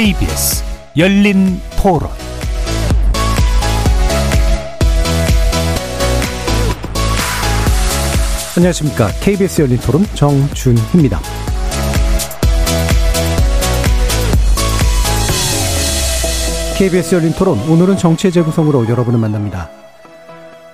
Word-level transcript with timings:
KBS 0.00 0.64
열린 0.96 1.60
토론 1.76 2.08
안녕하십니까. 8.56 9.08
KBS 9.20 9.60
열린 9.60 9.76
토론 9.76 10.02
정준희입니다. 10.14 11.20
KBS 16.78 17.16
열린 17.16 17.32
토론 17.32 17.58
오늘은 17.68 17.98
정치의 17.98 18.32
재구성으로 18.32 18.88
여러분을 18.88 19.18
만납니다. 19.18 19.68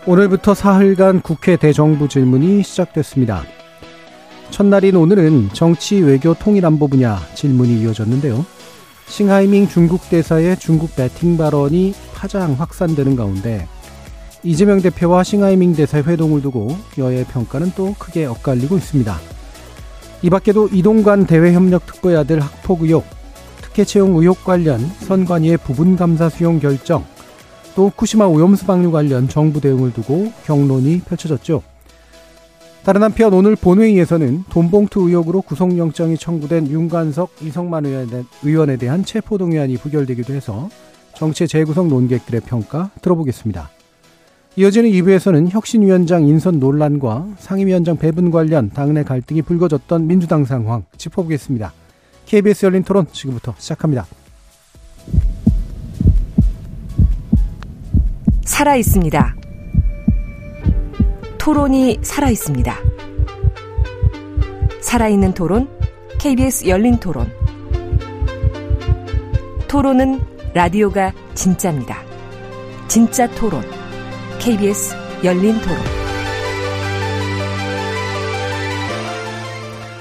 오늘부터 0.07 0.55
사흘간 0.55 1.23
국회 1.23 1.57
대정부 1.57 2.09
질문이 2.09 2.63
시작됐습니다. 2.63 3.43
첫날인 4.51 4.95
오늘은 4.95 5.49
정치, 5.53 5.97
외교, 5.97 6.33
통일안보 6.35 6.87
분야 6.87 7.19
질문이 7.35 7.81
이어졌는데요. 7.81 8.47
싱하이밍 9.09 9.69
중국 9.69 10.09
대사의 10.11 10.59
중국 10.59 10.95
배팅 10.95 11.37
발언이 11.37 11.95
파장 12.15 12.55
확산되는 12.55 13.17
가운데 13.17 13.67
이재명 14.43 14.81
대표와 14.81 15.25
싱하이밍 15.25 15.75
대사의 15.75 16.05
회동을 16.05 16.43
두고 16.43 16.77
여야의 16.99 17.25
평가는 17.25 17.73
또 17.77 17.95
크게 17.99 18.27
엇갈리고 18.27 18.77
있습니다. 18.77 19.19
이 20.23 20.31
밖에도 20.31 20.69
이동관 20.69 21.27
대외협력특보의 21.27 22.17
아들 22.17 22.41
학폭 22.41 22.83
의혹, 22.83 23.05
특혜 23.61 23.85
채용 23.85 24.17
의혹 24.17 24.45
관련 24.45 24.81
선관위의 25.01 25.59
부분 25.59 25.97
감사 25.97 26.29
수용 26.29 26.59
결정, 26.59 27.05
또 27.75 27.89
후쿠시마 27.89 28.27
오염수 28.27 28.67
방류 28.67 28.91
관련 28.91 29.29
정부 29.29 29.61
대응을 29.61 29.93
두고 29.93 30.33
격론이 30.45 31.03
펼쳐졌죠. 31.03 31.63
다른 32.87 33.03
한편 33.03 33.35
오늘 33.35 33.57
본회의에서는 33.57 34.45
돈봉투 34.49 35.09
의혹으로 35.09 35.43
구속영장이 35.43 36.17
청구된 36.19 36.69
윤관석, 36.69 37.33
이성만 37.43 37.85
의원에 38.45 38.77
대한 38.77 39.05
체포동의안이 39.05 39.77
부결되기도 39.77 40.33
해서 40.33 40.69
정치 41.13 41.49
재구성 41.49 41.89
논객들의 41.89 42.43
평가 42.43 42.93
들어보겠습니다. 43.03 43.71
이어지는 44.55 44.89
2부에서는 44.91 45.49
혁신위원장 45.51 46.29
인선 46.29 46.61
논란과 46.61 47.27
상임위원장 47.39 47.97
배분 47.97 48.31
관련 48.31 48.71
당내 48.71 49.03
갈등이 49.03 49.43
불거졌던 49.43 50.07
민주당 50.07 50.45
상황 50.45 50.85
짚어보겠습니다. 50.97 51.73
KBS 52.27 52.67
열린 52.67 52.85
토론 52.85 53.09
지금부터 53.11 53.57
시작합니다. 53.59 54.07
살아 58.45 58.77
있습니다. 58.77 59.46
토론이 61.47 62.01
살아 62.03 62.29
있습니다. 62.29 62.77
살아있는 64.81 65.33
토론, 65.33 65.69
KBS 66.19 66.67
열린 66.67 66.99
토론. 66.99 67.31
토론은 69.69 70.21
라디오가 70.55 71.13
진짜입니다. 71.35 71.99
진짜 72.89 73.31
토론, 73.37 73.63
KBS 74.41 74.97
열린 75.23 75.57
토론. 75.61 75.79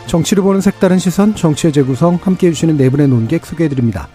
정치를 0.08 0.42
보는 0.42 0.62
색다른 0.62 0.98
시선, 0.98 1.36
정치의 1.36 1.74
재구성 1.74 2.18
함께 2.24 2.48
해 2.48 2.54
주시는 2.54 2.76
네 2.76 2.90
분의 2.90 3.08
논객 3.08 3.46
소개해드립니다. 3.46 4.08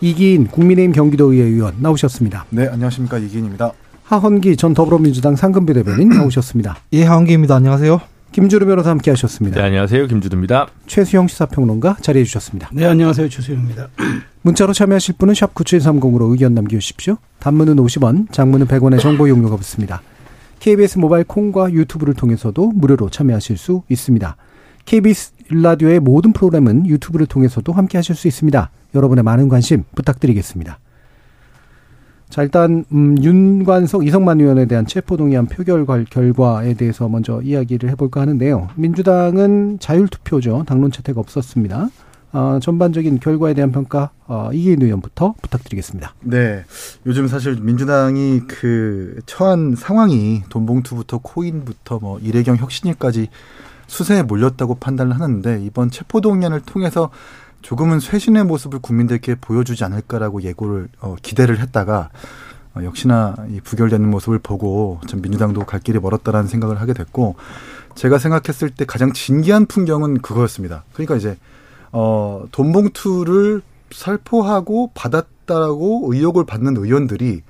이기인 0.00 0.46
국민의힘 0.46 0.92
경기도의회 0.92 1.44
의원 1.44 1.74
나오셨습니다. 1.80 2.46
네, 2.50 2.68
안녕하십니까. 2.68 3.18
이기인입니다. 3.18 3.72
하헌기 4.08 4.56
전 4.56 4.72
더불어민주당 4.72 5.36
상근비 5.36 5.74
대변인 5.74 6.08
나오셨습니다. 6.16 6.78
예, 6.94 7.04
하헌기입니다. 7.04 7.54
안녕하세요. 7.54 8.00
김주루 8.32 8.64
변호사 8.64 8.88
함께 8.88 9.10
하셨습니다. 9.10 9.60
네, 9.60 9.66
안녕하세요. 9.66 10.06
김주두입니다. 10.06 10.68
최수영 10.86 11.28
시사평론가 11.28 11.96
자리해 12.00 12.24
주셨습니다. 12.24 12.70
네, 12.72 12.86
안녕하세요. 12.86 13.28
최수영입니다. 13.28 13.88
문자로 14.42 14.72
참여하실 14.72 15.16
분은 15.18 15.34
샵 15.34 15.54
9730으로 15.54 16.30
의견 16.30 16.54
남겨주십시오. 16.54 17.18
단문은 17.38 17.76
50원, 17.76 18.32
장문은 18.32 18.66
100원의 18.66 18.98
정보 18.98 19.28
용료가 19.28 19.56
붙습니다. 19.56 20.00
KBS 20.60 20.98
모바일 20.98 21.24
콩과 21.24 21.72
유튜브를 21.72 22.14
통해서도 22.14 22.72
무료로 22.74 23.10
참여하실 23.10 23.58
수 23.58 23.82
있습니다. 23.90 24.36
KBS 24.86 25.32
라디오의 25.50 26.00
모든 26.00 26.32
프로그램은 26.32 26.86
유튜브를 26.86 27.26
통해서도 27.26 27.74
함께 27.74 27.98
하실 27.98 28.14
수 28.14 28.26
있습니다. 28.26 28.70
여러분의 28.94 29.22
많은 29.22 29.50
관심 29.50 29.84
부탁드리겠습니다. 29.94 30.78
자, 32.28 32.42
일단, 32.42 32.84
음, 32.92 33.16
윤관석, 33.22 34.06
이성만 34.06 34.40
의원에 34.40 34.66
대한 34.66 34.86
체포동의안 34.86 35.46
표결 35.46 35.86
결과에 36.10 36.74
대해서 36.74 37.08
먼저 37.08 37.40
이야기를 37.42 37.88
해볼까 37.90 38.20
하는데요. 38.20 38.68
민주당은 38.76 39.78
자율투표죠. 39.80 40.64
당론 40.66 40.90
채택 40.90 41.16
없었습니다. 41.16 41.88
어, 42.32 42.58
전반적인 42.60 43.20
결과에 43.20 43.54
대한 43.54 43.72
평가, 43.72 44.10
어, 44.26 44.50
이기인 44.52 44.82
의원부터 44.82 45.34
부탁드리겠습니다. 45.40 46.14
네. 46.20 46.64
요즘 47.06 47.26
사실 47.26 47.56
민주당이 47.60 48.42
그 48.46 49.20
처한 49.24 49.74
상황이 49.74 50.42
돈봉투부터 50.50 51.20
코인부터 51.22 51.98
뭐 52.00 52.18
이래경 52.18 52.56
혁신일까지 52.56 53.28
수세에 53.86 54.22
몰렸다고 54.22 54.74
판단을 54.74 55.18
하는데 55.18 55.62
이번 55.62 55.90
체포동의안을 55.90 56.60
통해서 56.60 57.08
조금은 57.62 58.00
쇄신의 58.00 58.44
모습을 58.44 58.78
국민들께 58.78 59.36
보여주지 59.40 59.84
않을까라고 59.84 60.42
예고를 60.42 60.88
어, 61.00 61.16
기대를 61.20 61.58
했다가 61.60 62.10
어, 62.74 62.84
역시나 62.84 63.36
이 63.50 63.60
부결되는 63.60 64.08
모습을 64.08 64.38
보고 64.38 65.00
좀 65.06 65.20
민주당도 65.20 65.64
갈 65.64 65.80
길이 65.80 65.98
멀었다라는 65.98 66.48
생각을 66.48 66.80
하게 66.80 66.92
됐고 66.92 67.36
제가 67.94 68.18
생각했을 68.18 68.70
때 68.70 68.84
가장 68.84 69.12
진기한 69.12 69.66
풍경은 69.66 70.18
그거였습니다. 70.22 70.84
그러니까 70.92 71.16
이제 71.16 71.36
어 71.90 72.44
돈봉투를 72.52 73.62
살포하고 73.90 74.92
받았다라고 74.94 76.12
의혹을 76.12 76.44
받는 76.44 76.76
의원들이 76.76 77.42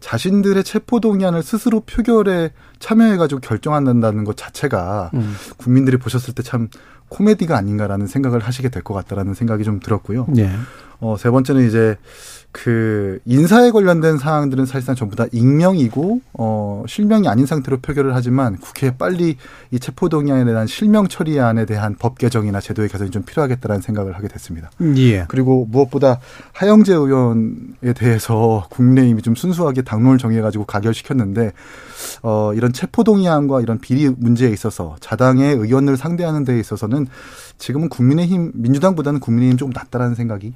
자신들의 0.00 0.64
체포 0.64 0.98
동의안을 1.00 1.42
스스로 1.42 1.80
표결에 1.80 2.50
참여해가지고 2.78 3.40
결정한다는 3.42 4.24
것 4.24 4.36
자체가 4.36 5.10
음. 5.14 5.34
국민들이 5.58 5.96
보셨을 5.98 6.34
때 6.34 6.42
참 6.42 6.68
코미디가 7.10 7.56
아닌가라는 7.56 8.06
생각을 8.06 8.40
하시게 8.40 8.68
될 8.70 8.82
것 8.82 8.94
같다라는 8.94 9.34
생각이 9.34 9.64
좀 9.64 9.78
들었고요. 9.80 10.26
네. 10.28 10.50
어, 11.00 11.16
세 11.18 11.28
번째는 11.30 11.66
이제 11.66 11.96
그 12.52 13.20
인사에 13.26 13.70
관련된 13.70 14.18
사항들은 14.18 14.66
사실상 14.66 14.96
전부 14.96 15.14
다 15.14 15.26
익명이고 15.30 16.20
어 16.34 16.84
실명이 16.88 17.28
아닌 17.28 17.46
상태로 17.46 17.78
표결을 17.78 18.14
하지만 18.14 18.56
국회에 18.56 18.96
빨리 18.98 19.36
이 19.70 19.78
체포 19.78 20.08
동의안에 20.08 20.44
대한 20.44 20.66
실명 20.66 21.06
처리안에 21.06 21.64
대한 21.64 21.94
법 21.96 22.18
개정이나 22.18 22.60
제도의 22.60 22.88
개선이 22.88 23.10
좀 23.10 23.22
필요하겠다라는 23.22 23.82
생각을 23.82 24.16
하게 24.16 24.26
됐습니다. 24.26 24.70
예. 24.96 25.26
그리고 25.28 25.64
무엇보다 25.70 26.18
하영재 26.52 26.92
의원에 26.92 27.92
대해서 27.94 28.66
국민의힘이 28.70 29.22
좀 29.22 29.36
순수하게 29.36 29.82
당론을 29.82 30.18
정해 30.18 30.40
가지고 30.40 30.64
가결시켰는데 30.64 31.52
어 32.22 32.52
이런 32.54 32.72
체포 32.72 33.04
동의안과 33.04 33.60
이런 33.60 33.78
비리 33.78 34.08
문제에 34.08 34.50
있어서 34.50 34.96
자당의 34.98 35.54
의원을 35.54 35.96
상대하는 35.96 36.44
데 36.44 36.58
있어서는 36.58 37.06
지금은 37.58 37.88
국민의힘 37.88 38.52
민주당보다는 38.54 39.20
국민의힘 39.20 39.56
조금 39.56 39.72
낫다라는 39.72 40.16
생각이 40.16 40.52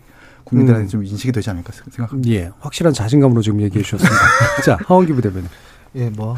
국민들한테 0.54 0.86
음. 0.86 0.88
좀 0.88 1.04
인식이 1.04 1.32
되지 1.32 1.50
않을까 1.50 1.72
생각합니다. 1.72 2.30
예, 2.30 2.50
확실한 2.60 2.92
자신감으로 2.94 3.42
지금 3.42 3.60
얘기해 3.60 3.82
주셨습니다. 3.82 4.16
자, 4.64 4.78
하원기 4.86 5.12
부대변인. 5.12 5.48
예, 5.96 6.10
뭐 6.10 6.36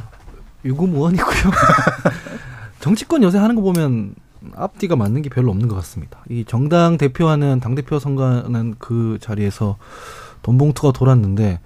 유구무원이고요. 0.64 1.36
정치권 2.80 3.22
요새 3.22 3.38
하는 3.38 3.54
거 3.54 3.62
보면 3.62 4.14
앞뒤가 4.54 4.96
맞는 4.96 5.22
게 5.22 5.28
별로 5.28 5.50
없는 5.50 5.68
것 5.68 5.74
같습니다. 5.76 6.20
이 6.28 6.44
정당 6.46 6.98
대표하는 6.98 7.60
당 7.60 7.74
대표 7.74 7.98
선거하는 7.98 8.76
그 8.78 9.18
자리에서 9.20 9.76
돈 10.42 10.58
봉투가 10.58 10.92
돌았는데 10.92 11.60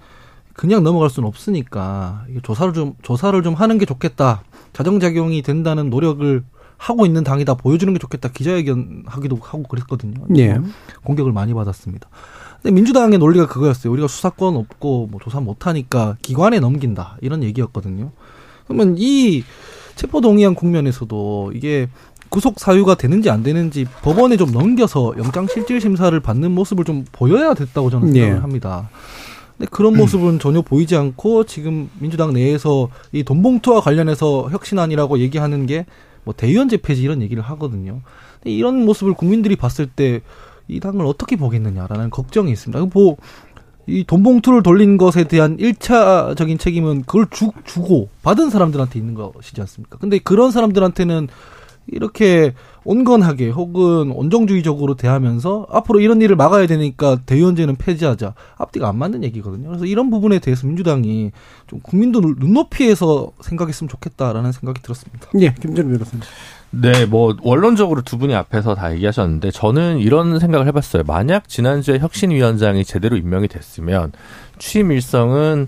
그냥 0.53 0.83
넘어갈 0.83 1.09
수는 1.09 1.27
없으니까 1.27 2.25
조사를 2.43 2.73
좀 2.73 2.95
조사를 3.01 3.41
좀 3.43 3.53
하는 3.53 3.77
게 3.77 3.85
좋겠다. 3.85 4.43
자정작용이 4.73 5.41
된다는 5.41 5.89
노력을 5.89 6.43
하고 6.81 7.05
있는 7.05 7.23
당이 7.23 7.45
다 7.45 7.53
보여주는 7.53 7.93
게 7.93 7.99
좋겠다 7.99 8.29
기자회견 8.29 9.03
하기도 9.05 9.37
하고 9.39 9.61
그랬거든요. 9.63 10.25
예. 10.37 10.59
공격을 11.03 11.31
많이 11.31 11.53
받았습니다. 11.53 12.09
근데 12.59 12.73
민주당의 12.73 13.19
논리가 13.19 13.45
그거였어요. 13.45 13.93
우리가 13.93 14.07
수사권 14.07 14.55
없고 14.55 15.09
뭐 15.11 15.21
조사 15.23 15.39
못 15.39 15.67
하니까 15.67 16.17
기관에 16.23 16.59
넘긴다 16.59 17.17
이런 17.21 17.43
얘기였거든요. 17.43 18.09
그러면 18.65 18.95
이 18.97 19.43
체포 19.95 20.21
동의안 20.21 20.55
국면에서도 20.55 21.51
이게 21.53 21.87
구속 22.29 22.59
사유가 22.59 22.95
되는지 22.95 23.29
안 23.29 23.43
되는지 23.43 23.85
법원에 24.01 24.35
좀 24.35 24.51
넘겨서 24.51 25.13
영장 25.19 25.45
실질 25.45 25.79
심사를 25.79 26.19
받는 26.19 26.49
모습을 26.49 26.83
좀 26.83 27.05
보여야 27.11 27.53
됐다고 27.53 27.91
저는 27.91 28.11
생각을 28.11 28.37
예. 28.37 28.39
합니다. 28.39 28.89
근데 29.55 29.69
그런 29.69 29.95
모습은 29.95 30.39
전혀 30.39 30.63
보이지 30.63 30.95
않고 30.95 31.43
지금 31.43 31.91
민주당 31.99 32.33
내에서 32.33 32.89
이 33.11 33.23
돈봉투와 33.23 33.81
관련해서 33.81 34.49
혁신안이라고 34.49 35.19
얘기하는 35.19 35.67
게 35.67 35.85
뭐 36.23 36.33
대의원제 36.35 36.77
폐지 36.77 37.01
이런 37.01 37.21
얘기를 37.21 37.43
하거든요. 37.43 38.01
이런 38.43 38.85
모습을 38.85 39.13
국민들이 39.13 39.55
봤을 39.55 39.87
때 39.87 40.21
이 40.71 40.79
당을 40.79 41.05
어떻게 41.05 41.35
보겠느냐라는 41.35 42.09
걱정이 42.09 42.51
있습니다. 42.51 42.87
뭐, 42.93 43.17
이 43.87 44.05
돈봉투를 44.05 44.63
돌린 44.63 44.97
것에 44.97 45.25
대한 45.25 45.57
일차적인 45.59 46.57
책임은 46.57 47.01
그걸 47.01 47.27
주, 47.29 47.51
주고 47.65 48.09
받은 48.21 48.49
사람들한테 48.49 48.97
있는 48.97 49.13
것이지 49.13 49.59
않습니까? 49.59 49.97
근데 49.97 50.17
그런 50.19 50.51
사람들한테는 50.51 51.27
이렇게 51.87 52.53
온건하게 52.83 53.49
혹은 53.49 54.11
온정주의적으로 54.11 54.95
대하면서 54.95 55.67
앞으로 55.69 55.99
이런 55.99 56.21
일을 56.21 56.35
막아야 56.35 56.67
되니까 56.67 57.17
대의원제는 57.25 57.75
폐지하자 57.75 58.33
앞뒤가 58.57 58.87
안 58.89 58.97
맞는 58.97 59.23
얘기거든요. 59.23 59.67
그래서 59.67 59.85
이런 59.85 60.09
부분에 60.09 60.39
대해서 60.39 60.65
민주당이 60.65 61.31
좀 61.67 61.79
국민도 61.81 62.21
눈높이에서 62.21 63.31
생각했으면 63.41 63.89
좋겠다라는 63.89 64.51
생각이 64.51 64.81
들었습니다. 64.81 65.27
예, 65.39 65.53
김준우 65.59 65.89
변호사님. 65.89 66.21
네, 66.71 67.05
뭐 67.05 67.35
원론적으로 67.43 68.01
두 68.01 68.17
분이 68.17 68.33
앞에서 68.33 68.75
다 68.75 68.93
얘기하셨는데 68.93 69.51
저는 69.51 69.99
이런 69.99 70.39
생각을 70.39 70.67
해봤어요. 70.67 71.03
만약 71.05 71.49
지난주에 71.49 71.99
혁신위원장이 71.99 72.85
제대로 72.85 73.17
임명이 73.17 73.49
됐으면 73.49 74.13
취임 74.57 74.91
일성은 74.91 75.67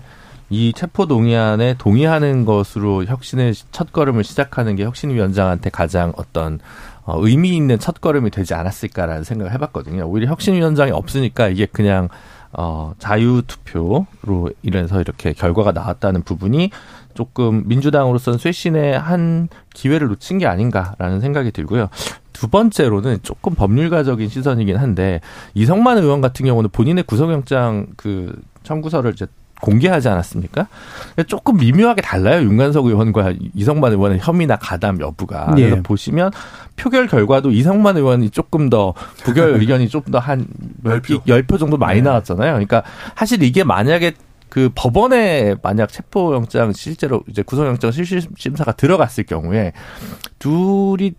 이 0.54 0.72
체포 0.72 1.06
동의안에 1.06 1.74
동의하는 1.78 2.44
것으로 2.44 3.04
혁신의 3.06 3.54
첫걸음을 3.72 4.22
시작하는 4.22 4.76
게 4.76 4.84
혁신위원장한테 4.84 5.68
가장 5.70 6.12
어떤 6.16 6.60
어, 7.02 7.18
의미 7.20 7.56
있는 7.56 7.76
첫걸음이 7.76 8.30
되지 8.30 8.54
않았을까라는 8.54 9.24
생각을 9.24 9.52
해봤거든요. 9.52 10.04
오히려 10.04 10.28
혁신위원장이 10.28 10.92
없으니까 10.92 11.48
이게 11.48 11.66
그냥 11.66 12.08
어, 12.52 12.94
자유투표로 13.00 14.50
이래서 14.62 15.00
이렇게 15.00 15.32
결과가 15.32 15.72
나왔다는 15.72 16.22
부분이 16.22 16.70
조금 17.14 17.64
민주당으로서는 17.66 18.38
쇄신의 18.38 18.96
한 18.96 19.48
기회를 19.74 20.06
놓친 20.06 20.38
게 20.38 20.46
아닌가라는 20.46 21.20
생각이 21.20 21.50
들고요. 21.50 21.88
두 22.32 22.46
번째로는 22.46 23.18
조금 23.24 23.56
법률가적인 23.56 24.28
시선이긴 24.28 24.76
한데 24.76 25.20
이성만 25.54 25.98
의원 25.98 26.20
같은 26.20 26.46
경우는 26.46 26.70
본인의 26.70 27.04
구속영장 27.04 27.88
그 27.96 28.40
청구서를 28.62 29.14
이제 29.14 29.26
공개하지 29.60 30.08
않았습니까? 30.08 30.68
조금 31.26 31.56
미묘하게 31.56 32.02
달라요. 32.02 32.42
윤관석 32.42 32.86
의원과 32.86 33.34
이성만 33.54 33.92
의원의 33.92 34.18
혐의나 34.20 34.56
가담 34.56 35.00
여부가. 35.00 35.54
예. 35.56 35.68
그래서 35.68 35.82
보시면 35.82 36.32
표결 36.76 37.06
결과도 37.06 37.50
이성만 37.50 37.96
의원이 37.96 38.30
조금 38.30 38.68
더 38.68 38.94
부결 39.22 39.54
의견이 39.60 39.88
좀더한 39.88 40.46
10표, 40.84 41.24
10표 41.26 41.58
정도 41.58 41.76
많이 41.76 42.00
네. 42.00 42.08
나왔잖아요. 42.08 42.52
그러니까 42.52 42.82
사실 43.16 43.42
이게 43.42 43.64
만약에 43.64 44.12
그 44.54 44.70
법원에 44.72 45.56
만약 45.62 45.90
체포영장 45.90 46.72
실제로 46.72 47.24
이제 47.28 47.42
구속영장 47.42 47.90
실질심사가 47.90 48.70
들어갔을 48.70 49.24
경우에 49.24 49.72
둘이 50.38 51.14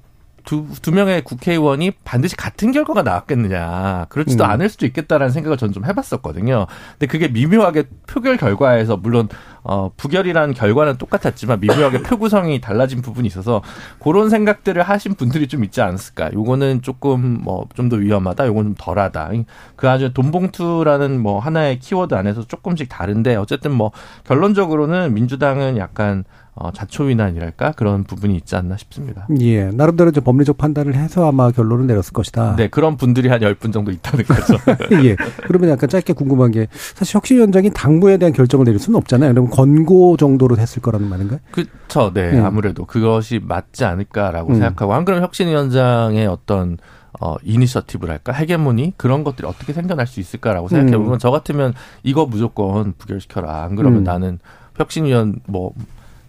두, 0.45 0.65
두 0.81 0.91
명의 0.91 1.23
국회의원이 1.23 1.91
반드시 2.03 2.35
같은 2.35 2.71
결과가 2.71 3.01
나왔겠느냐. 3.03 4.05
그렇지도 4.09 4.43
음. 4.45 4.49
않을 4.49 4.69
수도 4.69 4.85
있겠다라는 4.85 5.31
생각을 5.31 5.57
전 5.57 5.65
좀 5.75 5.83
해봤었거든요. 5.85 6.67
근데 6.91 7.07
그게 7.07 7.27
미묘하게 7.27 7.85
표결 8.07 8.37
결과에서 8.37 8.95
물론 8.97 9.27
어, 9.63 9.91
부결이라는 9.97 10.53
결과는 10.53 10.97
똑같았지만 10.97 11.59
미묘하게 11.59 12.01
표 12.03 12.17
구성이 12.17 12.61
달라진 12.61 13.01
부분이 13.01 13.27
있어서 13.27 13.63
그런 13.99 14.29
생각들을 14.29 14.81
하신 14.83 15.15
분들이 15.15 15.47
좀 15.47 15.63
있지 15.63 15.81
않았을까. 15.81 16.31
요거는 16.33 16.81
조금 16.83 17.39
뭐 17.43 17.65
좀 17.75 17.89
더 17.89 17.95
위험하다. 17.97 18.45
요거는 18.47 18.69
좀 18.71 18.75
덜하다. 18.77 19.31
그 19.75 19.89
아주 19.89 20.13
돈봉투라는 20.13 21.19
뭐 21.19 21.39
하나의 21.39 21.79
키워드 21.79 22.13
안에서 22.13 22.43
조금씩 22.47 22.87
다른데 22.89 23.35
어쨌든 23.35 23.71
뭐 23.71 23.91
결론적으로는 24.25 25.13
민주당은 25.13 25.77
약간 25.77 26.23
어, 26.57 26.71
자초위난이랄까 26.71 27.73
그런 27.73 28.05
부분이 28.05 28.33
있지 28.37 28.55
않나 28.55 28.77
싶습니다. 28.77 29.27
예, 29.41 29.65
나름대로 29.65 30.09
이제 30.09 30.21
법리적 30.21 30.57
판단을 30.57 30.95
해서 30.95 31.27
아마 31.27 31.51
결론을 31.51 31.85
내렸을 31.85 32.13
것이다. 32.13 32.55
네, 32.55 32.69
그런 32.69 32.95
분들이 32.95 33.27
한 33.27 33.41
열 33.41 33.55
분 33.55 33.73
정도 33.73 33.91
있다는 33.91 34.23
거죠. 34.25 34.53
예, 35.03 35.15
그러면 35.47 35.69
약간 35.69 35.89
짧게 35.89 36.13
궁금한 36.13 36.51
게 36.51 36.67
사실 36.71 37.15
혁신위원장이 37.15 37.71
당무에 37.73 38.15
대한 38.17 38.31
결정을 38.31 38.65
내릴 38.65 38.79
수는 38.79 38.97
없잖아요. 38.97 39.31
그러면 39.33 39.51
권고 39.51 40.15
정도로 40.17 40.55
됐을 40.55 40.81
거라는 40.81 41.09
말인가요? 41.09 41.39
그렇죠. 41.51 42.13
네, 42.13 42.31
음. 42.39 42.45
아무래도 42.45 42.85
그것이 42.85 43.41
맞지 43.43 43.83
않을까라고 43.83 44.49
음. 44.49 44.55
생각하고 44.55 44.93
안 44.93 45.03
그러면 45.03 45.23
혁신위원장의 45.25 46.25
어떤 46.27 46.77
어, 47.21 47.35
이니셔티브랄까, 47.43 48.33
헤게모니, 48.33 48.95
그런 48.97 49.23
것들이 49.23 49.47
어떻게 49.47 49.71
생겨날 49.71 50.05
수 50.05 50.19
있을까라고 50.19 50.67
생각해 50.67 50.97
보면, 50.97 51.13
음. 51.13 51.17
저 51.17 51.31
같으면 51.31 51.73
이거 52.03 52.25
무조건 52.25 52.93
부결시켜라. 52.97 53.63
안 53.63 53.75
그러면 53.75 53.99
음. 53.99 54.03
나는 54.03 54.39
혁신위원, 54.75 55.39
뭐, 55.47 55.71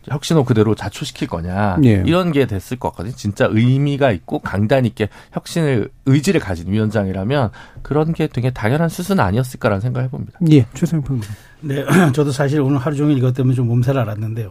혁신호 0.09 0.45
그대로 0.45 0.75
자초시킬 0.75 1.29
거냐 1.29 1.79
예. 1.85 2.03
이런 2.07 2.33
게 2.33 2.47
됐을 2.47 2.79
것 2.79 2.91
같거든요. 2.91 3.15
진짜 3.15 3.49
의미가 3.51 4.13
있고 4.13 4.39
강단 4.39 4.85
있게 4.87 5.09
혁신을 5.33 5.91
의지를 6.07 6.41
가진 6.41 6.71
위원장이라면 6.71 7.51
그런 7.83 8.13
게 8.13 8.27
되게 8.27 8.51
당연한 8.51 8.89
수순 8.89 9.21
아니었을까라는 9.21 9.81
생각을 9.81 10.07
해봅니다. 10.07 10.39
예, 10.51 10.67
최상평. 10.75 11.21
네, 11.61 11.85
저도 12.15 12.31
사실 12.31 12.61
오늘 12.61 12.79
하루 12.79 12.97
종일 12.97 13.19
이것 13.19 13.35
때문에 13.35 13.55
좀 13.55 13.67
몸살 13.67 13.99
알았는데요. 13.99 14.51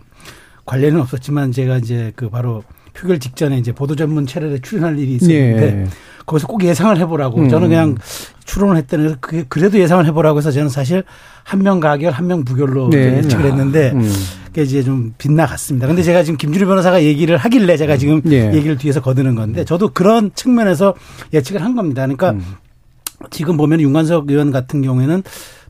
관련은 0.66 1.02
없었지만 1.02 1.52
제가 1.52 1.78
이제 1.78 2.12
그 2.16 2.30
바로 2.30 2.64
표결 2.98 3.20
직전에 3.20 3.58
이제 3.58 3.72
보도 3.72 3.96
전문 3.96 4.26
채널에 4.26 4.60
출연할 4.60 4.98
일이 5.00 5.16
있었는데 5.16 5.82
예. 5.82 5.88
거기서 6.26 6.48
꼭 6.48 6.64
예상을 6.64 6.98
해보라고 6.98 7.42
음. 7.42 7.50
저는 7.50 7.68
그냥 7.70 7.96
추론을 8.46 8.78
했더니 8.78 9.14
그래도 9.50 9.78
예상을 9.80 10.04
해보라고 10.08 10.40
해서 10.40 10.52
저는 10.52 10.70
사실 10.70 11.04
한 11.44 11.60
명 11.62 11.80
가결 11.80 12.12
한 12.14 12.26
명 12.28 12.44
부결로 12.44 12.90
네. 12.90 13.18
예측을 13.18 13.46
했는데 13.46 13.92
음. 13.94 14.12
그게 14.48 14.64
이제 14.64 14.82
좀 14.82 15.14
빗나갔습니다. 15.20 15.86
근데 15.88 16.02
제가 16.02 16.24
지금 16.24 16.38
김준일 16.38 16.66
변호사가 16.66 17.04
얘기를 17.04 17.38
하길래 17.38 17.78
제가 17.78 17.98
지금 17.98 18.22
네. 18.24 18.52
얘기를 18.56 18.78
뒤에서 18.78 19.02
거드는 19.02 19.36
건데 19.36 19.66
저도 19.66 19.90
그런 19.90 20.32
측면에서 20.34 20.96
예측을 21.34 21.62
한 21.64 21.76
겁니다. 21.76 22.02
그러니까 22.04 22.32
음. 22.32 22.44
지금 23.30 23.58
보면 23.58 23.80
윤관석 23.82 24.30
의원 24.30 24.52
같은 24.52 24.82
경우에는 24.82 25.24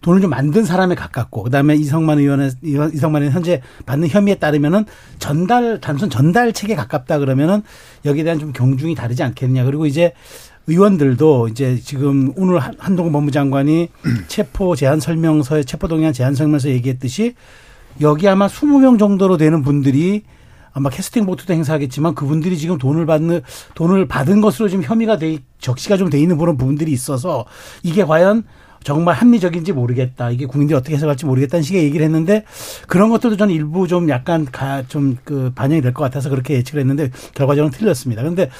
돈을 0.05 0.21
좀 0.21 0.29
만든 0.29 0.65
사람에 0.65 0.93
가깝고 0.93 1.41
그다음에 1.41 1.73
이성만 1.73 2.19
의원의 2.19 2.51
이성만 2.61 3.23
의원 3.23 3.33
현재 3.33 3.63
받는 3.87 4.07
혐의에 4.07 4.35
따르면은 4.35 4.85
전달 5.17 5.81
단순 5.81 6.11
전달 6.11 6.53
책에 6.53 6.75
가깝다 6.75 7.17
그러면은 7.17 7.63
여기에 8.05 8.23
대한 8.23 8.37
좀 8.37 8.53
경중이 8.53 8.93
다르지 8.93 9.23
않겠느냐. 9.23 9.63
그리고 9.63 9.87
이제 9.87 10.13
의원들도 10.67 11.47
이제 11.47 11.79
지금 11.83 12.31
오늘 12.35 12.59
한동훈 12.59 13.13
법무장관이 13.13 13.89
체포 14.29 14.75
제한 14.75 14.99
설명서에 14.99 15.63
체포 15.63 15.87
동의안 15.87 16.13
제한 16.13 16.35
설명서 16.35 16.69
얘기했듯이 16.69 17.33
여기 17.99 18.27
아마 18.27 18.45
20명 18.45 18.99
정도로 18.99 19.37
되는 19.37 19.63
분들이 19.63 20.21
아마 20.71 20.91
캐스팅 20.91 21.25
보트도 21.25 21.51
행사하겠지만 21.51 22.13
그분들이 22.13 22.59
지금 22.59 22.77
돈을 22.77 23.07
받는 23.07 23.41
돈을 23.73 24.07
받은 24.07 24.41
것으로 24.41 24.69
지금 24.69 24.83
혐의가 24.83 25.17
돼 25.17 25.39
적시가 25.57 25.97
좀 25.97 26.11
돼 26.11 26.19
있는 26.19 26.37
그런 26.37 26.57
부분들이 26.57 26.91
있어서 26.91 27.45
이게 27.81 28.03
과연 28.03 28.43
정말 28.85 29.15
합리적인지 29.15 29.73
모르겠다. 29.73 30.29
이게 30.29 30.45
국민들이 30.45 30.77
어떻게 30.77 30.93
해석할지 30.93 31.25
모르겠다는 31.25 31.63
식의 31.63 31.83
얘기를 31.85 32.05
했는데 32.05 32.45
그런 32.87 33.09
것들도 33.09 33.35
저는 33.35 33.53
일부 33.53 33.87
좀 33.87 34.07
약간 34.09 34.47
좀 34.87 35.17
그 35.25 35.51
반영이 35.55 35.81
될 35.81 35.91
것 35.91 36.03
같아서 36.03 36.29
그렇게 36.29 36.53
예측을 36.53 36.81
했는데 36.81 37.09
결과적으로 37.33 37.71
틀렸습니다. 37.71 38.21
그런데 38.21 38.51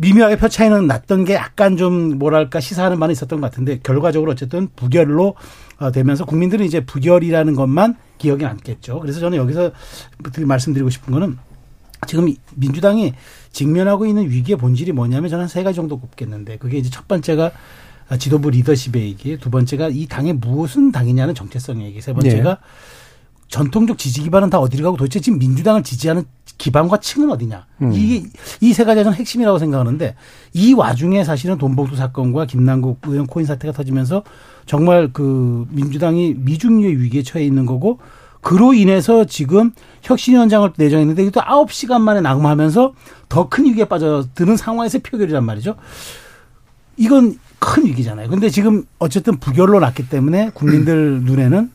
미묘하게 0.00 0.38
표 0.38 0.48
차이는 0.48 0.88
났던 0.88 1.24
게 1.24 1.34
약간 1.34 1.76
좀 1.76 2.18
뭐랄까 2.18 2.58
시사하는 2.58 2.98
바는 2.98 3.12
있었던 3.12 3.40
것 3.40 3.48
같은데 3.48 3.78
결과적으로 3.80 4.32
어쨌든 4.32 4.68
부결로 4.74 5.36
어, 5.78 5.92
되면서 5.92 6.24
국민들은 6.24 6.66
이제 6.66 6.84
부결이라는 6.84 7.54
것만 7.54 7.94
기억에 8.18 8.42
남겠죠. 8.42 8.98
그래서 8.98 9.20
저는 9.20 9.38
여기서 9.38 9.70
말씀드리고 10.44 10.90
싶은 10.90 11.12
거는 11.12 11.38
지금 12.08 12.26
민주당이 12.56 13.12
직면하고 13.52 14.06
있는 14.06 14.28
위기의 14.28 14.58
본질이 14.58 14.90
뭐냐면 14.90 15.30
저는 15.30 15.46
세 15.46 15.62
가지 15.62 15.76
정도 15.76 16.00
꼽겠는데 16.00 16.56
그게 16.58 16.78
이제 16.78 16.90
첫 16.90 17.06
번째가 17.06 17.52
지도부 18.18 18.50
리더십의 18.50 19.02
얘기, 19.02 19.38
두 19.38 19.50
번째가 19.50 19.88
이 19.88 20.06
당의 20.06 20.34
무슨 20.34 20.92
당이냐는 20.92 21.34
정체성의 21.34 21.86
얘기, 21.86 22.00
세 22.00 22.12
번째가 22.12 22.50
네. 22.50 22.56
전통적 23.48 23.98
지지 23.98 24.22
기반은 24.22 24.50
다 24.50 24.58
어디로 24.58 24.84
가고 24.84 24.96
도대체 24.96 25.20
지금 25.20 25.38
민주당을 25.38 25.82
지지하는 25.82 26.24
기반과 26.58 26.98
층은 26.98 27.30
어디냐. 27.30 27.66
음. 27.82 27.92
이게 27.92 28.26
이 28.60 28.72
세 28.72 28.84
가지가 28.84 29.04
저는 29.04 29.18
핵심이라고 29.18 29.58
생각하는데 29.58 30.14
이 30.52 30.72
와중에 30.72 31.24
사실은 31.24 31.58
돈봉투 31.58 31.96
사건과 31.96 32.46
김남국 32.46 33.00
의원 33.06 33.26
코인 33.26 33.46
사태가 33.46 33.72
터지면서 33.72 34.22
정말 34.66 35.12
그 35.12 35.66
민주당이 35.70 36.34
미중유의 36.38 37.00
위기에 37.00 37.22
처해 37.22 37.44
있는 37.44 37.66
거고 37.66 37.98
그로 38.40 38.74
인해서 38.74 39.24
지금 39.24 39.72
혁신위원장을 40.02 40.72
내정했는데 40.76 41.22
이것도 41.22 41.42
아홉 41.44 41.72
시간 41.72 42.02
만에 42.02 42.20
낙마하면서 42.20 42.92
더 43.28 43.48
큰 43.48 43.64
위기에 43.66 43.84
빠져드는 43.86 44.56
상황에서 44.56 44.98
표결이란 45.00 45.44
말이죠. 45.44 45.76
이건 46.96 47.38
큰 47.64 47.86
위기잖아요. 47.86 48.28
근데 48.28 48.48
지금 48.50 48.84
어쨌든 48.98 49.36
부결로 49.38 49.80
났기 49.80 50.08
때문에 50.08 50.50
국민들 50.54 51.22
눈에는 51.22 51.70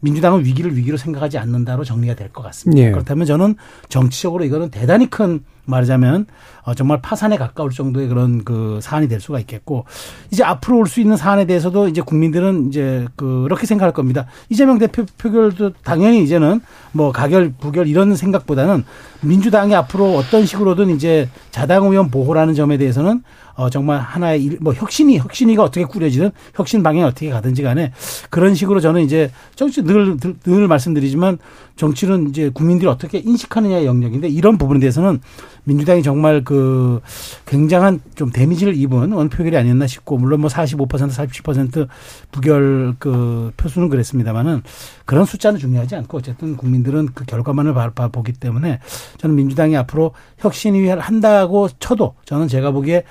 민주당은 0.00 0.44
위기를 0.44 0.76
위기로 0.76 0.98
생각하지 0.98 1.38
않는다로 1.38 1.82
정리가 1.82 2.14
될 2.14 2.28
것 2.28 2.42
같습니다. 2.42 2.82
예. 2.82 2.90
그렇다면 2.90 3.24
저는 3.26 3.54
정치적으로 3.88 4.44
이거는 4.44 4.68
대단히 4.70 5.08
큰 5.08 5.40
말하자면 5.64 6.26
어 6.64 6.74
정말 6.74 7.00
파산에 7.00 7.38
가까울 7.38 7.70
정도의 7.70 8.08
그런 8.08 8.44
그 8.44 8.80
사안이 8.82 9.08
될 9.08 9.18
수가 9.18 9.40
있겠고 9.40 9.86
이제 10.30 10.44
앞으로 10.44 10.76
올 10.80 10.86
수 10.86 11.00
있는 11.00 11.16
사안에 11.16 11.46
대해서도 11.46 11.88
이제 11.88 12.02
국민들은 12.02 12.68
이제 12.68 13.06
그렇게 13.16 13.64
생각할 13.64 13.94
겁니다. 13.94 14.26
이재명 14.50 14.76
대표 14.78 15.06
표결도 15.16 15.72
당연히 15.84 16.22
이제는 16.22 16.60
뭐 16.92 17.10
가결 17.10 17.54
부결 17.58 17.86
이런 17.88 18.14
생각보다는 18.14 18.84
민주당이 19.22 19.74
앞으로 19.74 20.16
어떤 20.16 20.44
식으로든 20.44 20.90
이제 20.90 21.30
자당 21.50 21.84
의원 21.84 22.10
보호라는 22.10 22.52
점에 22.52 22.76
대해서는 22.76 23.22
어 23.56 23.70
정말 23.70 24.00
하나의 24.00 24.42
일, 24.42 24.58
뭐 24.60 24.72
혁신이 24.72 25.18
혁신이가 25.18 25.62
어떻게 25.62 25.84
꾸려지든 25.84 26.30
혁신 26.54 26.82
방향이 26.82 27.04
어떻게 27.04 27.30
가든지 27.30 27.62
간에 27.62 27.92
그런 28.30 28.54
식으로 28.54 28.80
저는 28.80 29.02
이제 29.02 29.30
정치 29.54 29.82
늘, 29.82 30.16
늘, 30.16 30.34
늘 30.40 30.68
말씀드리지만 30.68 31.38
정치는 31.76 32.30
이제 32.30 32.50
국민들이 32.52 32.88
어떻게 32.88 33.18
인식하느냐의 33.18 33.86
영역인데 33.86 34.28
이런 34.28 34.58
부분에 34.58 34.80
대해서는 34.80 35.20
민주당이 35.64 36.02
정말 36.02 36.44
그 36.44 37.00
굉장한 37.46 38.00
좀 38.14 38.30
데미지를 38.30 38.76
입은 38.76 39.12
원표결이 39.12 39.56
아니었나 39.56 39.86
싶고 39.86 40.18
물론 40.18 40.40
뭐 40.40 40.50
45% 40.50 40.88
47% 40.88 41.88
부결 42.30 42.94
그 42.98 43.52
표수는 43.56 43.88
그랬습니다만은 43.88 44.62
그런 45.04 45.24
숫자는 45.24 45.58
중요하지 45.58 45.96
않고 45.96 46.18
어쨌든 46.18 46.56
국민들은 46.56 47.08
그 47.14 47.24
결과만을 47.24 47.74
보기 48.12 48.32
때문에 48.34 48.80
저는 49.18 49.34
민주당이 49.36 49.76
앞으로 49.76 50.12
혁신위를 50.38 51.00
한다고 51.00 51.68
쳐도 51.78 52.14
저는 52.24 52.48
제가 52.48 52.70
보기에 52.70 53.04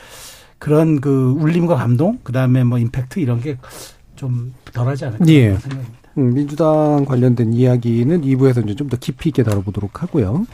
그런 0.64 1.02
그 1.02 1.36
울림과 1.38 1.76
감동 1.76 2.20
그 2.24 2.32
다음에 2.32 2.64
뭐 2.64 2.78
임팩트 2.80 3.20
이런 3.20 3.42
게 3.42 3.58
좀 4.16 4.54
덜하지 4.72 5.06
않을까 5.06 5.26
예. 5.28 5.56
생각입니다. 5.58 6.00
음, 6.20 6.34
민주당 6.36 7.04
관련된 7.06 7.52
이야기는 7.52 8.22
2부에서 8.22 8.64
이제 8.64 8.76
좀 8.76 8.88
더 8.88 8.96
깊이 8.96 9.30
있게 9.30 9.42
다뤄보도록 9.44 10.04
하고요. 10.04 10.46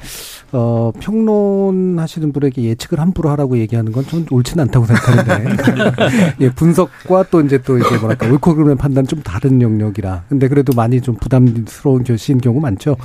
어, 0.54 0.92
평론하시는 1.00 2.32
분에게 2.32 2.63
예측을 2.63 3.00
함부로 3.01 3.30
하라고 3.32 3.58
얘기하는 3.58 3.92
건 3.92 4.06
좀 4.06 4.25
옳지는 4.32 4.63
않다고 4.63 4.86
생각하는데, 4.86 5.50
예, 6.39 6.50
분석과 6.50 7.25
또 7.30 7.42
이제 7.42 7.62
또 7.62 7.78
이제 7.78 7.98
뭐랄까, 7.98 8.28
옳고 8.28 8.56
그름의 8.56 8.78
판단 8.78 9.06
좀 9.06 9.22
다른 9.22 9.62
영역이라. 9.62 10.24
근데 10.30 10.48
그래도 10.48 10.72
많이 10.74 11.01
좀 11.01 11.16
부담스러운 11.16 12.04
결신 12.06 12.39
경우 12.39 12.60
많죠. 12.62 12.96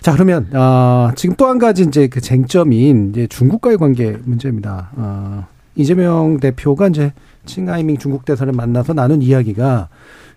자, 0.00 0.12
그러면, 0.12 0.48
아, 0.54 1.12
지금 1.14 1.36
또 1.36 1.46
한 1.46 1.58
가지 1.58 1.82
이제 1.82 2.08
그 2.08 2.20
쟁점인 2.22 3.10
이제 3.10 3.26
중국과의 3.26 3.76
관계 3.76 4.16
문제입니다. 4.24 4.90
아, 4.96 5.46
이재명 5.76 6.38
대표가 6.40 6.88
이제 6.88 7.12
칭하이밍 7.46 7.98
중국 7.98 8.24
대사를 8.24 8.52
만나서 8.52 8.92
나눈 8.92 9.22
이야기가 9.22 9.88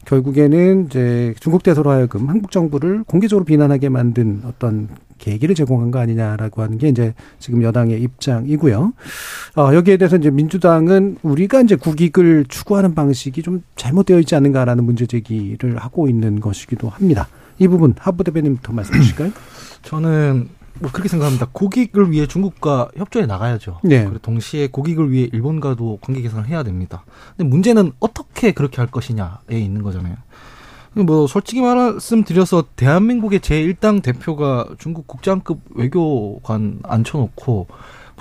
결국에는 0.06 0.88
이제 0.88 1.34
중국 1.40 1.64
대사로 1.64 1.92
하여금 1.92 2.30
한국 2.30 2.52
정부를 2.52 3.04
공개적으로 3.06 3.46
비난하게 3.46 3.90
만든 3.90 4.42
어떤 4.46 4.90
계기를 5.18 5.56
제공한 5.56 5.92
거 5.92 6.00
아니냐라고 6.00 6.62
하는 6.62 6.78
게 6.78 6.90
이제 6.90 7.14
지금 7.40 7.64
여당의 7.64 8.02
입장이고요. 8.02 8.94
어, 9.56 9.74
여기에 9.74 9.98
대해서 9.98 10.18
이제 10.18 10.30
민주당은 10.30 11.18
우리가 11.24 11.62
이제 11.62 11.76
국익을 11.76 12.46
추구하는 12.50 12.94
방식이 12.94 13.42
좀 13.42 13.64
잘못되어 13.78 14.20
있지 14.20 14.36
않은가라는 14.36 14.84
문제 14.84 15.06
제기를 15.06 15.78
하고 15.78 16.10
있는 16.10 16.42
것이기도 16.42 16.90
합니다. 16.90 17.30
이 17.60 17.68
부분 17.68 17.94
하부 17.98 18.26
대변인부터 18.26 18.74
말씀해 18.74 19.00
주실까요? 19.00 19.32
저는 19.84 20.50
뭐 20.80 20.92
그렇게 20.92 21.10
생각합니다. 21.10 21.48
국익을 21.52 22.12
위해 22.12 22.28
중국과 22.28 22.90
협조해 22.98 23.26
나가야죠. 23.26 23.80
네. 23.84 24.04
그리고 24.04 24.20
동시에 24.20 24.68
국익을 24.68 25.12
위해 25.12 25.30
일본과도 25.32 26.00
관계 26.02 26.22
개선을 26.22 26.48
해야 26.48 26.64
됩니다. 26.64 27.04
근데 27.38 27.48
문제는 27.50 27.94
어떻게 28.00 28.52
그렇게 28.52 28.78
할 28.78 28.88
것이냐에 28.88 29.52
있는 29.52 29.84
거잖아요. 29.84 30.16
뭐 30.96 31.26
솔직히 31.26 31.62
말씀드려서 31.62 32.66
대한민국의 32.76 33.40
제1당 33.40 34.04
대표가 34.04 34.68
중국 34.78 35.08
국장급 35.08 35.60
외교관 35.72 36.80
앉혀놓고 36.84 37.68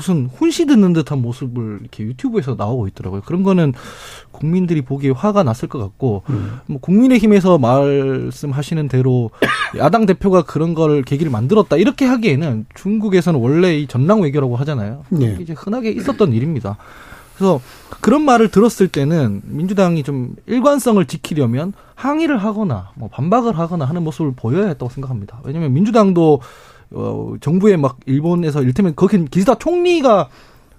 무슨 0.02 0.28
훈시 0.34 0.66
듣는 0.66 0.92
듯한 0.92 1.22
모습을 1.22 1.78
이렇게 1.80 2.02
유튜브에서 2.02 2.56
나오고 2.58 2.88
있더라고요. 2.88 3.22
그런 3.24 3.44
거는 3.44 3.72
국민들이 4.32 4.82
보기에 4.82 5.12
화가 5.12 5.44
났을 5.44 5.68
것 5.68 5.78
같고, 5.78 6.24
음. 6.28 6.58
뭐 6.66 6.80
국민의힘에서 6.80 7.58
말씀하시는 7.58 8.88
대로 8.88 9.30
야당 9.78 10.04
대표가 10.06 10.42
그런 10.42 10.74
걸 10.74 11.02
계기를 11.02 11.30
만들었다 11.30 11.76
이렇게 11.76 12.04
하기에는 12.04 12.66
중국에서는 12.74 13.38
원래 13.38 13.78
이 13.78 13.86
전랑 13.86 14.22
외교라고 14.22 14.56
하잖아요. 14.56 15.04
네. 15.10 15.38
이제 15.40 15.52
흔하게 15.56 15.92
있었던 15.92 16.32
일입니다. 16.32 16.76
그래서 17.36 17.60
그런 18.00 18.22
말을 18.22 18.48
들었을 18.48 18.88
때는 18.88 19.42
민주당이 19.44 20.02
좀 20.02 20.34
일관성을 20.46 21.04
지키려면 21.06 21.72
항의를 21.94 22.38
하거나 22.38 22.90
뭐 22.96 23.08
반박을 23.08 23.56
하거나 23.56 23.84
하는 23.84 24.02
모습을 24.02 24.32
보여야 24.34 24.66
했다고 24.66 24.90
생각합니다. 24.90 25.40
왜냐하면 25.44 25.72
민주당도 25.72 26.40
어, 26.94 27.34
정부에 27.40 27.76
막 27.76 27.98
일본에서 28.06 28.62
일테면 28.62 28.94
거긴 28.96 29.26
기시다 29.26 29.54
총리가 29.56 30.28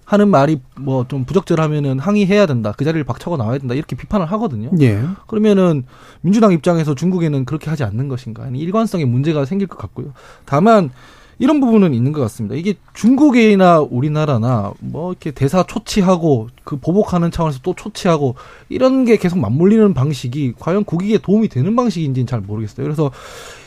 하는 0.05 0.29
말이 0.29 0.60
뭐 0.79 1.05
좀 1.08 1.24
부적절하면은 1.25 1.98
항의해야 2.00 2.46
된다. 2.46 2.74
그 2.77 2.84
자리를 2.86 3.03
박차고 3.05 3.38
나와야 3.38 3.58
된다. 3.58 3.74
이렇게 3.74 3.96
비판을 3.96 4.25
하거든요. 4.34 4.70
예. 4.82 5.01
그러면은 5.27 5.86
민주당 6.22 6.51
입장에서 6.51 6.93
중국에는 6.93 7.46
그렇게 7.46 7.70
하지 7.70 7.84
않는 7.84 8.10
것인가? 8.10 8.43
아니, 8.43 8.60
일관성에 8.60 9.05
문제가 9.05 9.46
생길 9.46 9.67
것 9.67 9.77
같고요. 9.77 10.13
다만 10.46 10.91
이런 11.39 11.60
부분은 11.60 11.93
있는 11.93 12.12
것 12.12 12.22
같습니다. 12.22 12.55
이게 12.55 12.75
중국이나 12.93 13.79
우리나라나 13.79 14.72
뭐 14.79 15.12
이렇게 15.12 15.32
대사 15.32 15.63
초치하고 15.63 16.50
그 16.63 16.77
보복하는 16.77 17.32
차원에서 17.32 17.60
또 17.63 17.74
초치하고 17.74 18.36
이런 18.70 19.03
게 19.05 19.17
계속 19.17 19.39
맞물리는 19.39 19.93
방식이 19.93 20.53
과연 20.60 20.84
국익에 20.84 21.17
도움이 21.17 21.48
되는 21.50 21.75
방식인지는 21.75 22.27
잘 22.27 22.41
모르겠어요. 22.41 22.86
그래서 22.86 23.12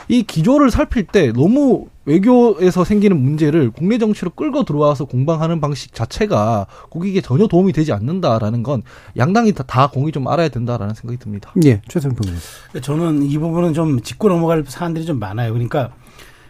이 0.09 0.23
기조를 0.23 0.71
살필 0.71 1.07
때 1.07 1.33
너무 1.33 1.87
외교에서 2.05 2.85
생기는 2.85 3.21
문제를 3.21 3.71
국내 3.71 3.99
정치로 3.99 4.31
끌고 4.31 4.65
들어와서 4.65 5.05
공방하는 5.07 5.61
방식 5.61 5.93
자체가 5.93 6.67
국익에 6.91 7.21
전혀 7.21 7.49
도움이 7.49 7.73
되지 7.73 7.93
않는다라는 7.93 8.63
건 8.63 8.83
양당이 9.17 9.53
다, 9.53 9.65
다 9.65 9.89
공이 9.89 10.13
좀 10.13 10.29
알아야 10.29 10.49
된다라는 10.49 10.95
생각이 10.95 11.19
듭니다. 11.19 11.53
예. 11.65 11.83
최성평 11.89 12.33
저는 12.81 13.25
이 13.25 13.37
부분은 13.39 13.75
좀 13.75 14.01
짚고 14.01 14.29
넘어갈 14.29 14.65
사안들이 14.67 15.05
좀 15.05 15.19
많아요. 15.19 15.53
그러니까 15.53 15.91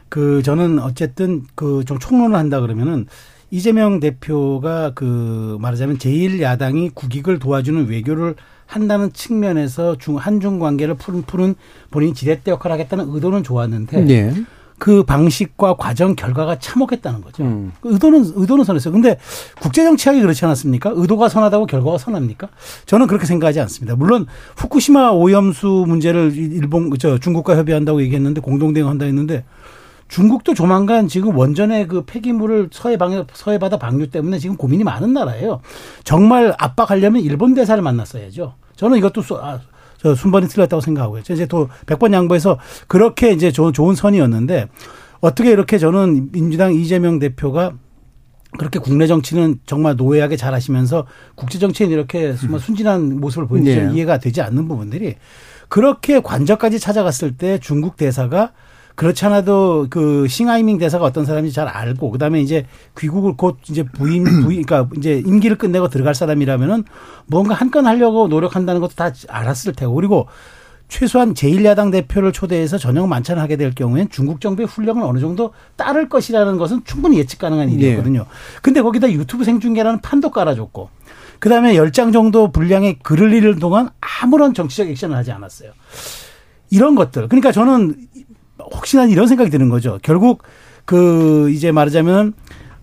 그 0.09 0.43
저는 0.43 0.79
어쨌든 0.79 1.45
그 1.55 1.83
좀 1.87 1.99
총론을 1.99 2.37
한다 2.37 2.61
그러면은 2.61 3.07
이재명 3.57 4.01
대표가 4.01 4.93
그 4.95 5.57
말하자면 5.63 5.97
제1야당이 5.97 6.95
국익을 6.95 7.39
도와주는 7.39 7.89
외교를 7.89 8.35
한다는 8.67 9.15
측면에서 9.15 9.97
중 9.97 10.17
한중 10.17 10.59
관계를 10.59 10.97
푸른 10.97 11.23
푸른 11.23 11.55
본인이 11.91 12.13
지렛대 12.13 12.51
역할을 12.51 12.75
하겠다는 12.75 13.07
의도는 13.09 13.43
좋았는데 13.43 14.11
예. 14.11 14.35
그 14.77 15.05
방식과 15.05 15.77
과정 15.77 16.15
결과가 16.15 16.59
참혹했다는 16.59 17.23
거죠. 17.23 17.45
음. 17.45 17.73
그 17.81 17.95
의도는 17.95 18.33
의도는 18.35 18.65
선했어요. 18.65 18.93
근데 18.93 19.17
국제 19.59 19.85
정치학이 19.85 20.21
그렇지 20.21 20.45
않았습니까? 20.45 20.93
의도가 20.95 21.31
선하다고 21.31 21.65
결과가 21.65 21.97
선합니까? 21.97 22.51
저는 22.85 23.07
그렇게 23.07 23.25
생각하지 23.25 23.59
않습니다. 23.61 23.97
물론 23.97 24.27
후쿠시마 24.59 25.13
오염수 25.13 25.87
문제를 25.89 26.33
일본 26.37 26.93
저 26.99 27.17
중국과 27.17 27.57
협의한다고 27.57 28.03
얘기했는데 28.03 28.43
공동 28.43 28.75
대응한다 28.75 29.07
했는데 29.07 29.45
중국도 30.09 30.55
조만간 30.55 31.09
지금 31.09 31.37
원전의 31.37 31.89
그 31.89 32.05
폐기물을 32.05 32.71
서해 32.73 32.97
방 32.97 33.27
서해 33.33 33.59
바다 33.59 33.79
방류 33.79 34.11
때문에 34.11 34.39
지금 34.39 34.57
고민이 34.57 34.85
많은 34.85 35.13
나라예요. 35.13 35.61
정말 36.05 36.55
압박하려면 36.59 37.23
일본 37.23 37.55
대사를 37.55 37.81
만났어야죠. 37.83 38.55
저는 38.77 38.99
이것도 38.99 39.23
수, 39.23 39.37
아, 39.37 39.61
저 39.99 40.15
순번이 40.15 40.49
틀렸다고 40.49 40.81
생각하고요. 40.81 41.21
이제 41.21 41.47
또 41.47 41.69
100번 41.87 42.13
양보해서 42.13 42.59
그렇게 42.87 43.33
이제 43.33 43.51
좋은, 43.51 43.73
좋은 43.73 43.95
선이었는데 43.95 44.69
어떻게 45.21 45.51
이렇게 45.51 45.79
저는 45.79 46.31
민주당 46.31 46.75
이재명 46.75 47.19
대표가 47.19 47.73
그렇게 48.59 48.79
국내 48.79 49.07
정치는 49.07 49.61
정말 49.67 49.97
노예하게 49.97 50.37
잘 50.37 50.55
하시면서 50.55 51.07
국제 51.35 51.59
정치는 51.59 51.91
이렇게 51.91 52.35
정말 52.37 52.61
순진한 52.61 53.21
모습을 53.21 53.47
보이는지 53.47 53.81
네. 53.81 53.93
이해가 53.95 54.19
되지 54.19 54.41
않는 54.41 54.69
부분들이 54.69 55.17
그렇게 55.69 56.21
관저까지 56.21 56.79
찾아갔을 56.79 57.37
때 57.37 57.59
중국 57.59 57.97
대사가 57.97 58.53
그렇지 58.97 59.25
않아도 59.27 59.87
그 59.91 60.27
싱하이밍 60.27 60.79
대사가 60.79 61.05
어떤 61.05 61.25
사람인지 61.25 61.55
잘 61.55 61.69
알고 61.69 62.11
그다음에 62.11 62.41
이제 62.41 62.67
귀국을 62.99 63.37
곧 63.37 63.59
이제 63.69 63.83
부임 63.85 64.25
부임 64.43 64.63
그러니까 64.65 64.89
이제 64.97 65.23
임기를 65.25 65.57
끝내고 65.59 65.89
들어갈 65.89 66.15
사람이라면은 66.15 66.85
뭔가 67.27 67.55
한 67.55 67.71
건 67.71 67.87
하려고 67.87 68.27
노력한다는 68.29 68.81
것도 68.81 68.95
다 68.97 69.13
알았을 69.29 69.75
테고 69.75 69.95
그리고 69.95 70.27
최소한 70.89 71.35
제1야당 71.35 71.91
대표를 71.93 72.33
초대해서 72.33 72.79
저녁 72.79 73.09
만찬을 73.09 73.43
하게 73.43 73.57
될 73.57 73.75
경우엔 73.75 74.09
중국 74.09 74.41
정부의 74.41 74.67
훈령을 74.69 75.03
어느 75.03 75.19
정도 75.19 75.53
따를 75.75 76.09
것이라는 76.09 76.57
것은 76.59 76.83
충분히 76.85 77.19
예측 77.19 77.39
가능한 77.41 77.69
일이거든요. 77.71 78.25
근데 78.63 78.81
거기다 78.83 79.11
유튜브 79.11 79.43
생중계라는 79.45 80.01
판도 80.01 80.31
깔아줬고 80.31 80.89
그다음에 81.41 81.75
열 81.77 81.91
장 81.91 82.13
정도 82.13 82.51
분량의 82.53 83.01
글을 83.03 83.35
읽는 83.35 83.59
동안 83.59 83.91
아무런 84.23 84.55
정치적 84.55 84.89
액션을 84.89 85.17
하지 85.17 85.33
않았어요. 85.33 85.73
이런 86.71 86.95
것들. 86.95 87.29
그러니까 87.29 87.53
저는 87.53 87.97
혹시나 88.59 89.05
이런 89.05 89.27
생각이 89.27 89.51
드는 89.51 89.69
거죠. 89.69 89.99
결국 90.03 90.43
그 90.85 91.51
이제 91.51 91.73
말하자면 91.73 92.35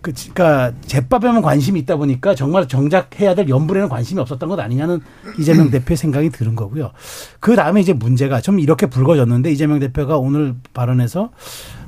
그 0.02 0.12
그러니까 0.34 0.74
제밥에만 0.86 1.42
관심이 1.42 1.80
있다 1.80 1.96
보니까 1.96 2.36
정말 2.36 2.68
정작 2.68 3.20
해야 3.22 3.34
될 3.36 3.48
연불에는 3.48 3.88
관심이 3.88 4.20
없었던 4.20 4.50
것 4.50 4.60
아니냐는 4.60 5.00
이재명 5.40 5.70
대표의 5.72 5.96
생각이 5.96 6.30
드는 6.30 6.56
거고요. 6.56 6.92
그 7.40 7.56
다음에 7.56 7.80
이제 7.80 7.94
문제가 7.94 8.42
좀 8.42 8.60
이렇게 8.60 8.86
불거졌는데 8.86 9.50
이재명 9.50 9.80
대표가 9.80 10.18
오늘 10.18 10.56
발언에서 10.74 11.30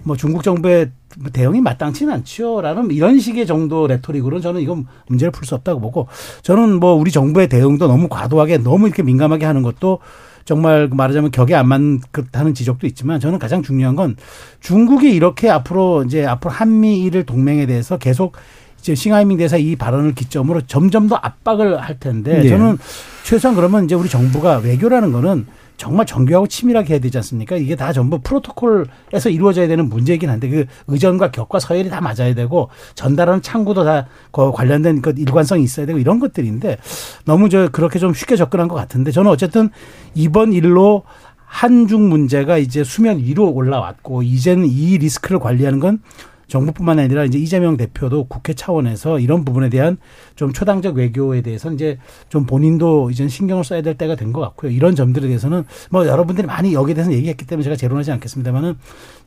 뭐 0.04 0.16
중국 0.16 0.44
정부의 0.44 0.92
대응이 1.34 1.60
마땅치는 1.60 2.14
않지요라는 2.14 2.92
이런 2.92 3.20
식의 3.20 3.46
정도 3.46 3.86
레토릭으로는 3.88 4.42
저는 4.42 4.62
이건 4.62 4.86
문제를 5.08 5.32
풀 5.32 5.46
수 5.46 5.56
없다고 5.56 5.82
보고 5.82 6.08
저는 6.42 6.80
뭐 6.80 6.94
우리 6.94 7.12
정부의 7.12 7.50
대응도 7.50 7.88
너무 7.88 8.08
과도하게 8.08 8.60
너무 8.60 8.88
이렇게 8.88 9.04
민감하게 9.04 9.46
하는 9.46 9.62
것도 9.62 10.00
정말 10.46 10.88
말하자면 10.92 11.32
격에 11.32 11.56
안 11.56 11.68
맞다는 11.68 12.54
지적도 12.54 12.86
있지만 12.88 13.20
저는 13.20 13.40
가장 13.40 13.64
중요한 13.64 13.96
건 13.96 14.16
중국이 14.62 15.10
이렇게 15.10 15.50
앞으로 15.50 16.04
이제 16.04 16.26
앞으로 16.26 16.52
한미일 16.52 17.26
동맹에 17.26 17.66
대해서 17.66 17.98
계속 17.98 18.34
이제 18.80 18.94
싱하이밍 18.94 19.40
대사 19.40 19.58
이 19.58 19.76
발언을 19.76 20.14
기점으로 20.14 20.62
점점 20.68 21.08
더 21.08 21.16
압박을 21.16 21.82
할 21.82 22.00
텐데 22.00 22.44
네. 22.44 22.50
저는 22.50 22.78
최소한 23.24 23.56
그러면 23.56 23.86
이제 23.86 23.96
우리 23.96 24.08
정부가 24.08 24.58
외교라는 24.58 25.12
거는 25.12 25.48
정말 25.78 26.06
정교하고 26.06 26.48
치밀하게 26.48 26.94
해야 26.94 27.00
되지 27.00 27.18
않습니까? 27.18 27.56
이게 27.58 27.76
다 27.76 27.92
전부 27.92 28.20
프로토콜에서 28.20 29.30
이루어져야 29.30 29.68
되는 29.68 29.90
문제이긴 29.90 30.30
한데 30.30 30.48
그 30.48 30.66
의전과 30.88 31.32
격과 31.32 31.60
서열이 31.60 31.90
다 31.90 32.02
맞아야 32.02 32.34
되고 32.34 32.70
전달하는 32.96 33.42
창구도 33.42 33.84
다그 33.84 34.52
관련된 34.54 35.02
그 35.02 35.14
일관성이 35.18 35.64
있어야 35.64 35.86
되고 35.86 36.00
이런 36.00 36.20
것들인데 36.20 36.78
너무 37.26 37.50
저 37.50 37.70
그렇게 37.70 38.00
좀 38.00 38.14
쉽게 38.14 38.36
접근한 38.36 38.68
것 38.68 38.76
같은데 38.76 39.12
저는 39.12 39.30
어쨌든 39.30 39.70
이번 40.14 40.54
일로 40.54 41.04
한중 41.46 42.10
문제가 42.10 42.58
이제 42.58 42.84
수면 42.84 43.20
위로 43.20 43.50
올라왔고 43.50 44.24
이제는 44.24 44.66
이 44.68 44.98
리스크를 44.98 45.40
관리하는 45.40 45.80
건 45.80 46.00
정부뿐만 46.48 47.00
아니라 47.00 47.24
이제 47.24 47.40
이재명 47.40 47.78
대표도 47.78 48.26
국회 48.28 48.54
차원에서 48.54 49.20
이런 49.20 49.44
부분에 49.46 49.70
대한 49.70 49.98
좀 50.36 50.54
초당적 50.54 50.96
외교에 50.98 51.42
대해서는 51.42 51.76
이제 51.76 51.98
좀 52.30 52.46
본인도 52.46 53.10
이제 53.12 53.28
신경을 53.28 53.64
써야 53.64 53.82
될 53.82 53.96
때가 53.98 54.16
된 54.16 54.36
것 54.36 54.42
같고요. 54.42 54.72
이런 54.72 54.96
점들에 54.96 55.28
대해서는 55.28 55.64
뭐 55.90 56.06
여러분들이 56.08 56.46
많이 56.46 56.74
여기에 56.74 56.96
대해서 56.96 57.14
얘기했기 57.14 57.46
때문에 57.46 57.64
제가 57.64 57.76
재론하지 57.76 58.12
않겠습니다만은 58.12 58.76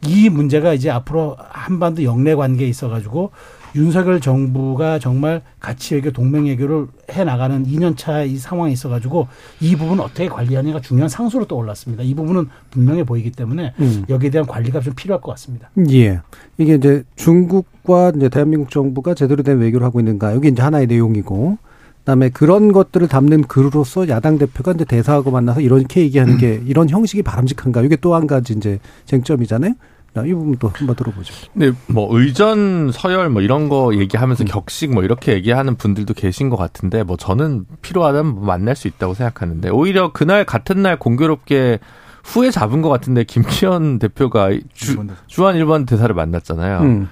이 0.06 0.28
문제가 0.28 0.75
이제 0.75 0.90
앞으로 0.90 1.37
한반도 1.38 2.02
영내 2.04 2.34
관계에 2.34 2.68
있어 2.68 2.88
가지고 2.88 3.30
윤석열 3.75 4.20
정부가 4.20 4.98
정말 4.98 5.42
가치 5.60 5.94
외교, 5.94 6.10
동맹 6.10 6.46
외교를 6.46 6.87
해 7.12 7.25
나가는 7.25 7.64
2년 7.66 7.96
차 7.96 8.25
이 8.25 8.37
상황에 8.37 8.72
있어 8.72 8.88
가지고 8.88 9.28
이 9.60 9.76
부분 9.76 10.00
어떻게 10.00 10.28
관리하느냐가 10.28 10.80
중요한 10.80 11.08
상수로 11.08 11.46
떠올랐습니다. 11.46 12.02
이 12.02 12.14
부분은 12.14 12.48
분명해 12.70 13.04
보이기 13.04 13.30
때문에 13.32 13.75
음. 13.80 14.04
여기에 14.08 14.30
대한 14.30 14.46
관리가 14.46 14.80
좀 14.80 14.94
필요할 14.94 15.20
것 15.20 15.30
같습니다. 15.32 15.70
예. 15.90 16.20
이게 16.58 16.75
이제 16.75 17.02
중국과 17.16 18.12
이제 18.16 18.28
대한민국 18.28 18.70
정부가 18.70 19.14
제대로 19.14 19.42
된 19.42 19.58
외교를 19.58 19.84
하고 19.87 20.00
있는가. 20.00 20.34
여기 20.34 20.48
이제 20.48 20.62
하나의 20.62 20.87
내용이고. 20.87 21.58
그다음에 22.00 22.30
그런 22.30 22.72
것들을 22.72 23.06
담는 23.06 23.42
글으로서 23.42 24.08
야당 24.08 24.38
대표가 24.38 24.72
이제 24.72 24.84
대사하고 24.87 25.30
만나서 25.30 25.60
이렇게 25.60 26.00
얘기하는 26.00 26.38
게 26.38 26.62
이런 26.66 26.88
형식이 26.88 27.22
바람직한가. 27.22 27.82
이게 27.82 27.96
또 27.96 28.14
한 28.14 28.26
가지 28.26 28.54
이제 28.54 28.78
쟁점이잖아요. 29.04 29.75
자, 30.15 30.25
이 30.25 30.33
부분도 30.33 30.69
한번 30.75 30.97
들어보죠. 30.97 31.35
근데 31.53 31.73
뭐 31.87 32.09
의전 32.11 32.91
서열 32.93 33.29
뭐 33.31 33.43
이런 33.43 33.69
거 33.69 33.95
얘기하면서 33.95 34.45
격식 34.45 34.93
뭐 34.93 35.05
이렇게 35.05 35.33
얘기하는 35.33 35.77
분들도 35.77 36.15
계신 36.15 36.49
것 36.49 36.57
같은데 36.57 37.03
뭐 37.03 37.17
저는 37.17 37.67
필요하다면 37.83 38.35
뭐 38.35 38.45
만날 38.45 38.75
수 38.75 38.88
있다고 38.88 39.15
생각하는데 39.15 39.69
오히려 39.71 40.12
그날 40.12 40.45
같은 40.45 40.83
날 40.83 40.99
공교롭게 40.99 41.79
후에 42.25 42.50
잡은 42.50 42.83
것 42.83 42.88
같은데 42.88 43.25
김치현 43.25 43.99
대표가 43.99 44.50
주, 44.75 45.07
주한 45.27 45.57
일본 45.57 45.87
대사를 45.87 46.12
만났잖아요. 46.15 46.81
음. 46.81 47.09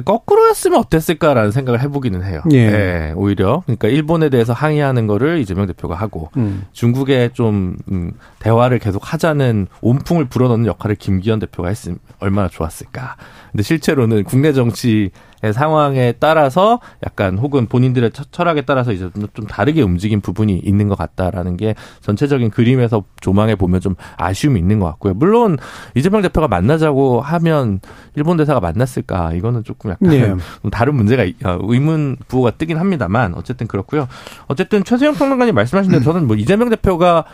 거꾸로였으면 0.00 0.78
어땠을까라는 0.80 1.50
생각을 1.50 1.80
해보기는 1.82 2.24
해요. 2.24 2.42
예. 2.50 2.70
네, 2.70 3.12
오히려 3.14 3.62
그러니까 3.66 3.88
일본에 3.88 4.28
대해서 4.28 4.52
항의하는 4.52 5.06
거를 5.06 5.38
이재명 5.38 5.66
대표가 5.66 5.94
하고 5.94 6.30
음. 6.36 6.64
중국에 6.72 7.30
좀 7.32 7.76
음, 7.90 8.12
대화를 8.40 8.78
계속 8.78 9.12
하자는 9.12 9.68
온풍을 9.80 10.26
불어넣는 10.26 10.66
역할을 10.66 10.96
김기현 10.96 11.38
대표가 11.38 11.68
했으면 11.68 11.98
얼마나 12.18 12.48
좋았을까. 12.48 13.16
근데 13.52 13.62
실제로는 13.62 14.24
국내 14.24 14.52
정치의 14.52 15.10
상황에 15.52 16.14
따라서 16.18 16.80
약간 17.06 17.38
혹은 17.38 17.66
본인들의 17.66 18.12
처- 18.12 18.24
철학에 18.30 18.62
따라서 18.62 18.92
이제 18.92 19.10
좀- 19.14 19.26
좀 19.34 19.46
다르게 19.46 19.82
움직인 19.82 20.20
부분이 20.20 20.58
있는 20.64 20.88
것 20.88 20.96
같다라는 20.96 21.56
게 21.56 21.74
전체적인 22.00 22.50
그림에서 22.50 23.04
조망해 23.20 23.54
보면 23.56 23.80
좀 23.80 23.94
아쉬움이 24.16 24.58
있는 24.58 24.78
것 24.80 24.86
같고요. 24.86 25.14
물론 25.14 25.58
이재명 25.94 26.22
대표가 26.22 26.48
만나자고 26.48 27.20
하면 27.20 27.80
일본 28.14 28.36
대사가 28.36 28.60
만났을까 28.60 29.32
이거는 29.34 29.64
조금 29.64 29.90
약간 29.90 30.12
예. 30.12 30.20
좀 30.62 30.70
다른 30.70 30.94
문제가 30.94 31.24
이- 31.24 31.34
어, 31.44 31.58
의문 31.62 32.16
부호가 32.28 32.52
뜨긴 32.52 32.78
합니다만 32.78 33.34
어쨌든 33.34 33.66
그렇고요. 33.66 34.08
어쨌든 34.46 34.84
최세영 34.84 35.14
평론가님 35.14 35.54
말씀하신 35.54 35.90
대로 35.92 36.02
저는 36.04 36.26
뭐 36.26 36.36
이재명 36.36 36.70
대표가 36.70 37.24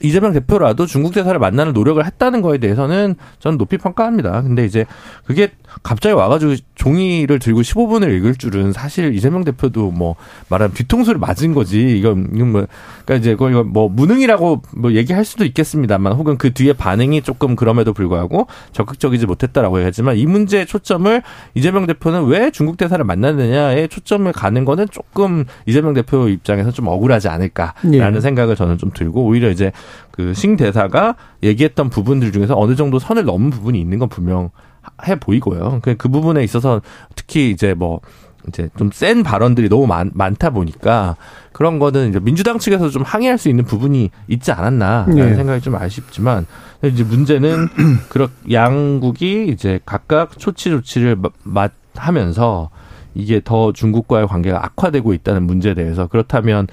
이재명 0.00 0.32
대표라도 0.32 0.86
중국 0.86 1.14
대사를 1.14 1.38
만나는 1.38 1.72
노력을 1.72 2.04
했다는 2.04 2.42
거에 2.42 2.58
대해서는 2.58 3.16
저는 3.38 3.56
높이 3.56 3.78
평가합니다. 3.78 4.42
근데 4.42 4.64
이제 4.64 4.84
그게 5.24 5.50
갑자기 5.82 6.14
와가지고 6.14 6.56
종이를 6.74 7.38
들고 7.38 7.62
15분을 7.62 8.10
읽을 8.16 8.34
줄은 8.34 8.72
사실 8.72 9.14
이재명 9.14 9.44
대표도 9.44 9.90
뭐 9.90 10.16
말하면 10.48 10.74
뒤통수를 10.74 11.18
맞은 11.18 11.54
거지. 11.54 11.98
이건, 11.98 12.30
이건 12.34 12.52
뭐, 12.52 12.66
그러니까 13.04 13.14
이제 13.16 13.32
그걸 13.32 13.52
이거 13.52 13.64
뭐 13.64 13.88
무능이라고 13.88 14.62
뭐 14.76 14.92
얘기할 14.92 15.24
수도 15.24 15.44
있겠습니다만 15.44 16.12
혹은 16.12 16.36
그 16.36 16.52
뒤에 16.52 16.74
반응이 16.74 17.22
조금 17.22 17.56
그럼에도 17.56 17.92
불구하고 17.92 18.46
적극적이지 18.72 19.26
못했다라고 19.26 19.78
얘기하지만 19.78 20.16
이 20.16 20.26
문제의 20.26 20.66
초점을 20.66 21.22
이재명 21.54 21.86
대표는 21.86 22.26
왜 22.26 22.50
중국 22.50 22.76
대사를 22.76 23.02
만나느냐에 23.02 23.86
초점을 23.86 24.30
가는 24.32 24.64
거는 24.64 24.88
조금 24.90 25.44
이재명 25.64 25.94
대표 25.94 26.28
입장에서 26.28 26.70
좀 26.70 26.88
억울하지 26.88 27.28
않을까라는 27.28 28.16
예. 28.16 28.20
생각을 28.20 28.56
저는 28.56 28.78
좀 28.78 28.90
들고 28.92 29.24
오히려 29.24 29.50
이제 29.50 29.72
그신 30.10 30.56
대사가 30.56 31.14
얘기했던 31.42 31.90
부분들 31.90 32.32
중에서 32.32 32.54
어느 32.58 32.74
정도 32.76 32.98
선을 32.98 33.24
넘은 33.24 33.50
부분이 33.50 33.80
있는 33.80 33.98
건 33.98 34.08
분명해 34.08 34.50
보이고요. 35.20 35.80
그, 35.82 35.96
그 35.96 36.08
부분에 36.08 36.42
있어서 36.44 36.80
특히 37.14 37.50
이제 37.50 37.74
뭐 37.74 38.00
이제 38.48 38.68
좀 38.78 38.90
센 38.92 39.22
발언들이 39.24 39.68
너무 39.68 39.86
많, 39.88 40.10
많다 40.14 40.50
보니까 40.50 41.16
그런 41.52 41.78
거는 41.80 42.10
이제 42.10 42.20
민주당 42.20 42.58
측에서 42.58 42.90
좀 42.90 43.02
항의할 43.02 43.38
수 43.38 43.48
있는 43.48 43.64
부분이 43.64 44.10
있지 44.28 44.52
않았나라는 44.52 45.14
네. 45.16 45.34
생각이 45.34 45.60
좀 45.62 45.74
아쉽지만 45.74 46.46
이제 46.84 47.02
문제는 47.02 47.66
그렇 48.08 48.28
양국이 48.52 49.48
이제 49.48 49.80
각각 49.84 50.38
초치 50.38 50.70
조치를 50.70 51.16
마- 51.16 51.30
마- 51.42 51.68
하면서 51.96 52.70
이게 53.14 53.40
더 53.42 53.72
중국과의 53.72 54.28
관계가 54.28 54.64
악화되고 54.64 55.12
있다는 55.14 55.42
문제에 55.44 55.74
대해서 55.74 56.06
그렇다면 56.06 56.66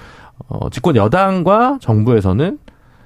어, 0.49 0.69
집권 0.69 0.95
여당과 0.95 1.80
정부에서는 1.82 2.60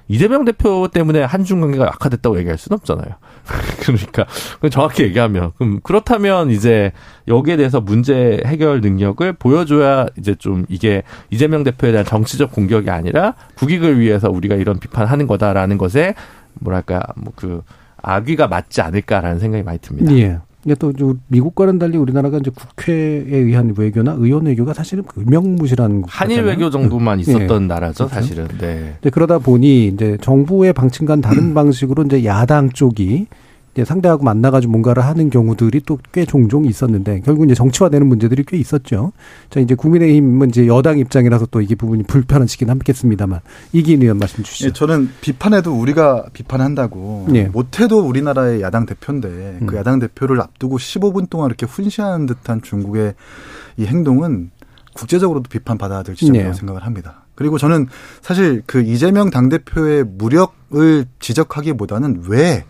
이재명 0.08 0.44
대표 0.44 0.88
때문에 0.88 1.22
한중 1.22 1.60
관계가 1.60 1.86
악화됐다고 1.86 2.38
얘기할 2.38 2.58
수는 2.58 2.76
없잖아요. 2.76 3.14
그러니까 3.80 4.26
정확히 4.70 5.04
얘기하면 5.04 5.52
그럼 5.56 5.80
그렇다면 5.82 6.50
이제 6.50 6.92
여기에 7.28 7.56
대해서 7.56 7.80
문제 7.80 8.42
해결 8.44 8.80
능력을 8.80 9.32
보여줘야 9.34 10.06
이제 10.18 10.34
좀 10.34 10.66
이게 10.68 11.02
이재명 11.30 11.64
대표에 11.64 11.92
대한 11.92 12.04
정치적 12.04 12.52
공격이 12.52 12.90
아니라 12.90 13.34
국익을 13.56 13.98
위해서 14.00 14.28
우리가 14.30 14.54
이런 14.54 14.78
비판하는 14.78 15.26
거다라는 15.26 15.78
것에 15.78 16.14
뭐랄까 16.60 17.02
뭐 17.16 17.32
그 17.38 17.62
악의가 18.02 18.48
맞지 18.48 18.80
않을까라는 18.80 19.38
생각이 19.38 19.62
많이 19.64 19.78
듭니다. 19.78 20.12
예. 20.14 20.38
이게 20.64 20.74
또 20.74 20.92
미국과는 21.28 21.78
달리 21.78 21.96
우리나라가 21.96 22.38
이제 22.38 22.50
국회에 22.50 23.24
의한 23.30 23.74
외교나 23.76 24.16
의원 24.18 24.46
외교가 24.46 24.74
사실은 24.74 25.04
유명무실한 25.16 26.04
한일. 26.06 26.42
외교 26.42 26.68
정도만 26.68 27.20
있었던 27.20 27.68
나라죠, 27.68 28.08
그렇죠. 28.08 28.14
사실은. 28.14 28.48
네. 28.58 28.94
그러다 29.10 29.38
보니 29.38 29.86
이제 29.88 30.18
정부의 30.20 30.72
방침과는 30.72 31.22
다른 31.22 31.54
방식으로 31.54 32.02
이제 32.04 32.24
야당 32.24 32.70
쪽이 32.70 33.26
이제 33.78 33.84
상대하고 33.84 34.24
만나가지고 34.24 34.72
뭔가를 34.72 35.04
하는 35.04 35.30
경우들이 35.30 35.82
또 35.82 35.98
꽤 36.12 36.24
종종 36.24 36.64
있었는데 36.64 37.20
결국 37.24 37.44
이제 37.44 37.54
정치화되는 37.54 38.06
문제들이 38.06 38.44
꽤 38.44 38.56
있었죠. 38.56 39.12
자 39.50 39.60
이제 39.60 39.74
국민의힘은 39.74 40.48
이제 40.48 40.66
여당 40.66 40.98
입장이라서 40.98 41.46
또 41.50 41.60
이게 41.60 41.74
부분이 41.74 42.04
불편하시긴 42.04 42.70
하겠습니다만 42.70 43.40
이기인 43.72 44.02
의원 44.02 44.18
말씀 44.18 44.42
주시죠. 44.42 44.68
예, 44.68 44.72
저는 44.72 45.10
비판해도 45.20 45.72
우리가 45.78 46.26
비판한다고 46.32 47.28
예. 47.34 47.44
못해도 47.44 48.00
우리나라의 48.00 48.62
야당 48.62 48.86
대표인데 48.86 49.58
그 49.66 49.74
음. 49.74 49.78
야당 49.78 49.98
대표를 49.98 50.40
앞두고 50.40 50.78
15분 50.78 51.28
동안 51.28 51.48
이렇게 51.48 51.66
훈시하는 51.66 52.26
듯한 52.26 52.62
중국의 52.62 53.14
이 53.76 53.86
행동은 53.86 54.50
국제적으로도 54.94 55.48
비판받아야 55.50 56.02
될 56.02 56.16
지점이라고 56.16 56.52
네. 56.52 56.58
생각을 56.58 56.84
합니다. 56.84 57.26
그리고 57.34 57.58
저는 57.58 57.86
사실 58.22 58.62
그 58.66 58.80
이재명 58.80 59.30
당대표의 59.30 60.04
무력을 60.04 61.04
지적하기보다는 61.20 62.24
왜, 62.28 62.64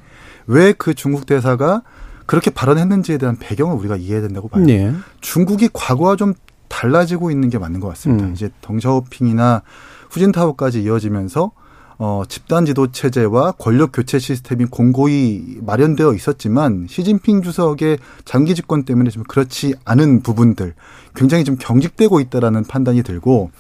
왜 0.49 0.73
그 0.77 0.95
중국 0.95 1.27
대사가 1.27 1.83
그렇게 2.27 2.51
발언했는지에 2.51 3.17
대한 3.19 3.37
배경을 3.39 3.77
우리가 3.77 3.97
이해해야 3.97 4.21
된다고 4.21 4.49
봐요. 4.49 4.65
네. 4.65 4.93
중국이 5.21 5.71
과거와 5.73 6.17
좀 6.17 6.35
달라지고 6.69 7.31
있는 7.31 7.49
게 7.49 7.59
맞는 7.59 7.81
것 7.81 7.89
같습니다. 7.89 8.27
음. 8.27 8.33
이제 8.33 8.51
덩샤오핑이나 8.61 9.63
후진타오까지 10.11 10.83
이어지면서 10.83 11.53
어, 12.01 12.23
집단 12.29 12.65
지도 12.65 12.93
체제와 12.93 13.53
권력 13.53 13.91
교체 13.93 14.19
시스템이 14.21 14.67
공고히 14.67 15.59
마련되어 15.63 16.15
있었지만 16.15 16.87
시진핑 16.89 17.43
주석의 17.43 17.99
장기 18.25 18.55
집권 18.55 18.85
때문에 18.85 19.11
좀 19.11 19.25
그렇지 19.25 19.75
않은 19.85 20.23
부분들 20.23 20.75
굉장히 21.17 21.43
좀 21.43 21.57
경직되고 21.59 22.21
있다라는 22.21 22.65
판단이 22.65 23.03
들고 23.03 23.51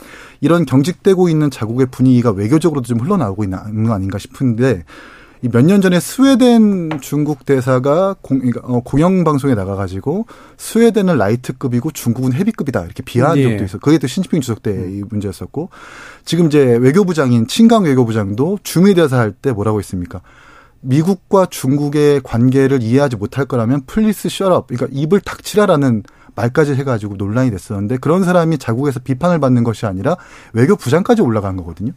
이런 0.40 0.66
경직되고 0.66 1.29
있는 1.29 1.51
자국의 1.51 1.88
분위기가 1.90 2.31
외교적으로도 2.31 2.87
좀 2.87 3.01
흘러나오고 3.01 3.42
있는 3.42 3.85
거 3.85 3.92
아닌가 3.92 4.18
싶은데 4.18 4.85
몇년 5.42 5.81
전에 5.81 6.01
스웨덴 6.01 6.98
중국 7.01 7.46
대사가 7.46 8.16
공, 8.20 8.40
어, 8.62 8.81
공영방송에 8.81 9.55
나가가지고 9.55 10.27
스웨덴은 10.57 11.16
라이트급이고 11.16 11.92
중국은 11.92 12.33
헤비급이다 12.33 12.85
이렇게 12.85 13.03
비하한 13.05 13.38
예. 13.38 13.44
적도 13.51 13.64
있어. 13.64 13.79
그게 13.79 13.98
또 13.98 14.07
시진핑 14.09 14.40
주석 14.40 14.62
때 14.62 14.70
이 14.72 15.03
문제였었고 15.09 15.70
지금 16.24 16.46
이제 16.46 16.77
외교부장인 16.81 17.46
친강 17.46 17.85
외교부장도 17.85 18.59
주미 18.64 18.94
대사 18.94 19.18
할 19.18 19.33
때 19.33 19.53
뭐라고 19.53 19.79
했습니까? 19.79 20.20
미국과 20.81 21.46
중국의 21.51 22.20
관계를 22.24 22.83
이해하지 22.83 23.16
못할 23.16 23.46
거라면 23.46 23.83
please 23.87 24.29
shut 24.29 24.55
up 24.55 24.68
그러니까 24.68 24.88
입을 24.92 25.20
닥치라라는 25.20 26.03
말까지 26.35 26.74
해가지고 26.74 27.16
논란이 27.16 27.51
됐었는데 27.51 27.96
그런 27.98 28.24
사람이 28.24 28.59
자국에서 28.59 29.01
비판을 29.01 29.40
받는 29.40 29.64
것이 29.64 29.87
아니라 29.87 30.16
외교 30.53 30.77
부장까지 30.77 31.22
올라간 31.22 31.57
거거든요. 31.57 31.92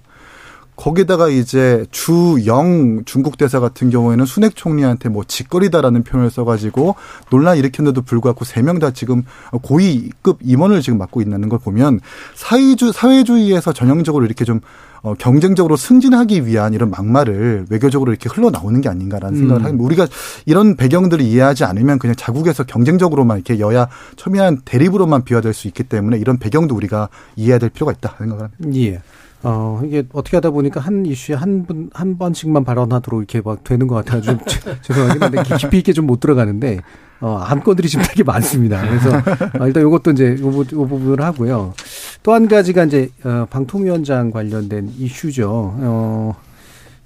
거기다가 0.76 1.30
이제 1.30 1.86
주영 1.92 3.04
중국 3.06 3.38
대사 3.38 3.60
같은 3.60 3.90
경우에는 3.90 4.26
수낵 4.26 4.56
총리한테 4.56 5.10
뭐 5.10 5.24
짓거리다라는 5.28 6.04
표현을 6.04 6.32
써가지고 6.32 6.96
논란 7.30 7.58
일으켰는데도 7.58 8.02
불구하고 8.04 8.46
세 8.46 8.62
명 8.62 8.80
다 8.80 8.92
지금 8.92 9.24
고위급 9.62 10.40
임원을 10.42 10.82
지금 10.82 10.98
맡고 10.98 11.22
있는 11.22 11.50
걸 11.50 11.60
보면 11.60 12.00
사회주 12.36 12.92
사회주의에서 12.94 13.74
전형적으로 13.74 14.26
이렇게 14.26 14.46
좀 14.46 14.62
어, 15.04 15.16
경쟁적으로 15.16 15.76
승진하기 15.78 16.46
위한 16.46 16.74
이런 16.74 16.92
막말을 16.92 17.66
외교적으로 17.72 18.12
이렇게 18.12 18.30
흘러나오는 18.30 18.80
게 18.82 18.90
아닌가라는 18.90 19.38
생각을 19.38 19.62
음. 19.64 19.66
하면 19.66 19.80
우리가 19.80 20.08
이런 20.46 20.76
배경들을 20.76 21.26
이해하지 21.26 21.64
않으면 21.64 21.98
그냥 21.98 22.16
자국에서 22.16 22.64
경쟁적으로만 22.66 23.38
이렇게 23.38 23.60
여야 23.60 23.88
첨예한 24.16 24.62
대립으로만 24.64 25.24
비화될 25.24 25.54
수 25.54 25.68
있기 25.68 25.84
때문에 25.84 26.18
이런 26.18 26.38
배경도 26.38 26.76
우리가 26.76 27.10
이해해야 27.36 27.58
될 27.58 27.70
필요가 27.72 27.92
있다 27.92 28.16
생각을 28.20 28.44
합니다. 28.60 28.80
예. 28.80 29.02
어, 29.44 29.82
이게 29.84 30.04
어떻게 30.14 30.38
하다 30.38 30.52
보니까 30.52 30.80
한 30.80 31.06
이슈에 31.06 31.36
한 31.36 31.66
분, 31.66 31.90
한 31.94 32.18
번씩만 32.18 32.64
발언하도록 32.64 33.20
이렇게 33.20 33.42
막 33.42 33.64
되는 33.64 33.88
것 33.88 33.96
같아요. 33.96 34.22
좀 34.22 34.40
죄송하긴 34.84 35.24
한데 35.24 35.44
깊이 35.44 35.80
있게 35.80 35.94
좀 35.94 36.06
못 36.06 36.20
들어가는데, 36.20 36.80
어, 37.22 37.38
안건들이 37.38 37.88
지금 37.88 38.04
되게 38.08 38.24
많습니다. 38.24 38.82
그래서, 38.82 39.10
어, 39.60 39.68
일단 39.68 39.84
요것도 39.84 40.12
이제 40.12 40.36
요, 40.42 40.48
요 40.48 40.64
부분을 40.64 41.22
하고요. 41.22 41.74
또 42.24 42.34
한 42.34 42.48
가지가 42.48 42.86
이제, 42.86 43.10
어, 43.24 43.46
방통위원장 43.50 44.32
관련된 44.32 44.92
이슈죠. 44.98 45.50
어, 45.78 46.36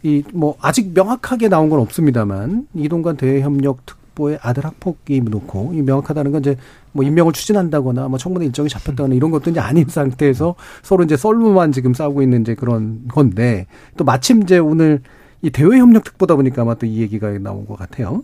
이, 0.04 0.24
뭐, 0.34 0.56
아직 0.62 0.94
명확하게 0.94 1.50
나온 1.50 1.70
건 1.70 1.80
없습니다만, 1.80 2.68
이동관 2.74 3.18
대외협력 3.18 3.86
특 3.86 4.06
학부의 4.16 4.40
아들 4.42 4.66
학폭이 4.66 5.22
놓고 5.22 5.74
이 5.76 5.82
명확하다는 5.82 6.32
건 6.32 6.42
이제 6.42 6.56
뭐 6.96 7.04
임명을 7.04 7.34
추진한다거나 7.34 8.08
뭐 8.08 8.18
청문회 8.18 8.46
일정이 8.46 8.70
잡혔다거나 8.70 9.16
이런 9.16 9.30
것도 9.30 9.52
이제 9.52 9.60
아닌 9.60 9.86
상태에서 9.88 10.56
서로 10.82 11.04
이제 11.04 11.18
썰로만 11.18 11.74
지금 11.74 11.94
싸우고 11.94 12.22
있는 12.22 12.42
이제 12.42 12.56
그런 12.56 13.02
건데 13.10 13.68
또 13.98 14.06
마침 14.06 14.44
이제 14.44 14.58
오늘 14.58 15.02
이 15.42 15.50
대외 15.52 15.78
협력 15.78 16.06
특보다 16.06 16.36
보니까 16.36 16.62
아마 16.62 16.74
또 16.76 16.88
이 16.88 17.02
얘기가 17.02 17.38
나온 17.40 17.66
것 17.68 17.78
같아요. 17.78 18.24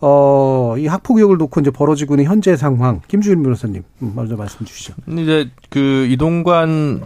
어, 0.00 0.74
이 0.78 0.86
학폭 0.86 1.16
의혹을 1.16 1.38
놓고 1.38 1.60
이제 1.60 1.70
벌어지고 1.70 2.14
있는 2.14 2.26
현재 2.26 2.54
상황, 2.54 3.00
김주일 3.08 3.42
변호사님, 3.42 3.82
음, 4.02 4.12
먼저 4.14 4.36
말씀 4.36 4.66
주시죠. 4.66 4.92
이제 5.18 5.50
그 5.70 6.06
이동관 6.10 7.02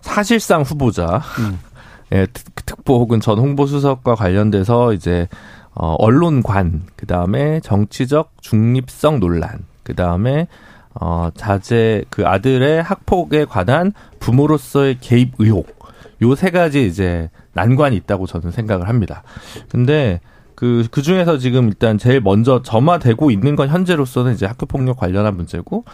사실상 0.00 0.62
후보자, 0.62 1.20
음. 1.38 1.58
예, 2.12 2.26
특보 2.64 2.98
혹은 3.00 3.20
전 3.20 3.38
홍보수석과 3.38 4.14
관련돼서 4.14 4.94
이제 4.94 5.28
어, 5.74 5.94
언론관, 5.98 6.84
그 6.96 7.06
다음에 7.06 7.60
정치적 7.60 8.32
중립성 8.40 9.20
논란, 9.20 9.64
그 9.86 9.94
다음에 9.94 10.48
어, 10.94 11.30
자제 11.36 12.04
그 12.10 12.26
아들의 12.26 12.82
학폭에 12.82 13.44
관한 13.44 13.92
부모로서의 14.18 14.98
개입 15.00 15.34
의혹, 15.38 15.78
요 16.22 16.34
세 16.34 16.50
가지 16.50 16.86
이제 16.86 17.30
난관이 17.52 17.94
있다고 17.96 18.26
저는 18.26 18.50
생각을 18.50 18.88
합니다. 18.88 19.22
근데 19.68 20.20
그, 20.56 20.88
그 20.90 21.02
중에서 21.02 21.38
지금 21.38 21.68
일단 21.68 21.98
제일 21.98 22.20
먼저 22.20 22.62
점화되고 22.62 23.30
있는 23.30 23.54
건 23.54 23.68
현재로서는 23.68 24.32
이제 24.32 24.46
학교 24.46 24.66
폭력 24.66 24.96
관련한 24.96 25.36
문제고, 25.36 25.84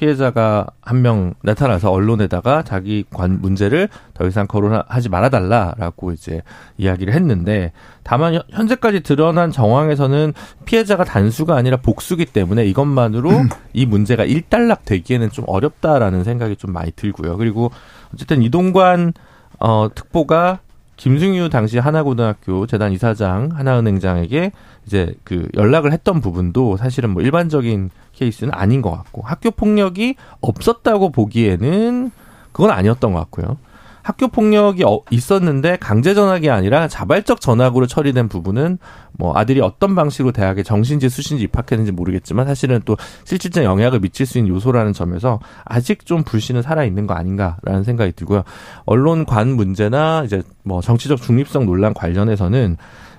피해자가 0.00 0.66
한 0.80 1.00
명 1.00 1.34
나타나서 1.42 1.90
언론에다가 1.90 2.62
자기 2.62 3.04
관 3.10 3.40
문제를 3.40 3.88
더 4.14 4.26
이상 4.26 4.46
거론하지 4.46 5.08
말아달라라고 5.08 6.12
이제 6.12 6.42
이야기를 6.78 7.14
했는데 7.14 7.72
다만 8.02 8.40
현재까지 8.50 9.00
드러난 9.00 9.50
정황에서는 9.50 10.32
피해자가 10.64 11.04
단수가 11.04 11.54
아니라 11.56 11.78
복수기 11.78 12.26
때문에 12.26 12.64
이것만으로 12.66 13.30
음. 13.30 13.48
이 13.72 13.86
문제가 13.86 14.24
일단락 14.24 14.84
되기에는 14.84 15.30
좀 15.30 15.44
어렵다라는 15.48 16.24
생각이 16.24 16.56
좀 16.56 16.72
많이 16.72 16.90
들고요. 16.92 17.36
그리고 17.36 17.70
어쨌든 18.14 18.42
이동관 18.42 19.12
어 19.58 19.88
특보가 19.94 20.60
김승유 20.96 21.48
당시 21.48 21.78
하나고등학교 21.78 22.66
재단 22.66 22.92
이사장 22.92 23.50
하나은행장에게 23.54 24.52
이제 24.86 25.14
그 25.24 25.48
연락을 25.56 25.92
했던 25.92 26.20
부분도 26.20 26.76
사실은 26.76 27.10
뭐 27.10 27.22
일반적인 27.22 27.90
케이스는 28.20 28.52
아닌 28.54 28.82
것 28.82 28.90
같고 28.90 29.22
학교 29.22 29.50
폭력이 29.50 30.16
없었다고 30.42 31.10
보기에는 31.10 32.10
그건 32.52 32.70
아니었던 32.70 33.12
것 33.12 33.18
같고요. 33.20 33.56
학교 34.02 34.28
폭력이 34.28 34.82
어, 34.84 35.00
있었는데 35.10 35.76
강제 35.78 36.14
전학이 36.14 36.48
아니라 36.50 36.88
자발적 36.88 37.40
전학으로 37.40 37.86
처리된 37.86 38.28
부분은 38.28 38.78
뭐 39.12 39.36
아들이 39.36 39.60
어떤 39.60 39.94
방식으로 39.94 40.32
대학에 40.32 40.62
정신지 40.62 41.08
수신지 41.08 41.44
입학했는지 41.44 41.92
모르겠지만 41.92 42.46
사실은 42.46 42.80
또 42.84 42.96
실질적 43.24 43.62
영향을 43.64 44.00
미칠 44.00 44.24
수 44.24 44.38
있는 44.38 44.54
요소라는 44.54 44.94
점에서 44.94 45.38
아직 45.64 46.06
좀 46.06 46.22
불신은 46.22 46.62
살아 46.62 46.84
있는 46.84 47.06
거 47.06 47.14
아닌가라는 47.14 47.84
생각이 47.84 48.12
들고요. 48.12 48.42
언론 48.86 49.26
관 49.26 49.50
문제나 49.50 50.22
이제 50.24 50.42
뭐 50.64 50.80
정치적 50.80 51.20
중립성 51.20 51.66
논란 51.66 51.92
관련해서는 51.92 52.78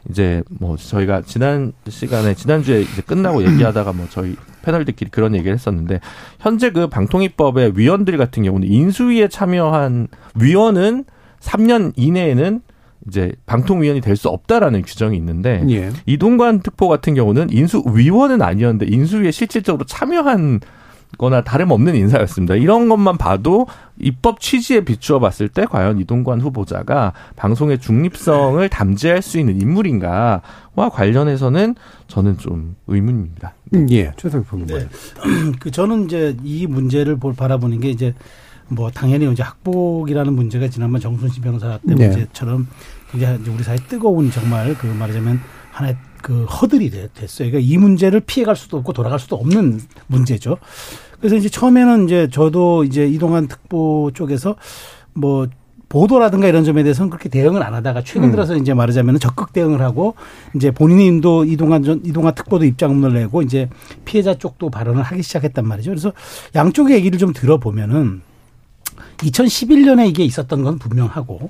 이제 0.10 0.44
뭐 0.50 0.78
저희가 0.78 1.22
지난 1.22 1.74
시간에 1.88 2.34
지난주에 2.34 2.82
이제 2.82 3.02
끝나고 3.02 3.44
얘기하다가 3.48 3.94
뭐 3.94 4.08
저희 4.10 4.36
패널들끼리 4.64 5.12
그런 5.12 5.36
얘기를 5.36 5.54
했었는데 5.54 6.00
현재 6.40 6.72
그 6.72 6.88
방통위법의 6.88 7.74
위원들 7.76 8.18
같은 8.18 8.44
경우는 8.44 8.68
인수위에 8.68 9.28
참여한 9.28 10.08
위원은 10.36 11.06
3년 11.40 11.94
이내에는 11.96 12.62
이제 13.08 13.32
방통위원이 13.48 14.00
될 14.02 14.16
수 14.16 14.30
없다라는 14.30 14.84
규정이 14.84 15.18
있는데 15.18 15.66
예. 15.70 15.90
이동관 16.06 16.60
특보 16.62 16.88
같은 16.88 17.16
경우는 17.16 17.50
인수위원은 17.52 18.44
아니었는데 18.44 18.86
인수위에 18.94 19.32
실질적으로 19.32 19.86
참여한 19.86 20.60
거나 21.17 21.43
다름없는 21.43 21.95
인사였습니다. 21.95 22.56
이런 22.56 22.89
것만 22.89 23.17
봐도 23.17 23.67
입법 24.00 24.39
취지에 24.39 24.82
비추어 24.82 25.19
봤을 25.19 25.50
때 25.50 25.65
과연 25.65 26.00
이동관 26.00 26.41
후보자가 26.41 27.13
방송의 27.36 27.80
중립성을 27.80 28.67
담지할 28.69 29.21
수 29.21 29.39
있는 29.39 29.62
인물인가와 29.62 30.89
관련해서는 30.91 31.76
저는 32.08 32.38
좀 32.38 32.76
의문입니다. 32.88 33.54
음, 33.76 33.88
예, 33.91 34.12
최선 34.17 34.43
보는 34.43 34.67
네. 34.67 34.88
그 35.60 35.71
저는 35.71 36.06
이제 36.06 36.36
이 36.43 36.65
문제를 36.67 37.17
볼 37.17 37.36
바라보는 37.36 37.80
게 37.80 37.89
이제 37.89 38.13
뭐 38.67 38.89
당연히 38.89 39.30
이제 39.32 39.43
학복이라는 39.43 40.34
문제가 40.34 40.69
지난번 40.69 41.02
정순신 41.02 41.43
변호사 41.43 41.78
때 41.86 41.93
네. 41.93 42.08
문제처럼 42.08 42.67
이제 43.13 43.38
우리 43.54 43.63
사회 43.63 43.76
뜨거운 43.76 44.32
정말 44.32 44.74
그 44.76 44.88
말하자면 44.88 45.41
하나의 45.71 45.97
그 46.22 46.46
허들이 46.46 46.90
됐어요. 46.90 47.52
그러니까 47.52 47.60
이 47.60 47.78
문제를 47.78 48.22
피해갈 48.22 48.56
수도 48.56 48.78
없고 48.78 48.94
돌아갈 48.94 49.20
수도 49.20 49.36
없는 49.36 49.80
문제죠. 50.08 50.58
그래서 51.20 51.36
이제 51.36 51.50
처음에는 51.50 52.06
이제 52.06 52.28
저도 52.32 52.84
이제 52.84 53.06
이동환 53.08 53.48
특보 53.48 54.12
쪽에서 54.14 54.56
뭐 55.14 55.48
보도라든가 55.92 56.48
이런 56.48 56.64
점에 56.64 56.84
대해서는 56.84 57.10
그렇게 57.10 57.28
대응을 57.28 57.62
안 57.62 57.74
하다가 57.74 58.04
최근 58.04 58.30
음. 58.30 58.32
들어서 58.32 58.54
음. 58.54 58.62
이제 58.62 58.74
말하자면 58.74 59.20
적극 59.20 59.52
대응을 59.52 59.82
하고 59.82 60.16
이제 60.56 60.72
본인도 60.72 61.44
이동환 61.44 61.84
전 61.84 62.02
이동환 62.06 62.34
특보도 62.34 62.64
입장문을 62.64 63.14
내고 63.14 63.42
이제 63.42 63.70
피해자 64.06 64.34
쪽도 64.34 64.70
발언을 64.70 65.04
하기 65.04 65.22
시작했단 65.22 65.68
말이죠. 65.68 65.92
그래서 65.92 66.14
양쪽의 66.56 66.96
얘기를 66.96 67.20
좀 67.20 67.34
들어보면은 67.34 68.22
2011년에 69.18 70.10
이게 70.10 70.24
있었던 70.24 70.64
건 70.64 70.80
분명하고 70.80 71.50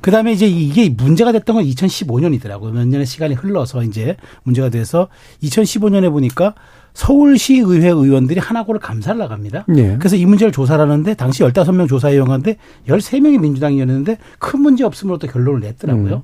그다음에 0.00 0.32
이제 0.32 0.46
이게 0.46 0.88
문제가 0.88 1.32
됐던 1.32 1.56
건 1.56 1.64
2015년이더라고요. 1.64 2.72
몇 2.72 2.86
년의 2.86 3.06
시간이 3.06 3.34
흘러서 3.34 3.84
이제 3.84 4.16
문제가 4.42 4.68
돼서 4.68 5.08
2015년에 5.42 6.10
보니까 6.10 6.54
서울시 6.94 7.56
의회 7.58 7.88
의원들이 7.88 8.38
하나고를 8.38 8.78
감사를 8.80 9.18
나갑니다. 9.18 9.64
네. 9.66 9.96
그래서 9.98 10.16
이 10.16 10.26
문제를 10.26 10.52
조사를 10.52 10.82
하는데 10.82 11.14
당시 11.14 11.42
15명 11.42 11.88
조사위원한데 11.88 12.56
13명이 12.86 13.40
민주당이었는데 13.40 14.18
큰 14.38 14.60
문제 14.60 14.84
없음으로 14.84 15.18
또 15.18 15.26
결론을 15.26 15.60
냈더라고요. 15.60 16.22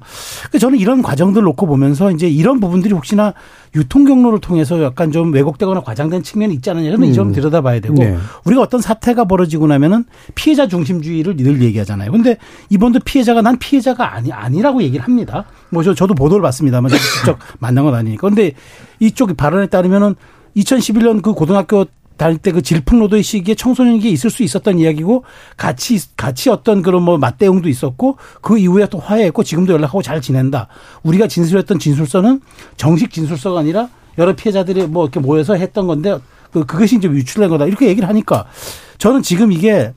음. 0.53 0.59
저는 0.59 0.79
이런 0.79 1.03
과정들을 1.03 1.43
놓고 1.45 1.67
보면서 1.67 2.11
이제 2.11 2.29
이런 2.29 2.61
부분들이 2.61 2.93
혹시나 2.93 3.33
유통 3.75 4.05
경로를 4.05 4.41
통해서 4.41 4.83
약간 4.83 5.11
좀 5.11 5.33
왜곡되거나 5.33 5.81
과장된 5.81 6.23
측면이 6.23 6.55
있지 6.55 6.71
않느냐 6.71 6.89
이런 6.89 7.03
음. 7.03 7.13
좀 7.13 7.33
들여다봐야 7.33 7.81
되고 7.81 7.95
네. 7.95 8.17
우리가 8.45 8.63
어떤 8.63 8.81
사태가 8.81 9.25
벌어지고 9.25 9.67
나면은 9.69 10.05
피해자 10.35 10.69
중심주의를 10.69 11.37
늘 11.37 11.63
얘기하잖아요. 11.63 12.13
근데 12.13 12.37
이번도 12.69 13.01
피해자가 13.05 13.41
난 13.41 13.59
피해자가 13.59 14.15
아니 14.15 14.33
아니라고 14.33 14.83
얘기를 14.83 15.05
합니다. 15.05 15.45
뭐 15.71 15.83
저, 15.83 15.95
저도 15.95 16.15
보도를 16.15 16.43
봤습니다만 16.43 16.91
직접 16.91 17.39
만난 17.59 17.85
건 17.85 17.95
아니니까. 17.95 18.29
근데 18.29 18.53
이쪽 19.01 19.35
발언에 19.37 19.67
따르면은 19.67 20.15
2011년 20.57 21.23
그 21.23 21.33
고등학교 21.33 21.87
다닐 22.17 22.37
때 22.39 22.51
그 22.51 22.63
질풍노도의 22.63 23.23
시기에 23.23 23.55
청소년에게 23.55 24.09
있을 24.11 24.29
수 24.29 24.43
있었던 24.43 24.79
이야기고 24.79 25.25
같이 25.57 26.01
같이 26.17 26.51
어떤 26.51 26.83
그런 26.83 27.03
뭐 27.03 27.17
맞대응도 27.17 27.69
있었고 27.69 28.17
그 28.43 28.59
이후에 28.59 28.87
또 28.91 28.99
화해했고 28.99 29.45
지금도 29.45 29.73
연락하고 29.73 30.03
잘 30.03 30.21
지낸다. 30.21 30.67
우리가 31.05 31.29
진술했던 31.29 31.79
진술서는 31.79 32.41
정식 32.77 33.13
진술서가 33.13 33.61
아니라 33.61 33.89
여러 34.19 34.35
피해자들이 34.35 34.89
뭐 34.89 35.05
이렇게 35.05 35.21
모여서 35.21 35.55
했던 35.55 35.87
건데 35.87 36.19
그 36.51 36.67
그것이 36.67 36.97
이제 36.97 37.07
유출된 37.09 37.51
거다. 37.51 37.67
이렇게 37.67 37.87
얘기를 37.87 38.09
하니까 38.09 38.47
저는 38.99 39.23
지금 39.23 39.53
이게 39.53 39.93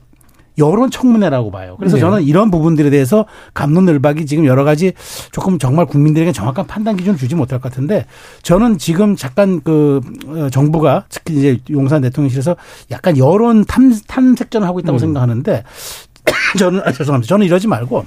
여론 0.58 0.90
청문회라고 0.90 1.50
봐요. 1.50 1.76
그래서 1.78 1.96
네. 1.96 2.00
저는 2.00 2.22
이런 2.22 2.50
부분들에 2.50 2.90
대해서 2.90 3.26
감론을박이 3.54 4.26
지금 4.26 4.44
여러 4.44 4.64
가지 4.64 4.92
조금 5.32 5.58
정말 5.58 5.86
국민들에게 5.86 6.32
정확한 6.32 6.66
판단 6.66 6.96
기준을 6.96 7.18
주지 7.18 7.34
못할 7.34 7.60
것 7.60 7.70
같은데 7.70 8.06
저는 8.42 8.78
지금 8.78 9.16
잠깐 9.16 9.60
그 9.62 10.00
어, 10.26 10.50
정부가 10.50 11.04
특히 11.08 11.38
이제 11.38 11.58
용산 11.70 12.02
대통령실에서 12.02 12.56
약간 12.90 13.16
여론 13.16 13.64
탐, 13.64 13.92
탐색전을 14.06 14.66
하고 14.66 14.80
있다고 14.80 14.96
음. 14.96 14.98
생각하는데 14.98 15.64
저는 16.58 16.80
아, 16.84 16.92
죄송합니다. 16.92 17.28
저는 17.28 17.46
이러지 17.46 17.68
말고 17.68 18.04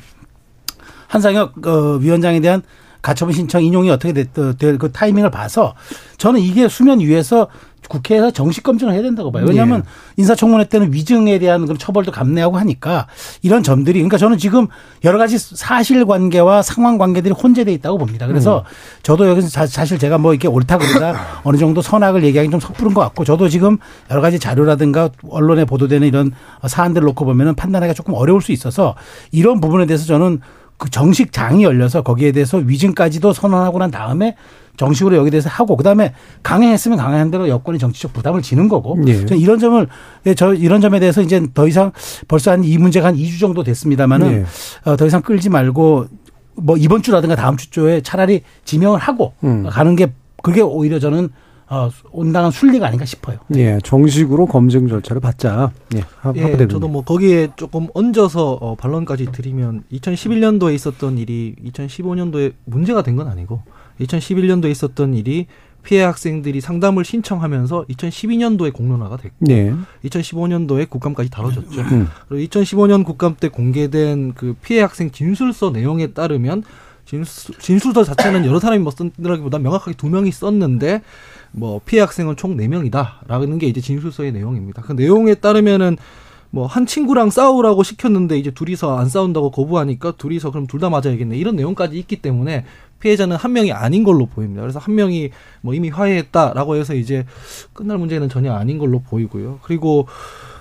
한상혁 1.07 1.67
어, 1.67 1.97
위원장에 2.01 2.39
대한 2.39 2.61
가처분 3.05 3.35
신청 3.35 3.63
인용이 3.63 3.91
어떻게 3.91 4.13
될그 4.13 4.91
타이밍을 4.91 5.29
봐서 5.29 5.75
저는 6.17 6.39
이게 6.39 6.67
수면 6.67 7.01
위에서 7.01 7.47
국회에서 7.87 8.31
정식 8.31 8.63
검증을 8.63 8.93
해야 8.93 9.03
된다고 9.03 9.31
봐요. 9.31 9.45
왜냐하면 9.47 9.83
예. 9.85 9.89
인사청문회 10.17 10.69
때는 10.69 10.91
위증에 10.91 11.37
대한 11.37 11.67
그런 11.67 11.77
처벌도 11.77 12.11
감내하고 12.11 12.57
하니까 12.57 13.05
이런 13.43 13.61
점들이 13.61 13.99
그러니까 13.99 14.17
저는 14.17 14.39
지금 14.39 14.65
여러 15.03 15.19
가지 15.19 15.37
사실관계와 15.37 16.63
상황관계들이 16.63 17.35
혼재돼 17.35 17.71
있다고 17.73 17.99
봅니다. 17.99 18.25
그래서 18.25 18.59
음. 18.59 18.63
저도 19.03 19.29
여기서 19.29 19.67
사실 19.67 19.99
제가 19.99 20.17
뭐 20.17 20.33
이렇게 20.33 20.47
옳다 20.47 20.79
그러다 20.79 21.41
어느 21.45 21.57
정도 21.57 21.83
선악을 21.83 22.23
얘기하기 22.23 22.49
좀 22.49 22.59
섣부른 22.59 22.95
것 22.95 23.01
같고 23.01 23.23
저도 23.23 23.49
지금 23.49 23.77
여러 24.09 24.19
가지 24.19 24.39
자료라든가 24.39 25.09
언론에 25.29 25.65
보도되는 25.65 26.07
이런 26.07 26.31
사안들을 26.67 27.05
놓고 27.05 27.23
보면은 27.25 27.53
판단하기가 27.53 27.93
조금 27.93 28.15
어려울 28.15 28.41
수 28.41 28.51
있어서 28.51 28.95
이런 29.31 29.61
부분에 29.61 29.85
대해서 29.85 30.05
저는 30.05 30.41
그 30.77 30.89
정식 30.89 31.31
장이 31.31 31.63
열려서 31.63 32.01
거기에 32.01 32.31
대해서 32.31 32.57
위증까지도 32.57 33.33
선언하고 33.33 33.79
난 33.79 33.91
다음에 33.91 34.35
정식으로 34.77 35.15
여기 35.15 35.31
대해서 35.31 35.49
하고 35.49 35.77
그다음에 35.77 36.13
강행했으면 36.43 36.97
강행한 36.97 37.31
대로 37.31 37.47
여권이 37.47 37.79
정치적 37.79 38.11
부담을 38.11 38.41
지는 38.41 38.67
거고 38.67 38.97
예. 39.07 39.25
저 39.25 39.33
이런 39.35 39.57
점을 39.57 39.87
예, 40.25 40.33
저 40.33 40.53
이런 40.53 40.81
점에 40.81 40.99
대해서 40.99 41.21
이제 41.21 41.41
더 41.53 41.65
이상 41.67 41.91
벌써 42.27 42.51
한 42.51 42.63
이 42.63 42.77
문제가 42.77 43.07
한 43.07 43.15
2주 43.15 43.39
정도 43.39 43.63
됐습니다만은 43.63 44.31
예. 44.85 44.89
어, 44.91 44.97
더 44.97 45.05
이상 45.05 45.21
끌지 45.21 45.49
말고 45.49 46.07
뭐 46.55 46.75
이번 46.77 47.01
주라든가 47.01 47.35
다음 47.37 47.55
주 47.55 47.71
초에 47.71 48.01
차라리 48.01 48.41
지명을 48.65 48.99
하고 48.99 49.33
음. 49.45 49.65
가는 49.69 49.95
게 49.95 50.11
그게 50.43 50.59
오히려 50.61 50.99
저는 50.99 51.29
어, 51.67 51.89
온당한 52.11 52.51
순리가 52.51 52.85
아닌가 52.85 53.05
싶어요. 53.05 53.39
예, 53.55 53.79
정식으로 53.83 54.45
검증 54.45 54.87
절차를 54.87 55.19
받자. 55.19 55.71
예, 55.95 56.03
예 56.35 56.67
저도 56.67 56.87
뭐 56.87 57.03
거기에 57.03 57.49
조금 57.55 57.87
얹어서 57.95 58.51
어, 58.61 58.75
반론까지 58.75 59.31
드리면 59.31 59.83
2011년도에 59.91 60.75
있었던 60.75 61.17
일이 61.17 61.55
2015년도에 61.65 62.53
문제가 62.65 63.01
된 63.01 63.15
건 63.15 63.27
아니고 63.29 63.61
2011년도에 64.01 64.69
있었던 64.71 65.13
일이 65.13 65.47
피해 65.83 66.03
학생들이 66.03 66.59
상담을 66.61 67.05
신청하면서 67.05 67.85
2012년도에 67.89 68.73
공론화가 68.73 69.17
됐고 69.17 69.35
네. 69.39 69.73
2015년도에 70.03 70.89
국감까지 70.89 71.29
다뤄졌죠. 71.29 71.81
음. 71.81 72.07
그리고 72.27 72.51
2015년 72.51 73.05
국감 73.05 73.35
때 73.39 73.47
공개된 73.49 74.33
그 74.33 74.55
피해 74.61 74.81
학생 74.81 75.11
진술서 75.11 75.69
내용에 75.69 76.07
따르면 76.07 76.63
진술, 77.05 77.55
진술서 77.59 78.03
자체는 78.03 78.45
여러 78.45 78.59
사람이 78.59 78.81
뭐 78.83 78.91
쓴다기보다 78.91 79.59
명확하게 79.59 79.95
두 79.97 80.09
명이 80.09 80.31
썼는데 80.31 81.01
뭐 81.51 81.79
피해 81.85 82.01
학생은 82.01 82.35
총 82.35 82.55
네 82.57 82.67
명이다라는 82.67 83.59
게 83.59 83.67
이제 83.67 83.81
진술서의 83.81 84.31
내용입니다. 84.31 84.81
그 84.81 84.93
내용에 84.93 85.35
따르면은 85.35 85.97
뭐 86.51 86.67
한 86.67 86.85
친구랑 86.85 87.31
싸우라고 87.31 87.83
시켰는데 87.83 88.37
이제 88.37 88.49
둘이서 88.51 88.97
안 88.97 89.09
싸운다고 89.09 89.51
거부하니까 89.51 90.13
둘이서 90.13 90.51
그럼 90.51 90.67
둘 90.67 90.79
다 90.79 90.89
맞아야겠네 90.89 91.37
이런 91.37 91.55
내용까지 91.57 91.97
있기 91.99 92.21
때문에 92.21 92.65
피해자는 92.99 93.35
한 93.35 93.51
명이 93.53 93.71
아닌 93.73 94.03
걸로 94.03 94.25
보입니다. 94.25 94.61
그래서 94.61 94.79
한 94.79 94.95
명이 94.95 95.31
뭐 95.61 95.73
이미 95.73 95.89
화해했다라고 95.89 96.75
해서 96.77 96.93
이제 96.95 97.25
끝날 97.73 97.97
문제는 97.97 98.29
전혀 98.29 98.53
아닌 98.53 98.77
걸로 98.79 98.99
보이고요. 98.99 99.59
그리고 99.63 100.07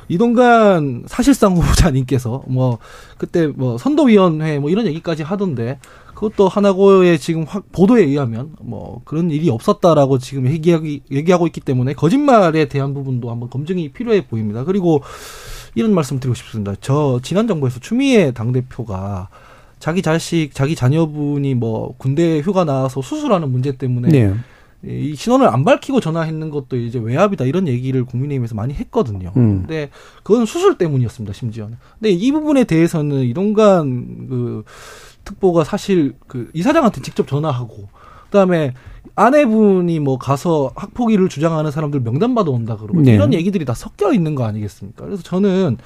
이동관 0.08 1.04
사실상 1.06 1.54
후보자님께서 1.56 2.42
뭐 2.48 2.78
그때 3.16 3.46
뭐 3.46 3.78
선도위원회 3.78 4.58
뭐 4.58 4.70
이런 4.70 4.86
얘기까지 4.86 5.22
하던데 5.22 5.78
그것도 6.14 6.48
하나고의 6.48 7.18
지금 7.18 7.44
확 7.46 7.70
보도에 7.72 8.02
의하면 8.04 8.54
뭐 8.60 9.02
그런 9.04 9.30
일이 9.30 9.50
없었다라고 9.50 10.18
지금 10.18 10.46
얘기하기, 10.46 11.02
얘기하고 11.10 11.46
있기 11.48 11.60
때문에 11.60 11.92
거짓말에 11.94 12.66
대한 12.66 12.94
부분도 12.94 13.30
한번 13.30 13.50
검증이 13.50 13.90
필요해 13.92 14.26
보입니다. 14.26 14.64
그리고 14.64 15.02
이런 15.74 15.94
말씀 15.94 16.20
드리고 16.20 16.34
싶습니다. 16.34 16.74
저 16.80 17.20
지난 17.22 17.46
정부에서 17.48 17.80
추미애 17.80 18.32
당대표가 18.32 19.28
자기 19.80 20.00
자식, 20.00 20.50
자기 20.54 20.74
자녀분이 20.74 21.54
뭐 21.54 21.94
군대 21.98 22.40
휴가 22.40 22.64
나와서 22.64 23.02
수술하는 23.02 23.50
문제 23.50 23.76
때문에 23.76 24.08
네. 24.08 24.34
이 24.86 25.14
신원을 25.16 25.48
안 25.48 25.64
밝히고 25.64 26.00
전화했는 26.00 26.50
것도 26.50 26.76
이제 26.76 26.98
외압이다 26.98 27.44
이런 27.46 27.68
얘기를 27.68 28.04
국민의힘에서 28.04 28.54
많이 28.54 28.74
했거든요. 28.74 29.32
음. 29.36 29.60
근데 29.60 29.90
그건 30.22 30.46
수술 30.46 30.76
때문이었습니다, 30.76 31.32
심지어는. 31.32 31.76
근데 31.98 32.10
이 32.10 32.32
부분에 32.32 32.64
대해서는 32.64 33.24
이동관 33.24 34.28
그 34.28 34.64
특보가 35.24 35.64
사실 35.64 36.14
그 36.26 36.50
이사장한테 36.54 37.02
직접 37.02 37.26
전화하고 37.26 37.88
그다음에 38.26 38.74
아내분이 39.16 40.00
뭐 40.00 40.18
가서 40.18 40.72
학폭위를 40.74 41.28
주장하는 41.28 41.70
사람들 41.70 42.00
명단 42.00 42.34
받아 42.34 42.50
온다 42.50 42.76
그러고 42.76 43.00
네. 43.00 43.14
이런 43.14 43.32
얘기들이 43.32 43.64
다 43.64 43.74
섞여 43.74 44.12
있는 44.12 44.34
거 44.34 44.44
아니겠습니까? 44.44 45.04
그래서 45.04 45.22
저는 45.22 45.78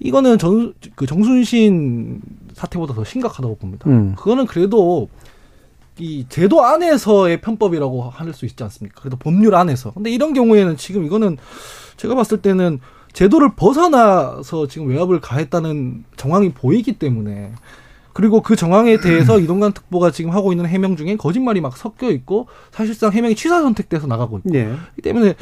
이거는 0.00 0.38
정, 0.38 0.74
그 0.94 1.06
정순신 1.06 2.20
사태보다 2.54 2.94
더 2.94 3.04
심각하다고 3.04 3.56
봅니다. 3.56 3.88
음. 3.88 4.14
그거는 4.16 4.46
그래도 4.46 5.08
이 5.98 6.26
제도 6.28 6.64
안에서의 6.64 7.40
편법이라고 7.40 8.02
할 8.10 8.32
수 8.32 8.44
있지 8.46 8.62
않습니까? 8.62 9.00
그래도 9.00 9.16
법률 9.16 9.54
안에서. 9.54 9.92
근데 9.92 10.10
이런 10.10 10.32
경우에는 10.34 10.76
지금 10.76 11.04
이거는 11.04 11.38
제가 11.96 12.14
봤을 12.14 12.40
때는 12.40 12.78
제도를 13.12 13.54
벗어나서 13.56 14.68
지금 14.68 14.88
외압을 14.88 15.20
가했다는 15.20 16.04
정황이 16.16 16.52
보이기 16.52 16.98
때문에 16.98 17.52
그리고 18.18 18.42
그 18.42 18.56
정황에 18.56 18.98
대해서 18.98 19.38
이동관 19.38 19.70
특보가 19.72 20.10
지금 20.10 20.32
하고 20.32 20.52
있는 20.52 20.66
해명 20.66 20.96
중에 20.96 21.14
거짓말이 21.14 21.60
막 21.60 21.76
섞여 21.76 22.10
있고 22.10 22.48
사실상 22.72 23.12
해명이 23.12 23.36
취사 23.36 23.62
선택돼서 23.62 24.08
나가고 24.08 24.38
있고 24.38 24.50
네. 24.50 24.74
이 24.98 25.02
때문에 25.02 25.34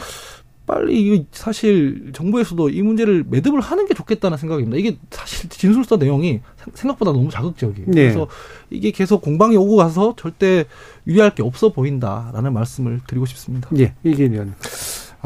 빨리 0.66 1.00
이거 1.00 1.24
사실 1.32 2.10
정부에서도 2.12 2.68
이 2.68 2.82
문제를 2.82 3.24
매듭을 3.30 3.62
하는 3.62 3.86
게 3.86 3.94
좋겠다는 3.94 4.36
생각입니다. 4.36 4.76
이게 4.76 4.98
사실 5.10 5.48
진술서 5.48 5.96
내용이 5.96 6.40
생각보다 6.74 7.12
너무 7.12 7.30
자극적이에요. 7.30 7.86
네. 7.86 7.94
그래서 7.94 8.26
이게 8.68 8.90
계속 8.90 9.22
공방이 9.22 9.56
오고 9.56 9.76
가서 9.76 10.14
절대 10.18 10.66
유리할 11.06 11.34
게 11.34 11.42
없어 11.42 11.72
보인다라는 11.72 12.52
말씀을 12.52 13.00
드리고 13.06 13.24
싶습니다. 13.24 13.70
예, 13.78 13.94
이기면 14.04 14.54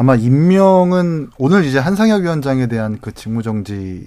아마 0.00 0.14
임명은 0.16 1.28
오늘 1.36 1.66
이제 1.66 1.78
한상혁 1.78 2.22
위원장에 2.22 2.68
대한 2.68 2.96
그 3.02 3.12
직무정지 3.12 4.02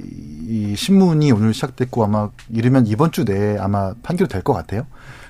이 0.47 0.73
신문이 0.75 1.31
오늘 1.31 1.53
시작됐고 1.53 2.03
아마 2.03 2.31
이르면 2.49 2.87
이번 2.87 3.11
주 3.11 3.25
내에 3.25 3.59
아마 3.59 3.93
판결 4.01 4.27
될 4.27 4.41
것 4.41 4.53
같아요. 4.53 4.87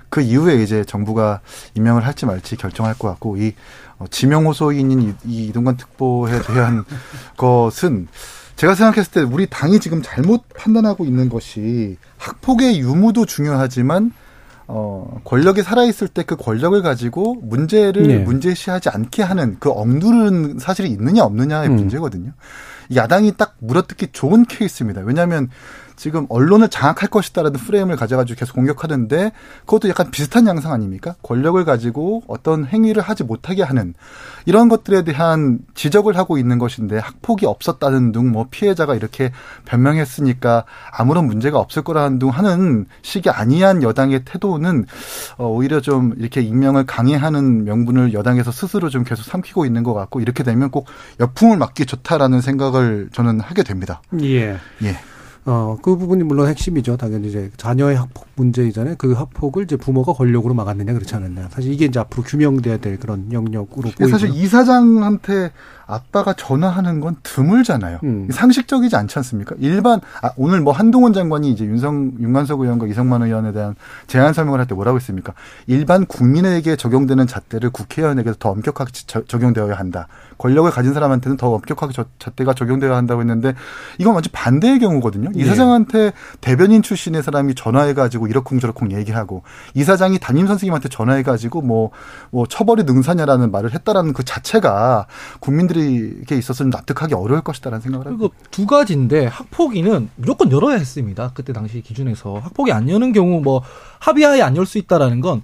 그 0.08 0.22
이후에 0.22 0.64
이제 0.64 0.86
정부가 0.86 1.42
임명을 1.76 2.06
할지 2.06 2.26
말지 2.26 2.56
결정할 2.56 2.94
것 2.98 3.10
같고 3.10 3.36
이 3.36 3.52
어, 3.98 4.06
지명 4.10 4.46
호소인인 4.46 5.02
이, 5.02 5.14
이 5.26 5.48
이동관 5.48 5.76
특보에 5.76 6.42
대한 6.44 6.86
것은 7.36 8.08
제가 8.56 8.74
생각했을 8.74 9.12
때 9.12 9.20
우리 9.20 9.48
당이 9.48 9.82
지금 9.82 10.02
잘못 10.02 10.44
판단하고 10.56 11.04
있는 11.04 11.28
것이 11.28 11.98
학폭의 12.20 12.80
유무도 12.80 13.26
중요하지만 13.26 14.14
어, 14.68 15.20
권력이 15.24 15.62
살아있을 15.62 16.08
때 16.08 16.24
그 16.24 16.36
권력을 16.38 16.82
가지고 16.82 17.36
문제를 17.42 18.08
네. 18.08 18.18
문제시하지 18.20 18.90
않게 18.90 19.24
하는 19.24 19.58
그 19.60 19.70
억누르는 19.70 20.60
사실이 20.60 20.90
있느냐 20.90 21.24
없느냐의 21.24 21.70
음. 21.70 21.76
문제거든요. 21.76 22.32
야당이 22.96 23.34
딱 23.38 23.56
물어뜯기 23.60 24.08
좋은 24.12 24.46
케이스입니다. 24.46 25.02
왜냐하면 25.02 25.50
지금 26.04 26.26
언론을 26.28 26.68
장악할 26.68 27.08
것이다라는 27.10 27.62
프레임을 27.62 27.96
가져가지고 27.96 28.38
계속 28.38 28.56
공격하는데 28.56 29.32
그것도 29.62 29.88
약간 29.88 30.12
비슷한 30.12 30.46
양상 30.48 30.74
아닙니까? 30.74 31.16
권력을 31.24 31.64
가지고 31.64 32.24
어떤 32.28 32.66
행위를 32.66 33.02
하지 33.02 33.24
못하게 33.24 33.64
하는 33.64 33.94
이런 34.46 34.68
것들에 34.68 35.06
대한 35.06 35.60
지적을 35.76 36.18
하고 36.18 36.38
있는 36.38 36.60
것인데 36.60 36.98
학폭이 36.98 37.46
없었다는 37.46 38.12
둥 38.12 38.34
뭐 38.34 38.48
피해자가 38.50 38.96
이렇게 38.96 39.32
변명했으니까 39.66 40.66
아무런 40.92 41.26
문제가 41.28 41.60
없을 41.60 41.84
거라는 41.84 42.20
둥 42.20 42.30
하는 42.30 42.86
식이 43.02 43.30
아니한 43.30 43.84
여당의 43.84 44.26
태도는 44.26 44.86
어, 45.38 45.48
오히려 45.48 45.80
좀 45.82 46.14
이렇게 46.18 46.42
익명을 46.42 46.86
강행하는 46.86 47.64
명분을 47.64 48.14
여당에서 48.14 48.52
스스로 48.52 48.90
좀 48.90 49.04
계속 49.04 49.24
삼키고 49.24 49.66
있는 49.66 49.84
것 49.84 49.94
같고 49.94 50.20
이렇게 50.20 50.44
되면 50.44 50.72
꼭 50.72 50.88
역풍을 51.20 51.58
맞기 51.58 51.86
좋다라는 51.86 52.42
생각을 52.42 53.10
저는 53.14 53.40
하게 53.40 53.64
됩니다. 53.64 54.02
예. 54.22 54.58
예. 54.84 54.98
어, 55.46 55.78
그 55.82 55.98
부분이 55.98 56.24
물론 56.24 56.48
핵심이죠. 56.48 56.96
당연히 56.98 57.28
이제 57.28 57.52
자녀의 57.58 57.98
학폭 57.98 58.28
문제이잖아요. 58.36 58.96
그 58.98 59.12
학폭을 59.12 59.64
이제 59.64 59.76
부모가 59.76 60.14
권력으로 60.14 60.54
막았느냐 60.54 60.94
그렇지 60.94 61.16
않았냐. 61.16 61.50
사실 61.52 61.74
이게 61.74 61.86
이제 61.86 62.00
앞으로 62.00 62.24
규명돼야 62.24 62.78
될 62.78 62.98
그런 62.98 63.32
영역으로 63.32 63.90
보이죠. 63.92 64.08
사실 64.08 64.30
이사장한테 64.34 65.52
아빠가 65.86 66.34
전화하는 66.34 67.00
건 67.00 67.18
드물잖아요. 67.24 68.00
음. 68.04 68.28
상식적이지 68.32 68.96
않지 68.96 69.20
않습니까? 69.20 69.56
일반 69.60 70.00
아, 70.22 70.32
오늘 70.38 70.62
뭐 70.62 70.74
한동훈 70.74 71.14
장관이 71.14 71.50
이제 71.52 71.66
윤성 71.66 72.14
윤관석 72.20 72.62
의원과 72.62 72.88
이성만 72.88 73.22
의원에 73.24 73.52
대한 73.52 73.76
제안 74.08 74.34
설명을 74.34 74.60
할 74.60 74.66
때 74.66 74.76
뭐라고 74.76 74.98
했습니까? 74.98 75.34
일반 75.68 76.06
국민에게 76.06 76.76
적용되는 76.78 77.28
잣대를 77.28 77.70
국회의원에게도 77.72 78.38
더 78.40 78.50
엄격하게 78.50 78.92
저, 79.08 79.26
적용되어야 79.26 79.76
한다. 79.76 80.08
권력을 80.38 80.70
가진 80.72 80.94
사람한테는 80.94 81.38
더 81.38 81.50
엄격하게 81.50 81.94
저, 81.94 82.06
잣대가 82.20 82.54
적용되어야 82.54 82.96
한다고 82.96 83.22
했는데 83.22 83.54
이건 83.98 84.14
완전 84.14 84.32
반대의 84.34 84.80
경우거든요. 84.80 85.32
이사장한테 85.36 86.14
대변인 86.42 86.82
출신의 86.82 87.24
사람이 87.24 87.56
전화해가지고 87.56 88.28
이러쿵저러쿵 88.28 88.92
얘기하고 88.94 89.44
이사장이 89.74 90.20
담임 90.20 90.48
선생님한테 90.48 90.90
전화해가지고 90.90 91.62
뭐, 91.62 91.92
뭐 92.32 92.46
처벌이 92.48 92.84
능사냐라는 92.84 93.52
말을 93.52 93.74
했다라는 93.74 94.14
그 94.14 94.24
자체가 94.24 95.08
국민들 95.40 95.73
에게 95.78 96.36
있어서는 96.38 96.70
납득하기 96.70 97.14
어려울 97.14 97.42
것이다라는 97.42 97.82
생각을 97.82 98.06
합니다. 98.08 98.28
그리고 98.30 98.50
두 98.52 98.66
가지인데 98.66 99.26
학폭위는 99.28 100.10
무조건 100.16 100.52
열어야 100.52 100.78
했습니다. 100.78 101.32
그때 101.34 101.54
당시 101.54 101.82
기준에서. 101.82 102.40
학폭이 102.40 102.72
안 102.72 102.90
여는 102.90 103.12
경우 103.14 103.42
뭐 103.42 103.62
합의하에 104.00 104.42
안 104.42 104.56
열 104.56 104.66
수 104.66 104.78
있다라는 104.78 105.22
건 105.22 105.42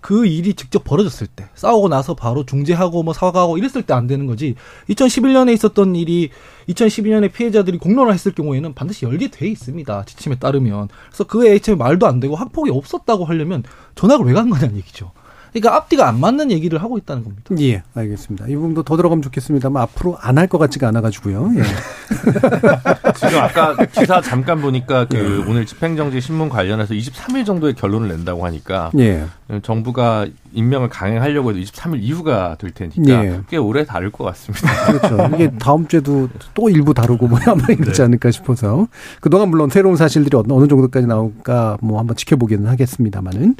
그 0.00 0.26
일이 0.26 0.52
직접 0.52 0.84
벌어졌을 0.84 1.26
때 1.26 1.48
싸우고 1.54 1.88
나서 1.88 2.12
바로 2.14 2.44
중재하고 2.44 3.02
뭐 3.02 3.14
사과하고 3.14 3.56
이랬을 3.56 3.84
때 3.86 3.94
안 3.94 4.06
되는 4.06 4.26
거지. 4.26 4.54
2011년에 4.90 5.54
있었던 5.54 5.96
일이 5.96 6.28
2012년에 6.68 7.32
피해자들이 7.32 7.78
공론화 7.78 8.12
했을 8.12 8.32
경우에는 8.34 8.74
반드시 8.74 9.06
열게 9.06 9.28
돼 9.30 9.46
있습니다. 9.48 10.04
지침에 10.04 10.34
따르면. 10.34 10.88
그래서 11.08 11.24
그 11.24 11.46
HM 11.46 11.78
말도 11.78 12.06
안 12.06 12.20
되고 12.20 12.36
학폭이 12.36 12.70
없었다고 12.70 13.24
하려면 13.24 13.62
전학을 13.94 14.26
왜 14.26 14.34
간 14.34 14.50
거냐는 14.50 14.76
얘기죠 14.76 15.12
그러니까 15.54 15.76
앞뒤가 15.76 16.08
안 16.08 16.18
맞는 16.18 16.50
얘기를 16.50 16.82
하고 16.82 16.98
있다는 16.98 17.22
겁니다. 17.22 17.54
예, 17.60 17.82
알겠습니다. 17.94 18.48
이 18.48 18.56
부분도 18.56 18.82
더 18.82 18.96
들어가면 18.96 19.22
좋겠습니다만 19.22 19.82
앞으로 19.84 20.18
안 20.20 20.36
할 20.36 20.48
것 20.48 20.58
같지가 20.58 20.88
않아가지고요. 20.88 21.52
예. 21.56 21.62
지금 23.14 23.38
아까 23.38 23.76
기사 23.86 24.20
잠깐 24.20 24.60
보니까 24.60 25.04
그 25.06 25.44
오늘 25.48 25.64
집행정지 25.64 26.20
신문 26.20 26.48
관련해서 26.48 26.92
23일 26.94 27.46
정도의 27.46 27.74
결론을 27.74 28.08
낸다고 28.08 28.44
하니까 28.44 28.90
예. 28.98 29.24
정부가 29.62 30.26
임명을 30.54 30.88
강행하려고 30.88 31.50
해도 31.50 31.60
23일 31.60 32.02
이후가 32.02 32.56
될 32.58 32.70
테니까 32.70 33.02
예. 33.24 33.40
꽤 33.48 33.56
오래 33.56 33.84
다를 33.84 34.10
것 34.10 34.24
같습니다. 34.24 34.68
그렇죠. 34.92 35.34
이게 35.34 35.50
다음 35.58 35.86
주에도 35.88 36.28
또 36.54 36.68
일부 36.70 36.94
다루고 36.94 37.26
뭐 37.28 37.38
아마 37.46 37.62
이러지 37.68 38.00
않을까 38.02 38.30
싶어서 38.30 38.86
그동안 39.20 39.48
물론 39.50 39.68
새로운 39.70 39.96
사실들이 39.96 40.36
어느 40.36 40.52
어느 40.52 40.66
정도까지 40.68 41.06
나올까 41.06 41.78
뭐 41.80 41.98
한번 41.98 42.16
지켜보기는 42.16 42.66
하겠습니다만은 42.68 43.56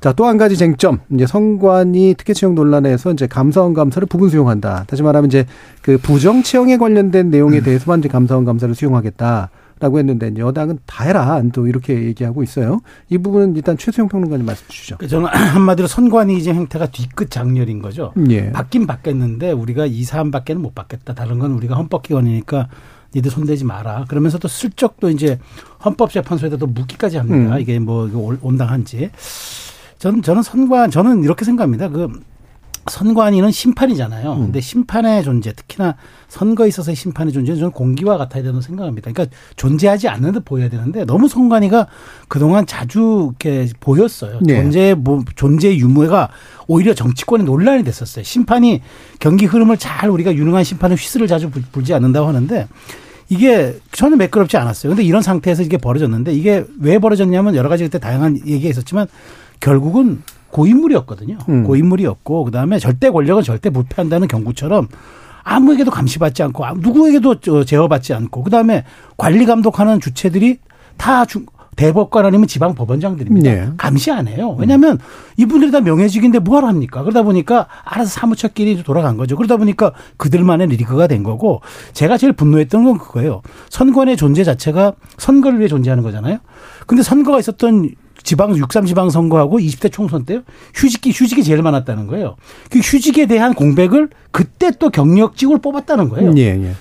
자 0.00 0.12
또 0.12 0.26
한 0.26 0.38
가지 0.38 0.56
쟁점 0.56 1.00
이제 1.12 1.26
성관이 1.26 2.14
특혜 2.16 2.32
채용 2.32 2.54
논란에서 2.54 3.12
이제 3.12 3.26
감사원 3.26 3.74
감사를 3.74 4.06
부분 4.06 4.28
수용한다. 4.30 4.84
다시 4.86 5.02
말하면 5.02 5.28
이제 5.28 5.46
그 5.82 5.98
부정 5.98 6.42
채용에 6.42 6.76
관련된 6.78 7.30
내용에 7.30 7.60
대해서만 7.60 7.98
이제 8.00 8.08
감사원 8.08 8.44
감사를 8.44 8.74
수용하겠다. 8.74 9.50
라고 9.78 9.98
했는데 9.98 10.32
여당은 10.36 10.78
다 10.86 11.04
해라 11.04 11.42
또 11.52 11.66
이렇게 11.66 11.92
얘기하고 12.04 12.42
있어요. 12.42 12.80
이 13.10 13.18
부분은 13.18 13.56
일단 13.56 13.76
최수영 13.76 14.08
평론가님 14.08 14.46
말씀 14.46 14.66
주시죠. 14.68 14.96
그 14.96 15.06
저는 15.06 15.26
한마디로 15.28 15.86
선관위이즘 15.86 16.54
행태가 16.54 16.86
뒤끝 16.86 17.30
장렬인 17.30 17.82
거죠. 17.82 18.14
예. 18.30 18.50
받긴 18.52 18.86
받겠는데 18.86 19.52
우리가 19.52 19.84
이 19.84 20.02
사안밖에는 20.04 20.62
못 20.62 20.74
받겠다. 20.74 21.14
다른 21.14 21.38
건 21.38 21.52
우리가 21.52 21.76
헌법기관이니까 21.76 22.68
니들 23.14 23.30
손대지 23.30 23.64
마라. 23.64 24.06
그러면서 24.08 24.38
또 24.38 24.48
슬쩍 24.48 24.98
또 24.98 25.10
이제 25.10 25.38
헌법재판소에다 25.84 26.56
또 26.56 26.66
묻기까지 26.66 27.18
합니다. 27.18 27.56
음. 27.56 27.60
이게 27.60 27.78
뭐 27.78 28.10
온당한지. 28.40 29.10
저는 29.98 30.22
저는 30.22 30.42
선관 30.42 30.90
저는 30.90 31.22
이렇게 31.22 31.44
생각합니다. 31.44 31.88
그 31.88 32.08
선관위는 32.90 33.50
심판이잖아요. 33.50 34.32
음. 34.32 34.40
근데 34.42 34.60
심판의 34.60 35.24
존재, 35.24 35.52
특히나 35.52 35.96
선거에 36.28 36.68
있어서의 36.68 36.94
심판의 36.96 37.32
존재는 37.32 37.58
저는 37.58 37.72
공기와 37.72 38.16
같아야 38.18 38.42
된다고 38.42 38.60
생각합니다. 38.60 39.10
그러니까 39.12 39.36
존재하지 39.56 40.08
않는 40.08 40.32
듯 40.32 40.44
보여야 40.44 40.68
되는데 40.68 41.04
너무 41.04 41.28
선관위가 41.28 41.86
그동안 42.28 42.66
자주 42.66 43.32
이렇게 43.40 43.68
보였어요. 43.80 44.38
네. 44.42 44.62
존재 44.62 44.94
뭐 44.94 45.22
존재 45.34 45.76
유무가 45.76 46.28
오히려 46.66 46.94
정치권의 46.94 47.46
논란이 47.46 47.84
됐었어요. 47.84 48.24
심판이 48.24 48.82
경기 49.18 49.46
흐름을 49.46 49.76
잘 49.78 50.10
우리가 50.10 50.34
유능한 50.34 50.64
심판은 50.64 50.96
휘슬을 50.96 51.26
자주 51.26 51.50
불- 51.50 51.62
불지 51.72 51.94
않는다고 51.94 52.26
하는데 52.28 52.66
이게 53.28 53.76
저는 53.92 54.18
매끄럽지 54.18 54.56
않았어요. 54.56 54.90
근데 54.90 55.02
이런 55.02 55.20
상태에서 55.22 55.62
이게 55.64 55.76
벌어졌는데 55.78 56.32
이게 56.32 56.64
왜 56.80 56.98
벌어졌냐면 56.98 57.56
여러 57.56 57.68
가지 57.68 57.82
그때 57.84 57.98
다양한 57.98 58.38
얘기가 58.46 58.70
있었지만 58.70 59.06
결국은 59.58 60.22
고인물이었거든요. 60.56 61.36
음. 61.50 61.64
고인물이었고 61.64 62.44
그다음에 62.44 62.78
절대 62.78 63.10
권력은 63.10 63.42
절대 63.42 63.68
부패한다는 63.70 64.26
경고처럼 64.26 64.88
아무에게도 65.44 65.90
감시받지 65.90 66.42
않고 66.44 66.64
아무- 66.64 66.80
누구에게도 66.80 67.40
저 67.40 67.62
제어받지 67.64 68.14
않고 68.14 68.42
그다음에 68.42 68.84
관리 69.18 69.44
감독하는 69.44 70.00
주체들이 70.00 70.58
다 70.96 71.24
주- 71.26 71.44
대법관 71.76 72.24
아니면 72.24 72.46
지방 72.46 72.74
법원장들입니다. 72.74 73.50
네. 73.50 73.68
감시 73.76 74.10
안 74.10 74.28
해요. 74.28 74.56
왜냐하면 74.58 74.98
이분들이 75.36 75.70
다 75.70 75.82
명예직인데 75.82 76.38
뭐하러 76.38 76.68
합니까? 76.68 77.02
그러다 77.02 77.20
보니까 77.22 77.66
알아서 77.84 78.08
사무처끼리 78.18 78.82
돌아간 78.82 79.18
거죠. 79.18 79.36
그러다 79.36 79.58
보니까 79.58 79.92
그들만의 80.16 80.68
리그가 80.68 81.06
된 81.06 81.22
거고 81.22 81.60
제가 81.92 82.16
제일 82.16 82.32
분노했던 82.32 82.82
건 82.82 82.96
그거예요. 82.96 83.42
선관의 83.68 84.16
존재 84.16 84.42
자체가 84.42 84.94
선거를 85.18 85.58
위해 85.58 85.68
존재하는 85.68 86.02
거잖아요. 86.02 86.38
근데 86.86 87.02
선거가 87.02 87.38
있었던 87.40 87.90
지방 88.26 88.56
63 88.56 88.86
지방 88.86 89.08
선거하고 89.08 89.60
20대 89.60 89.90
총선 89.90 90.24
때요. 90.24 90.42
휴직이 90.74 91.10
휴직이 91.10 91.44
제일 91.44 91.62
많았다는 91.62 92.08
거예요. 92.08 92.34
그 92.70 92.80
휴직에 92.80 93.26
대한 93.26 93.54
공백을 93.54 94.10
그때 94.32 94.72
또 94.80 94.90
경력직으로 94.90 95.60
뽑았다는 95.60 96.08
거예요. 96.08 96.34
예, 96.36 96.42
예. 96.42 96.72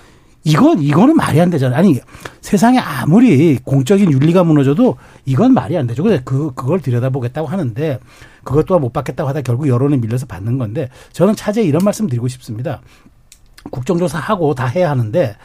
이건 0.43 0.81
이거는 0.81 1.15
말이 1.15 1.39
안 1.39 1.51
되잖아요. 1.51 1.77
아니 1.77 1.99
세상에 2.41 2.79
아무리 2.79 3.59
공적인 3.63 4.11
윤리가 4.11 4.43
무너져도 4.43 4.97
이건 5.25 5.53
말이 5.53 5.77
안 5.77 5.85
되죠. 5.85 6.01
근데 6.01 6.19
그 6.25 6.51
그걸 6.55 6.81
들여다보겠다고 6.81 7.47
하는데 7.47 7.99
그것 8.43 8.65
또한 8.65 8.81
못 8.81 8.91
받겠다고 8.91 9.29
하다 9.29 9.41
결국 9.41 9.67
여론에 9.67 9.97
밀려서 9.97 10.25
받는 10.25 10.57
건데 10.57 10.89
저는 11.13 11.35
차제에 11.35 11.63
이런 11.63 11.81
말씀 11.83 12.07
드리고 12.07 12.27
싶습니다. 12.27 12.81
국정조사 13.69 14.17
하고 14.17 14.55
다 14.55 14.65
해야 14.65 14.89
하는데 14.89 15.35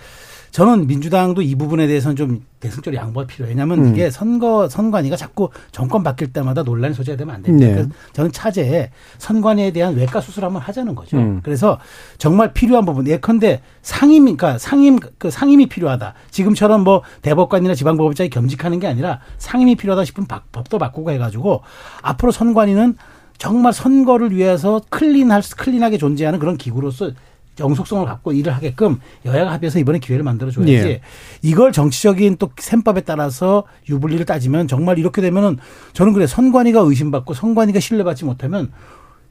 저는 0.51 0.87
민주당도 0.89 1.43
이 1.43 1.55
부분에 1.55 1.87
대해서는 1.87 2.17
좀 2.17 2.45
대승적으로 2.59 3.01
양보가 3.01 3.27
필요해요. 3.27 3.53
왜냐하면 3.53 3.87
음. 3.87 3.93
이게 3.93 4.11
선거 4.11 4.69
선관위가 4.69 5.17
자꾸 5.17 5.51
정권 5.71 6.03
바뀔 6.03 6.33
때마다 6.33 6.63
논란이 6.63 6.95
소지가 6.95 7.17
되면 7.17 7.35
안 7.37 7.43
됩니다. 7.43 7.67
네. 7.69 7.73
그래서 7.75 7.91
저는 8.13 8.33
차제에 8.33 8.91
선관위에 9.19 9.71
대한 9.73 9.95
외과 9.95 10.21
수술 10.21 10.45
한번 10.45 10.61
하자는 10.63 10.95
거죠. 10.95 11.17
음. 11.19 11.41
그래서 11.43 11.79
정말 12.19 12.53
필요한 12.53 12.85
부분 12.85 13.07
예컨대 13.07 13.63
상임 13.83 14.25
그러니까 14.25 14.59
상임 14.59 14.99
그 15.19 15.31
상임이 15.31 15.67
필요하다. 15.67 16.15
지금처럼 16.31 16.83
뭐 16.85 17.03
대법관이나 17.23 17.75
지방법원장이 17.75 18.31
겸직하는 18.31 18.81
게 18.81 18.87
아니라 18.89 19.21
상임이 19.39 19.77
필요하다 19.77 20.11
바- 20.27 20.43
법도 20.53 20.79
바꾸고 20.79 21.13
해가지고 21.13 21.63
앞으로 22.03 22.33
선관위는 22.33 22.97
정말 23.39 23.73
선거를 23.73 24.33
위해서 24.33 24.83
클린할 24.91 25.43
수- 25.43 25.57
클린하게 25.57 25.97
존재하는 25.97 26.39
그런 26.39 26.59
기구로서 26.59 27.13
영속성을 27.61 28.05
갖고 28.07 28.33
일을 28.33 28.55
하게끔 28.55 28.99
여야가 29.25 29.53
합의해서 29.53 29.79
이번에 29.79 29.99
기회를 29.99 30.25
만들어 30.25 30.51
줘야지. 30.51 30.73
예. 30.73 31.01
이걸 31.43 31.73
정치적인 31.73 32.37
또 32.39 32.51
셈법에 32.59 33.03
따라서 33.03 33.65
유불리를 33.89 34.25
따지면 34.27 34.67
정말 34.67 34.99
이렇게 34.99 35.23
되면은 35.23 35.59
저는 35.93 36.13
그래 36.13 36.27
선관위가 36.27 36.81
의심받고 36.81 37.35
선관위가 37.35 37.79
신뢰받지 37.79 38.25
못하면 38.25 38.73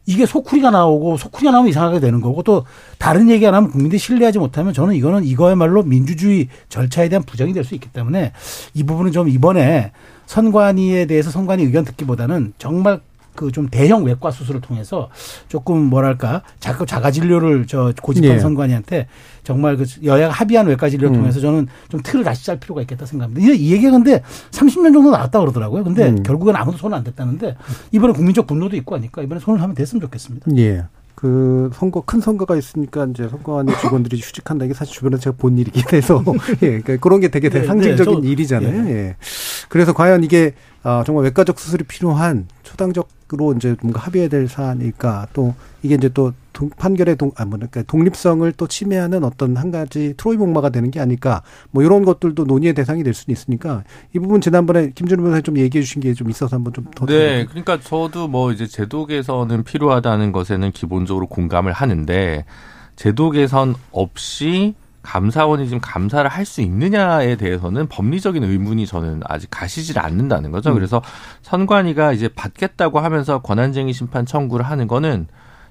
이게 0.05 0.25
소쿠리가 0.25 0.71
나오고 0.71 1.17
소쿠리가 1.17 1.51
나오면 1.51 1.69
이상하게 1.69 1.99
되는 1.99 2.19
거고 2.21 2.41
또 2.41 2.65
다른 2.97 3.29
얘기가 3.29 3.51
나면 3.51 3.69
국민들이 3.69 3.99
신뢰하지 3.99 4.39
못하면 4.39 4.73
저는 4.73 4.95
이거는 4.95 5.23
이거야말로 5.23 5.83
민주주의 5.83 6.47
절차에 6.69 7.09
대한 7.09 7.21
부정이 7.23 7.53
될 7.53 7.63
수 7.63 7.75
있기 7.75 7.89
때문에 7.89 8.31
이 8.73 8.83
부분은 8.83 9.11
좀 9.11 9.27
이번에 9.29 9.91
선관위에 10.25 11.05
대해서 11.05 11.29
선관위 11.29 11.63
의견 11.63 11.83
듣기보다는 11.85 12.53
정말 12.57 13.01
그 13.35 13.51
좀 13.51 13.67
대형 13.69 14.03
외과 14.03 14.31
수술을 14.31 14.61
통해서 14.61 15.09
조금 15.47 15.83
뭐랄까 15.85 16.41
자꾸 16.59 16.85
자가 16.85 17.09
진료를 17.11 17.67
저 17.67 17.93
고집한 18.01 18.31
예. 18.35 18.39
선관위한테 18.39 19.07
정말 19.43 19.77
그 19.77 19.85
여야가 20.03 20.33
합의한 20.33 20.67
외과 20.67 20.89
진료를 20.89 21.15
음. 21.15 21.19
통해서 21.21 21.39
저는 21.39 21.67
좀 21.89 22.01
틀을 22.03 22.23
다시 22.23 22.45
짤 22.45 22.59
필요가 22.59 22.81
있겠다 22.81 23.05
생각합니다. 23.05 23.41
이, 23.51 23.55
이 23.57 23.71
얘기가 23.71 23.91
근데 23.91 24.21
30년 24.51 24.93
정도 24.93 25.11
나왔다 25.11 25.39
그러더라고요. 25.39 25.83
근데 25.83 26.09
음. 26.09 26.23
결국은 26.23 26.55
아무도 26.55 26.77
손안 26.77 27.03
댔다는데 27.03 27.55
이번에 27.91 28.13
국민적 28.13 28.45
분노도 28.45 28.75
있고 28.77 28.95
하니까 28.95 29.21
이번에 29.21 29.39
손을 29.39 29.61
하면 29.61 29.73
됐으면 29.75 30.01
좋겠습니다. 30.01 30.51
예. 30.57 30.83
그 31.15 31.69
선거 31.73 32.01
큰 32.01 32.21
선거가 32.21 32.55
있으니까 32.55 33.05
이제 33.11 33.27
선거안의 33.27 33.75
직원들이 33.81 34.19
휴직한다 34.21 34.63
이게 34.65 34.73
사실 34.73 34.93
주변에서 34.95 35.21
제가 35.21 35.35
본 35.37 35.57
일이긴 35.57 35.83
해서 35.91 36.23
예 36.63 36.79
그러니까 36.81 36.95
그런 36.97 37.19
게 37.19 37.27
되게 37.27 37.49
네, 37.49 37.63
상징적인 37.65 38.21
네, 38.21 38.21
저- 38.21 38.27
일이잖아요. 38.27 38.89
예. 38.89 39.15
그래서 39.67 39.91
과연 39.93 40.23
이게 40.23 40.53
아 40.81 41.03
정말 41.05 41.25
외과적 41.25 41.59
수술이 41.59 41.83
필요한 41.85 42.47
초당적으로 42.69 43.53
이제 43.55 43.75
뭔가 43.81 43.99
합의해야 44.01 44.29
될 44.29 44.47
사안일까 44.47 45.27
또 45.33 45.53
이게 45.81 45.95
이제 45.95 46.07
또 46.09 46.33
동- 46.53 46.69
판결의 46.69 47.15
동, 47.15 47.31
아, 47.35 47.45
뭐, 47.45 47.57
그러니까 47.57 47.81
독립성을 47.83 48.51
또 48.53 48.67
침해하는 48.67 49.23
어떤 49.23 49.55
한 49.57 49.71
가지 49.71 50.13
트로이 50.17 50.37
목마가 50.37 50.69
되는 50.69 50.91
게 50.91 50.99
아닐까. 50.99 51.41
뭐 51.71 51.83
이런 51.83 52.03
것들도 52.05 52.43
논의의 52.45 52.73
대상이 52.73 53.01
될 53.03 53.13
수는 53.13 53.33
있으니까 53.33 53.83
이 54.15 54.19
부분 54.19 54.39
지난번에 54.41 54.91
김준우 54.93 55.21
변호사님 55.21 55.43
좀 55.43 55.57
얘기해 55.57 55.81
주신 55.83 56.01
게 56.01 56.13
좀 56.13 56.29
있어서 56.29 56.55
한번 56.57 56.73
좀더 56.73 57.05
네, 57.05 57.45
그러니까 57.45 57.79
저도 57.79 58.27
뭐 58.27 58.51
이제 58.51 58.67
제도 58.67 59.05
개선은 59.05 59.63
필요하다는 59.63 60.31
것에는 60.31 60.71
기본적으로 60.71 61.27
공감을 61.27 61.71
하는데 61.71 62.45
제도 62.95 63.29
개선 63.31 63.75
없이 63.91 64.75
감사원이 65.09 65.65
지금 65.65 65.79
감사를 65.81 66.29
할 66.29 66.49
수 66.49 66.61
있느냐에 66.61 67.35
대해서는 67.35 67.87
법리적인 67.87 68.43
의문이 68.43 68.87
저는 68.87 69.21
아직 69.25 69.49
가시질 69.51 69.99
않는다는 69.99 70.51
거죠. 70.51 70.71
음. 70.71 70.75
그래서 70.75 71.01
선관위가 71.43 72.13
이제 72.13 72.27
받겠다고 72.27 72.99
하면서 72.99 73.39
권한쟁의 73.39 73.93
심판 73.93 74.25
청구를 74.25 74.65
하는 74.65 74.87
거는 74.87 75.27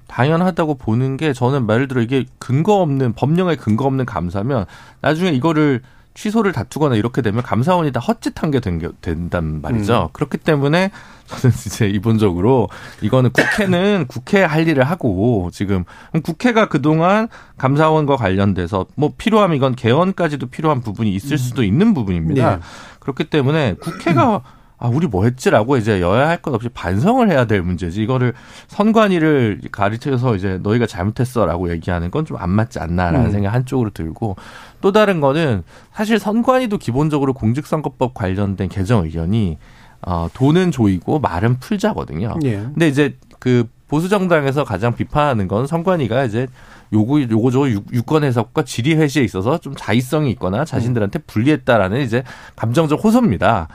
당연하다고 0.07 0.75
보는 0.75 1.17
게 1.17 1.33
저는 1.33 1.65
말 1.65 1.87
들어 1.87 2.01
이게 2.01 2.25
근거 2.37 2.75
없는 2.81 3.13
법령에 3.13 3.55
근거 3.55 3.85
없는 3.85 4.05
감사면 4.05 4.65
나중에 5.01 5.31
이거를 5.31 5.81
취소를 6.19 6.51
다투거나 6.51 6.95
이렇게 6.95 7.21
되면 7.21 7.41
감사원이 7.41 7.93
다 7.93 8.01
헛짓한 8.01 8.51
게 8.51 8.59
된, 8.59 8.81
된단 8.99 9.61
말이죠. 9.61 10.09
음. 10.09 10.11
그렇기 10.11 10.37
때문에 10.37 10.91
저는 11.27 11.55
이제 11.65 11.87
이본적으로 11.87 12.67
이거는 13.01 13.29
국회는 13.31 14.05
국회 14.11 14.43
할 14.43 14.67
일을 14.67 14.83
하고 14.83 15.49
지금 15.53 15.85
국회가 16.23 16.67
그동안 16.67 17.29
감사원과 17.57 18.17
관련돼서 18.17 18.85
뭐 18.95 19.13
필요하면 19.17 19.55
이건 19.55 19.75
개헌까지도 19.75 20.47
필요한 20.47 20.81
부분이 20.81 21.09
있을 21.15 21.33
음. 21.33 21.37
수도 21.37 21.63
있는 21.63 21.93
부분입니다. 21.93 22.55
네. 22.57 22.61
그렇기 22.99 23.29
때문에 23.29 23.75
국회가 23.79 24.41
아, 24.81 24.87
우리 24.87 25.07
뭐 25.07 25.25
했지라고 25.25 25.75
이제 25.77 25.99
여야 26.01 26.29
할 26.29 26.41
것 26.41 26.53
없이 26.53 26.69
반성을 26.69 27.29
해야 27.29 27.45
될 27.45 27.61
문제지. 27.61 28.01
이거를 28.01 28.33
선관위를 28.69 29.59
가르쳐서 29.71 30.35
이제 30.35 30.57
너희가 30.63 30.85
잘못했어라고 30.87 31.69
얘기하는 31.71 32.11
건 32.11 32.25
좀 32.25 32.37
안 32.37 32.49
맞지 32.49 32.79
않나라는 32.79 33.25
음. 33.27 33.31
생각 33.31 33.53
한쪽으로 33.53 33.89
들고 33.89 34.35
또 34.81 34.91
다른 34.91 35.19
거는 35.19 35.63
사실 35.93 36.17
선관위도 36.19 36.77
기본적으로 36.77 37.33
공직선거법 37.33 38.13
관련된 38.13 38.69
개정 38.69 39.03
의견이 39.03 39.57
어, 40.01 40.29
돈은 40.33 40.71
조이고 40.71 41.19
말은 41.19 41.59
풀자거든요. 41.59 42.35
예. 42.45 42.57
근데 42.57 42.87
이제 42.87 43.17
그 43.39 43.65
보수 43.89 44.07
정당에서 44.07 44.63
가장 44.63 44.95
비판하는 44.95 45.47
건 45.49 45.67
선관위가 45.67 46.23
이제 46.23 46.47
요구 46.93 47.21
요거저거 47.21 47.69
유권 47.69 48.23
해석과 48.23 48.63
질의 48.63 48.95
회시에 48.95 49.23
있어서 49.23 49.57
좀 49.57 49.73
자의성이 49.75 50.31
있거나 50.31 50.63
자신들한테 50.63 51.19
불리했다라는 51.19 52.01
이제 52.01 52.23
감정적 52.55 53.03
호소입니다. 53.03 53.67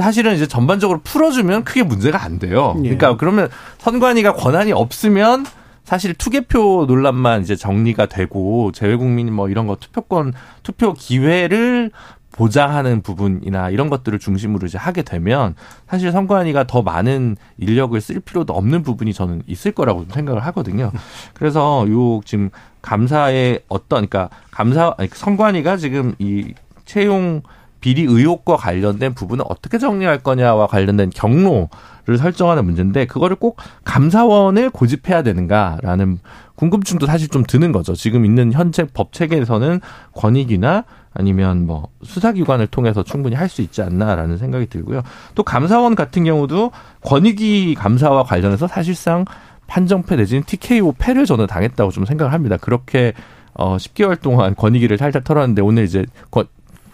사실은 0.00 0.34
이제 0.34 0.46
전반적으로 0.46 1.00
풀어주면 1.02 1.64
크게 1.64 1.82
문제가 1.82 2.22
안 2.22 2.38
돼요. 2.38 2.74
예. 2.78 2.82
그러니까 2.82 3.16
그러면 3.16 3.48
선관위가 3.78 4.34
권한이 4.34 4.72
없으면 4.72 5.44
사실 5.84 6.14
투개표 6.14 6.86
논란만 6.86 7.42
이제 7.42 7.56
정리가 7.56 8.06
되고 8.06 8.72
재외국민 8.72 9.32
뭐 9.32 9.48
이런 9.48 9.66
거 9.66 9.76
투표권 9.76 10.32
투표 10.62 10.94
기회를 10.94 11.90
보장하는 12.32 13.02
부분이나 13.02 13.68
이런 13.68 13.90
것들을 13.90 14.18
중심으로 14.18 14.66
이제 14.66 14.78
하게 14.78 15.02
되면 15.02 15.54
사실 15.86 16.10
선관위가 16.10 16.66
더 16.66 16.80
많은 16.80 17.36
인력을 17.58 18.00
쓸 18.00 18.20
필요도 18.20 18.54
없는 18.54 18.82
부분이 18.82 19.12
저는 19.12 19.42
있을 19.46 19.72
거라고 19.72 20.06
생각을 20.08 20.42
하거든요. 20.46 20.90
그래서 21.34 21.86
요 21.90 22.20
지금 22.24 22.48
감사의 22.80 23.60
어떤 23.68 24.06
그러니까 24.08 24.30
감사 24.50 24.96
선관위가 25.12 25.76
지금 25.76 26.14
이 26.18 26.54
채용 26.86 27.42
비리 27.82 28.02
의혹과 28.02 28.56
관련된 28.56 29.12
부분을 29.12 29.44
어떻게 29.48 29.76
정리할 29.76 30.20
거냐와 30.20 30.68
관련된 30.68 31.10
경로를 31.10 32.16
설정하는 32.16 32.64
문제인데 32.64 33.06
그거를 33.06 33.36
꼭 33.36 33.58
감사원을 33.84 34.70
고집해야 34.70 35.22
되는가라는 35.22 36.20
궁금증도 36.54 37.06
사실 37.06 37.28
좀 37.28 37.42
드는 37.42 37.72
거죠. 37.72 37.94
지금 37.94 38.24
있는 38.24 38.52
현재 38.52 38.86
법 38.94 39.12
체계에서는 39.12 39.80
권익이나 40.14 40.84
아니면 41.12 41.66
뭐 41.66 41.88
수사기관을 42.04 42.68
통해서 42.68 43.02
충분히 43.02 43.34
할 43.36 43.48
수 43.48 43.60
있지 43.60 43.82
않나라는 43.82 44.38
생각이 44.38 44.66
들고요. 44.66 45.02
또 45.34 45.42
감사원 45.42 45.94
같은 45.94 46.24
경우도 46.24 46.70
권익위 47.04 47.74
감사와 47.74 48.22
관련해서 48.22 48.66
사실상 48.66 49.26
판정패 49.66 50.16
내지는 50.16 50.44
TKO 50.44 50.94
패를 50.96 51.26
저는 51.26 51.48
당했다고 51.48 51.90
좀 51.90 52.04
생각을 52.06 52.32
합니다. 52.32 52.56
그렇게 52.58 53.12
어 53.54 53.76
10개월 53.76 54.18
동안 54.20 54.54
권익위를 54.54 54.96
살짝 54.96 55.24
털었는데 55.24 55.60
오늘 55.60 55.84
이제 55.84 56.06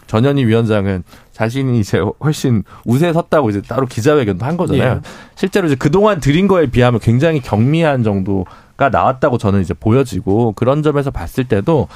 전현희 0.09 0.45
위원장은 0.45 1.03
자신이 1.31 1.79
이제 1.79 2.01
훨씬 2.19 2.63
우세에 2.83 3.13
섰다고 3.13 3.51
이제 3.51 3.61
따로 3.61 3.85
기자회견도 3.85 4.43
한 4.43 4.57
거잖아요. 4.57 4.95
예. 4.95 4.99
실제로 5.35 5.67
이제 5.67 5.75
그동안 5.75 6.19
드린 6.19 6.47
거에 6.47 6.65
비하면 6.65 6.99
굉장히 6.99 7.39
경미한 7.39 8.01
정도가 8.01 8.89
나왔다고 8.91 9.37
저는 9.37 9.61
이제 9.61 9.75
보여지고 9.75 10.53
그런 10.53 10.81
점에서 10.81 11.11
봤을 11.11 11.43
때도 11.43 11.87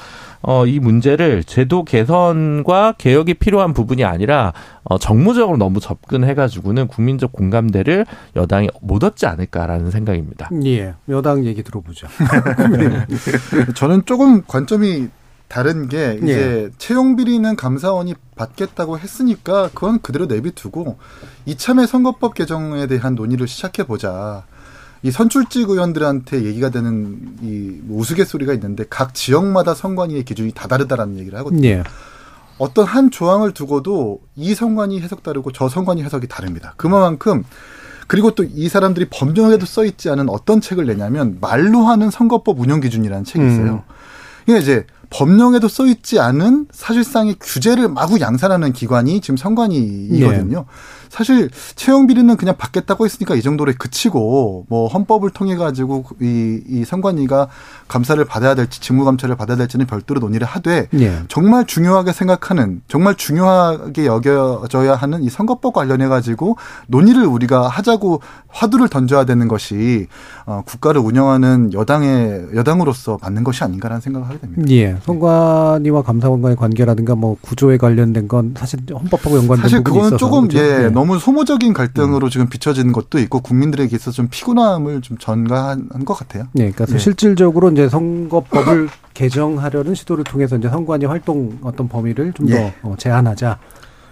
어, 0.42 0.64
이 0.64 0.78
문제를 0.78 1.42
제도 1.42 1.84
개선과 1.84 2.94
개혁이 2.98 3.34
필요한 3.34 3.72
부분이 3.74 4.04
아니라 4.04 4.52
어, 4.84 4.96
정무적으로 4.96 5.56
너무 5.56 5.80
접근해가지고는 5.80 6.86
국민적 6.86 7.32
공감대를 7.32 8.06
여당이 8.36 8.68
못 8.80 9.02
얻지 9.02 9.26
않을까라는 9.26 9.90
생각입니다. 9.90 10.50
예, 10.66 10.94
여당 11.08 11.44
얘기 11.46 11.64
들어보죠. 11.64 12.06
저는 13.74 14.02
조금 14.04 14.42
관점이 14.46 15.08
다른 15.48 15.88
게 15.88 16.18
이제 16.22 16.32
예. 16.32 16.70
채용 16.78 17.16
비리는 17.16 17.54
감사원이 17.56 18.14
받겠다고 18.34 18.98
했으니까 18.98 19.70
그건 19.74 20.00
그대로 20.00 20.26
내비두고 20.26 20.98
이참에 21.46 21.86
선거법 21.86 22.34
개정에 22.34 22.86
대한 22.86 23.14
논의를 23.14 23.46
시작해 23.46 23.84
보자. 23.84 24.44
이 25.02 25.10
선출직 25.10 25.68
의원들한테 25.68 26.44
얘기가 26.44 26.70
되는 26.70 27.36
이 27.42 27.78
우스갯소리가 27.90 28.54
있는데 28.54 28.84
각 28.88 29.14
지역마다 29.14 29.74
선관위의 29.74 30.24
기준이 30.24 30.52
다 30.52 30.66
다르다라는 30.66 31.18
얘기를 31.18 31.38
하거든요. 31.40 31.68
예. 31.68 31.84
어떤 32.56 32.86
한 32.86 33.10
조항을 33.10 33.52
두고도 33.52 34.20
이 34.36 34.54
선관위 34.54 35.00
해석 35.00 35.22
다르고 35.22 35.52
저 35.52 35.68
선관위 35.68 36.02
해석이 36.02 36.26
다릅니다. 36.28 36.72
그만큼 36.76 37.44
그리고 38.06 38.34
또 38.34 38.44
이 38.44 38.68
사람들이 38.68 39.06
법령에도 39.10 39.66
써 39.66 39.84
있지 39.84 40.08
않은 40.10 40.28
어떤 40.28 40.60
책을 40.60 40.86
내냐면 40.86 41.38
말로 41.40 41.82
하는 41.84 42.10
선거법 42.10 42.60
운영 42.60 42.80
기준이라는 42.80 43.24
책이 43.24 43.44
있어요. 43.46 43.72
음. 43.72 43.94
이게 44.46 44.58
이제 44.58 44.86
법령에도 45.14 45.68
써 45.68 45.86
있지 45.86 46.18
않은 46.18 46.66
사실상의 46.72 47.36
규제를 47.40 47.88
마구 47.88 48.18
양산하는 48.18 48.72
기관이 48.72 49.20
지금 49.20 49.36
선관위이거든요. 49.36 50.58
네. 50.58 50.64
사실 51.08 51.48
채용 51.76 52.08
비리는 52.08 52.36
그냥 52.36 52.56
받겠다고 52.58 53.04
했으니까 53.04 53.36
이 53.36 53.42
정도로 53.42 53.72
그치고 53.78 54.66
뭐 54.68 54.88
헌법을 54.88 55.30
통해 55.30 55.54
가지고 55.54 56.04
이, 56.20 56.60
이 56.66 56.84
선관위가 56.84 57.46
감사를 57.86 58.22
받아야 58.24 58.56
될지 58.56 58.80
직무 58.80 59.04
감찰을 59.04 59.36
받아야 59.36 59.56
될지는 59.56 59.86
별도로 59.86 60.18
논의를 60.18 60.44
하되 60.44 60.88
네. 60.90 61.22
정말 61.28 61.66
중요하게 61.66 62.12
생각하는 62.12 62.82
정말 62.88 63.14
중요하게 63.14 64.06
여겨져야 64.06 64.96
하는 64.96 65.22
이 65.22 65.30
선거법 65.30 65.74
관련해 65.74 66.08
가지고 66.08 66.56
논의를 66.88 67.24
우리가 67.26 67.68
하자고 67.68 68.20
화두를 68.48 68.88
던져야 68.88 69.24
되는 69.24 69.46
것이 69.46 70.08
어, 70.46 70.62
국가를 70.66 71.00
운영하는 71.00 71.72
여당의 71.72 72.48
여당으로서 72.56 73.18
맞는 73.22 73.44
것이 73.44 73.62
아닌가라는 73.62 74.00
생각을 74.00 74.28
하게 74.28 74.40
됩니다. 74.40 74.62
예. 74.70 74.96
선관위와 75.04 76.02
감사원과의 76.02 76.56
관계라든가 76.56 77.14
뭐 77.14 77.36
구조에 77.42 77.76
관련된 77.76 78.26
건 78.26 78.54
사실 78.56 78.80
헌법하고 78.90 79.36
연관된 79.36 79.62
사실 79.62 79.84
부분이 79.84 80.02
그거는 80.02 80.18
조금 80.18 80.48
예, 80.54 80.84
네. 80.84 80.90
너무 80.90 81.18
소모적인 81.18 81.74
갈등으로 81.74 82.28
음. 82.28 82.30
지금 82.30 82.48
비춰지는 82.48 82.92
것도 82.92 83.18
있고 83.18 83.40
국민들에게 83.40 83.94
있어서 83.94 84.12
좀 84.12 84.28
피곤함을 84.30 85.02
좀 85.02 85.18
전가한 85.18 86.04
것 86.06 86.14
같아요. 86.14 86.44
네, 86.52 86.70
그러니까 86.70 86.86
네. 86.86 86.98
실질적으로 86.98 87.70
이제 87.70 87.88
선거법을 87.88 88.88
개정하려는 89.12 89.94
시도를 89.94 90.24
통해서 90.24 90.56
이제 90.56 90.70
선관위 90.70 91.04
활동 91.04 91.58
어떤 91.62 91.88
범위를 91.88 92.32
좀더 92.32 92.54
예. 92.54 92.74
어, 92.82 92.94
제한하자. 92.98 93.58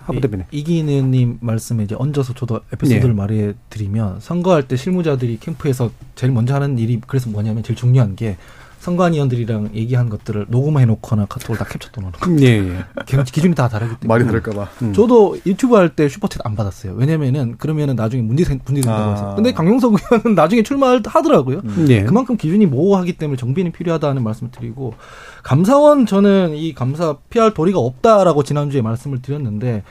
하부대변인 0.05 0.47
이기는님 0.51 1.39
말씀에 1.41 1.85
이제 1.85 1.95
얹어서 1.97 2.35
저도 2.35 2.61
에피소드를 2.73 3.11
네. 3.11 3.15
말해 3.15 3.53
드리면 3.71 4.19
선거할 4.19 4.67
때 4.67 4.75
실무자들이 4.75 5.39
캠프에서 5.39 5.91
제일 6.17 6.33
먼저 6.33 6.57
하는 6.57 6.77
일이 6.77 7.01
그래서 7.07 7.31
뭐냐면 7.31 7.63
제일 7.63 7.77
중요한 7.77 8.17
게 8.17 8.37
선관위원들이랑 8.83 9.71
얘기한 9.75 10.09
것들을 10.09 10.47
녹음해 10.49 10.85
놓거나 10.87 11.27
카톡을 11.27 11.57
다 11.57 11.65
캡처 11.65 11.91
떠놓는 11.93 12.43
예, 12.43 12.47
예. 12.47 12.85
기준이 13.25 13.55
다 13.55 13.69
다르기 13.69 14.01
때문에 14.01 14.09
말이 14.09 14.25
다를까봐. 14.27 14.69
음. 14.83 14.93
저도 14.93 15.39
유튜브 15.47 15.77
할 15.77 15.93
때 15.95 16.09
슈퍼챗 16.09 16.41
안 16.45 16.57
받았어요. 16.57 16.95
왜냐면은 16.95 17.57
그러면은 17.59 17.95
나중에 17.97 18.23
문제 18.23 18.45
문제 18.65 18.81
된다고 18.81 19.03
아. 19.03 19.13
했어요. 19.13 19.33
근데 19.37 19.53
강용석 19.53 19.95
의원은 20.13 20.35
나중에 20.35 20.63
출마하더라고요. 20.63 21.61
음. 21.65 21.87
예. 21.89 22.03
그만큼 22.03 22.37
기준이 22.37 22.67
모호하기 22.67 23.15
때문에 23.19 23.37
정비는 23.37 23.73
필요하다는 23.73 24.23
말씀을 24.25 24.51
드리고 24.51 24.95
감사원 25.43 26.07
저는 26.07 26.55
이 26.57 26.75
감사 26.75 27.17
피할 27.31 27.55
도리가 27.55 27.79
없다라고 27.79 28.43
지난주에 28.43 28.83
말씀을 28.83 29.23
드렸는데 29.23 29.83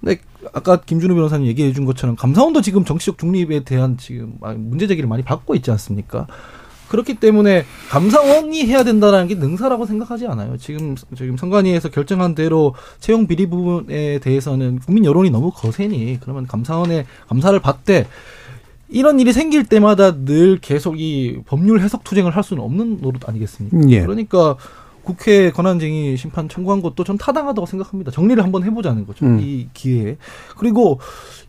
근데 0.00 0.18
아까 0.52 0.80
김준우 0.80 1.14
변호사님 1.14 1.46
얘기해 1.46 1.72
준 1.72 1.84
것처럼 1.84 2.16
감사원도 2.16 2.62
지금 2.62 2.84
정치적 2.84 3.18
중립에 3.18 3.60
대한 3.64 3.96
지금 3.98 4.34
문제 4.56 4.88
제기를 4.88 5.08
많이 5.08 5.22
받고 5.22 5.54
있지 5.54 5.70
않습니까? 5.70 6.26
그렇기 6.88 7.14
때문에 7.14 7.64
감사원이 7.90 8.66
해야 8.66 8.84
된다는 8.84 9.26
게 9.26 9.34
능사라고 9.34 9.86
생각하지 9.86 10.26
않아요. 10.26 10.56
지금 10.58 10.94
지금 11.16 11.36
선관위에서 11.36 11.88
결정한 11.90 12.34
대로 12.34 12.74
채용 13.00 13.26
비리 13.26 13.46
부분에 13.46 14.18
대해서는 14.18 14.80
국민 14.80 15.04
여론이 15.04 15.30
너무 15.30 15.50
거세니 15.50 16.18
그러면 16.20 16.46
감사원에 16.46 17.06
감사를 17.28 17.58
받되 17.60 18.06
이런 18.88 19.20
일이 19.20 19.32
생길 19.32 19.64
때마다 19.64 20.24
늘 20.24 20.58
계속 20.58 21.00
이 21.00 21.40
법률 21.46 21.80
해석 21.80 22.04
투쟁을 22.04 22.36
할 22.36 22.42
수는 22.42 22.62
없는 22.62 22.98
노릇 23.00 23.26
아니겠습니까? 23.26 23.90
예. 23.90 24.02
그러니까 24.02 24.56
국회 25.02 25.50
권한쟁의 25.50 26.16
심판 26.16 26.48
청구한 26.48 26.80
것도 26.80 27.02
전 27.04 27.18
타당하다고 27.18 27.66
생각합니다. 27.66 28.10
정리를 28.10 28.42
한번 28.42 28.62
해보자는 28.64 29.06
거죠. 29.06 29.26
음. 29.26 29.40
이 29.40 29.68
기회에. 29.74 30.16
그리고 30.56 31.00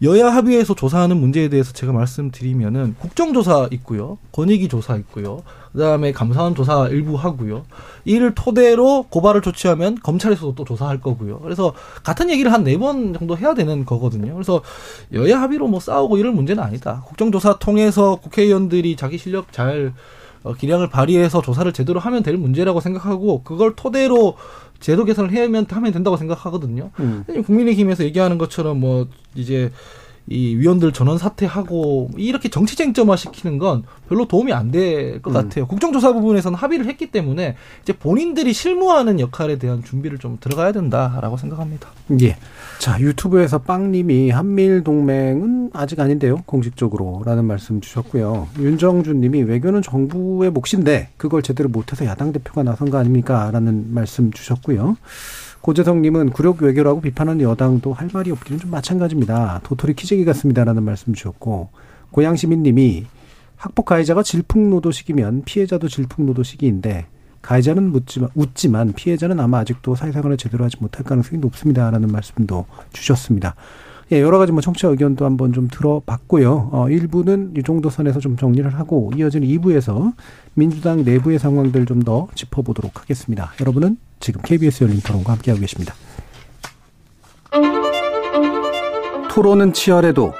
여야 0.01 0.33
합의해서 0.33 0.73
조사하는 0.75 1.17
문제에 1.17 1.49
대해서 1.49 1.71
제가 1.73 1.93
말씀드리면은 1.93 2.95
국정조사 2.99 3.67
있고요. 3.71 4.17
권익위 4.31 4.67
조사 4.69 4.95
있고요. 4.97 5.43
그다음에 5.71 6.11
감사원 6.11 6.53
조사 6.55 6.87
일부 6.89 7.15
하고요. 7.15 7.65
이를 8.05 8.35
토대로 8.35 9.03
고발을 9.09 9.41
조치하면 9.41 9.97
검찰에서도 10.03 10.53
또 10.55 10.63
조사할 10.65 10.99
거고요. 11.01 11.39
그래서 11.39 11.73
같은 12.03 12.29
얘기를 12.29 12.51
한 12.51 12.63
네 12.63 12.77
번 12.77 13.13
정도 13.13 13.37
해야 13.37 13.53
되는 13.53 13.85
거거든요. 13.85 14.33
그래서 14.33 14.61
여야 15.13 15.41
합의로 15.41 15.67
뭐 15.67 15.79
싸우고 15.79 16.17
이럴 16.17 16.31
문제는 16.31 16.61
아니다. 16.63 17.03
국정조사 17.07 17.57
통해서 17.59 18.15
국회의원들이 18.15 18.95
자기 18.95 19.17
실력 19.17 19.51
잘 19.51 19.93
어, 20.43 20.53
기량을 20.53 20.89
발휘해서 20.89 21.41
조사를 21.41 21.71
제대로 21.73 21.99
하면 21.99 22.23
될 22.23 22.37
문제라고 22.37 22.79
생각하고 22.79 23.43
그걸 23.43 23.75
토대로 23.75 24.35
제도 24.79 25.05
개선을 25.05 25.31
해야면 25.31 25.65
하면 25.69 25.91
된다고 25.93 26.17
생각하거든요. 26.17 26.91
음. 26.99 27.23
국민의힘에서 27.45 28.03
얘기하는 28.03 28.37
것처럼 28.37 28.79
뭐 28.79 29.07
이제 29.35 29.71
이 30.27 30.55
위원들 30.55 30.93
전원 30.93 31.17
사퇴하고 31.17 32.11
이렇게 32.17 32.49
정치 32.49 32.75
쟁점화 32.77 33.17
시키는 33.17 33.57
건 33.57 33.83
별로 34.07 34.25
도움이 34.25 34.53
안 34.53 34.71
될것 34.71 35.27
음. 35.27 35.33
같아요. 35.33 35.67
국정조사 35.67 36.13
부분에서는 36.13 36.57
합의를 36.57 36.85
했기 36.85 37.11
때문에 37.11 37.55
이제 37.81 37.93
본인들이 37.93 38.53
실무하는 38.53 39.19
역할에 39.19 39.57
대한 39.57 39.83
준비를 39.83 40.19
좀 40.19 40.37
들어가야 40.39 40.71
된다라고 40.71 41.35
생각합니다. 41.37 41.89
예. 42.21 42.37
자, 42.79 42.99
유튜브에서 42.99 43.59
빵님이 43.59 44.29
한미일 44.29 44.83
동맹은 44.83 45.71
아직 45.73 45.99
아닌데요. 45.99 46.43
공식적으로라는 46.45 47.45
말씀 47.45 47.81
주셨고요. 47.81 48.47
윤정준 48.59 49.19
님이 49.19 49.41
외교는 49.43 49.81
정부의 49.81 50.51
몫인데 50.51 51.09
그걸 51.17 51.41
제대로 51.41 51.69
못해서 51.69 52.05
야당 52.05 52.31
대표가 52.31 52.63
나선 52.63 52.89
거 52.89 52.97
아닙니까? 52.97 53.49
라는 53.51 53.93
말씀 53.93 54.31
주셨고요. 54.31 54.97
고재성 55.63 56.01
님은 56.01 56.31
굴욕 56.31 56.61
외교라고 56.61 56.99
비판하는 56.99 57.39
여당도 57.39 57.93
할 57.93 58.09
말이 58.11 58.31
없기는 58.31 58.59
좀 58.59 58.69
마찬가지입니다. 58.69 59.61
도토리 59.63 59.93
키재기 59.93 60.25
같습니다라는 60.25 60.83
말씀 60.83 61.13
주셨고 61.13 61.69
고양 62.11 62.35
시민 62.35 62.63
님이 62.63 63.05
학폭 63.55 63.85
가해자가 63.85 64.23
질풍노도식이면 64.23 65.43
피해자도 65.45 65.87
질풍노도식인데 65.87 67.05
가해자는 67.41 67.93
묻지만, 67.93 68.29
웃지만 68.35 68.91
피해자는 68.91 69.39
아마 69.39 69.59
아직도 69.59 69.95
사회생활을 69.95 70.35
제대로 70.35 70.65
하지 70.65 70.75
못할 70.81 71.05
가능성이 71.05 71.39
높습니다라는 71.39 72.11
말씀도 72.11 72.65
주셨습니다. 72.91 73.55
예, 74.13 74.21
여러 74.21 74.37
가지 74.37 74.51
뭐 74.51 74.61
청취자 74.61 74.89
의견도 74.89 75.25
한번 75.25 75.53
좀 75.53 75.67
들어봤고요. 75.67 76.69
어, 76.71 76.85
1부는 76.87 77.57
이 77.57 77.63
정도 77.63 77.89
선에서 77.89 78.19
좀 78.19 78.37
정리를 78.37 78.71
하고 78.75 79.11
이어지는 79.15 79.47
2부에서 79.47 80.13
민주당 80.53 81.03
내부의 81.03 81.39
상황들 81.39 81.87
좀 81.87 82.03
더 82.03 82.27
짚어보도록 82.35 82.99
하겠습니다. 83.01 83.53
여러분은 83.61 83.97
지금 84.19 84.41
KBS 84.41 84.83
열린 84.83 84.99
토론과 84.99 85.31
함께하고 85.33 85.61
계십니다. 85.61 85.93
토론은 89.29 89.71
치열해도 89.71 90.33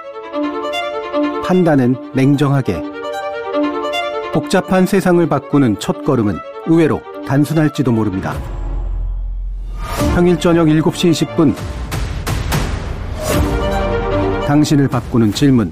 판단은 1.45 1.95
냉정하게 2.13 2.83
복잡한 4.33 4.85
세상을 4.85 5.25
바꾸는 5.29 5.79
첫 5.79 6.03
걸음은 6.03 6.37
의외로 6.67 7.01
단순할지도 7.25 7.93
모릅니다. 7.93 8.33
평일 10.15 10.37
저녁 10.37 10.67
7시 10.67 11.11
20분 11.11 11.55
당신을 14.47 14.87
바꾸는 14.87 15.31
질문 15.33 15.69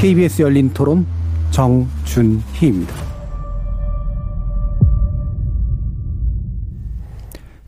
KBS 0.00 0.42
열린 0.42 0.70
토론 0.72 1.06
정준희입니다. 1.50 2.94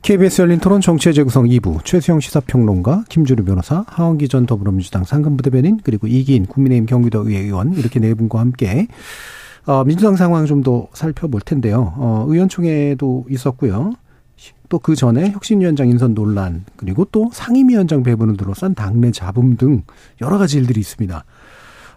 KBS 0.00 0.42
열린 0.42 0.58
토론 0.58 0.80
정치의 0.80 1.14
재구성 1.14 1.44
2부 1.44 1.84
최수영 1.84 2.18
시사평론가 2.20 3.04
김주루 3.08 3.44
변호사 3.44 3.84
하원기 3.86 4.28
전 4.28 4.46
더불어민주당 4.46 5.04
상근부대변인 5.04 5.80
그리고 5.84 6.06
이기인 6.08 6.46
국민의힘 6.46 6.86
경기도 6.86 7.28
의원 7.28 7.74
이렇게 7.74 8.00
네 8.00 8.12
분과 8.14 8.40
함께 8.40 8.88
어, 9.66 9.84
민주당 9.84 10.16
상황 10.16 10.44
좀 10.46 10.62
더 10.64 10.88
살펴볼 10.92 11.40
텐데요. 11.40 11.92
어, 11.96 12.24
의원총회도 12.28 13.26
있었고요. 13.30 13.92
또 14.68 14.78
그 14.78 14.94
전에 14.96 15.30
혁신위원장 15.32 15.88
인선 15.88 16.14
논란 16.14 16.64
그리고 16.76 17.06
또 17.12 17.30
상임위원장 17.32 18.02
배분을 18.02 18.36
둘러싼 18.36 18.74
당내 18.74 19.10
잡음 19.12 19.56
등 19.56 19.82
여러 20.20 20.38
가지 20.38 20.56
일들이 20.56 20.80
있습니다. 20.80 21.24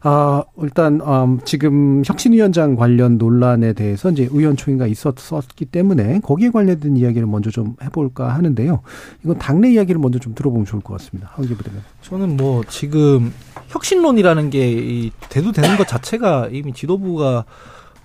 아, 0.08 0.44
일단, 0.62 1.02
음, 1.02 1.40
지금 1.46 2.04
혁신위원장 2.06 2.76
관련 2.76 3.18
논란에 3.18 3.74
대해서 3.74 4.12
이제 4.12 4.28
의원총회가 4.32 4.86
있었기 4.86 5.66
때문에 5.66 6.20
거기에 6.20 6.52
관련된 6.52 6.96
이야기를 6.96 7.26
먼저 7.26 7.50
좀 7.50 7.76
해볼까 7.82 8.30
하는데요. 8.36 8.82
이건 9.24 9.40
당내 9.40 9.72
이야기를 9.72 10.00
먼저 10.00 10.20
좀 10.20 10.36
들어보면 10.36 10.68
좋을 10.68 10.84
것 10.84 10.94
같습니다. 11.00 11.32
하기 11.34 11.56
부대변. 11.56 11.82
저는 12.04 12.38
뭐 12.38 12.64
지금 12.70 13.34
혁신론이라는 13.70 14.52
게 14.52 14.70
이 14.70 15.12
대두 15.30 15.52
되는 15.52 15.76
것 15.76 15.88
자체가 15.88 16.50
이미 16.52 16.72
지도부가 16.72 17.46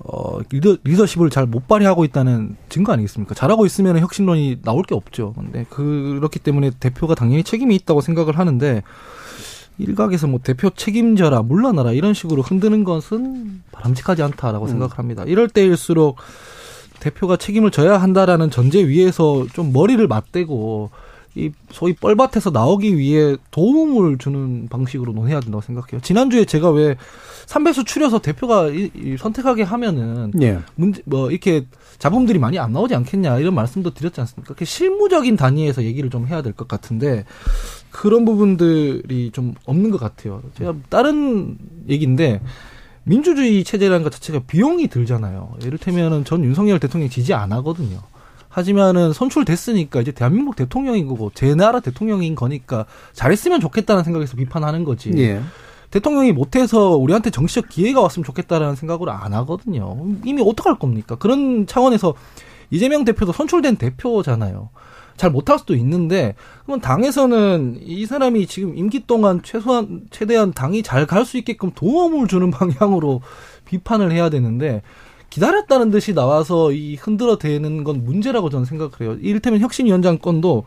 어 0.03 0.39
리더, 0.51 0.77
리더십을 0.83 1.29
잘 1.31 1.47
못 1.47 1.69
발휘하고 1.69 2.05
있다는 2.05 2.57
증거 2.69 2.93
아니겠습니까? 2.93 3.35
잘하고 3.35 3.67
있으면 3.67 3.99
혁신론이 3.99 4.61
나올 4.63 4.83
게 4.83 4.95
없죠. 4.95 5.35
근데 5.37 5.67
그렇기 5.69 6.39
때문에 6.39 6.71
대표가 6.81 7.15
당연히 7.15 7.43
책임이 7.45 7.75
있다고 7.77 8.01
생각을 8.01 8.39
하는데 8.39 8.83
일각에서 9.79 10.27
뭐 10.27 10.41
대표 10.43 10.71
책임져라 10.71 11.43
물러나라 11.43 11.93
이런 11.93 12.15
식으로 12.15 12.43
흔드는 12.43 12.85
것은 12.85 13.63
바람직하지 13.73 14.23
않다라고 14.23 14.67
음. 14.67 14.69
생각을 14.71 14.99
합니다. 14.99 15.25
이럴 15.27 15.49
때일수록 15.49 16.17
대표가 17.01 17.37
책임을 17.37 17.71
져야 17.71 17.97
한다라는 17.99 18.51
전제 18.51 18.87
위에서 18.87 19.47
좀 19.55 19.73
머리를 19.73 20.07
맞대고 20.07 20.91
이 21.37 21.51
소위 21.71 21.93
뻘밭에서 21.95 22.51
나오기 22.51 22.99
위해 22.99 23.37
도움을 23.53 24.19
주는 24.19 24.67
방식으로 24.69 25.13
논해야 25.13 25.39
된다고 25.41 25.61
생각해요. 25.63 26.01
지난주에 26.01 26.45
제가 26.45 26.71
왜 26.71 26.97
삼배수 27.47 27.85
추려서 27.85 28.21
대표가 28.21 28.69
이, 28.69 28.91
이 28.95 29.17
선택하게 29.17 29.63
하면은 29.63 30.33
예. 30.43 30.59
문제 30.75 31.03
뭐 31.05 31.31
이렇게 31.31 31.67
잡음들이 31.99 32.39
많이 32.39 32.59
안 32.59 32.73
나오지 32.73 32.95
않겠냐 32.95 33.39
이런 33.39 33.55
말씀도 33.55 33.95
드렸지 33.95 34.21
않습니까? 34.21 34.47
그렇게 34.47 34.65
실무적인 34.65 35.37
단위에서 35.37 35.85
얘기를 35.85 36.11
좀 36.11 36.27
해야 36.27 36.43
될 36.43 36.53
것 36.53 36.67
같은데 36.67 37.25
그런 37.91 38.25
부분들이 38.25 39.31
좀 39.33 39.55
없는 39.67 39.91
것 39.91 40.01
같아요. 40.01 40.43
제가 40.59 40.75
다른 40.89 41.57
얘기인데 41.89 42.41
민주주의 43.05 43.63
체제라는 43.65 44.03
것 44.03 44.11
자체가 44.13 44.41
비용이 44.47 44.89
들잖아요. 44.89 45.55
예를테면은 45.65 46.25
전 46.25 46.45
윤석열 46.45 46.79
대통령 46.81 47.09
지지 47.09 47.35
안 47.35 47.53
하거든요. 47.53 47.99
하지만은 48.51 49.13
선출됐으니까 49.13 50.01
이제 50.03 50.11
대한민국 50.13 50.57
대통령인 50.57 51.07
거고 51.07 51.31
제 51.35 51.55
나라 51.55 51.79
대통령인 51.81 52.35
거니까 52.35 52.85
잘했으면 53.13 53.61
좋겠다는 53.61 54.03
생각에서 54.05 54.37
비판하는 54.37 54.85
거지. 54.85 55.13
예. 55.17 55.41
대통령이 55.91 56.33
못해서 56.33 56.97
우리한테 56.97 57.31
정치적 57.31 57.69
기회가 57.69 58.01
왔으면 58.01 58.25
좋겠다라는 58.25 58.75
생각으로 58.77 59.13
안 59.13 59.33
하거든요. 59.35 59.97
이미 60.25 60.43
어떡할 60.45 60.79
겁니까? 60.79 61.15
그런 61.15 61.67
차원에서 61.67 62.15
이재명 62.71 63.05
대표도 63.05 63.33
선출된 63.33 63.77
대표잖아요. 63.77 64.71
잘 65.17 65.31
못할 65.31 65.59
수도 65.59 65.75
있는데 65.75 66.35
그러면 66.65 66.81
당에서는 66.81 67.81
이 67.83 68.07
사람이 68.07 68.47
지금 68.47 68.77
임기 68.77 69.07
동안 69.07 69.43
최소한 69.43 70.03
최대한 70.11 70.53
당이 70.53 70.83
잘 70.83 71.07
갈 71.07 71.25
수 71.25 71.37
있게끔 71.39 71.71
도움을 71.75 72.27
주는 72.27 72.51
방향으로 72.53 73.21
비판을 73.65 74.13
해야 74.13 74.29
되는데 74.31 74.83
기다렸다는 75.31 75.91
듯이 75.91 76.13
나와서 76.15 76.73
이 76.73 76.97
흔들어 76.97 77.39
대는 77.39 77.85
건 77.85 78.05
문제라고 78.05 78.51
저는 78.51 78.67
생각을 78.67 78.93
해요. 79.01 79.17
이를테면 79.21 79.61
혁신위원장 79.61 80.19
건도 80.19 80.65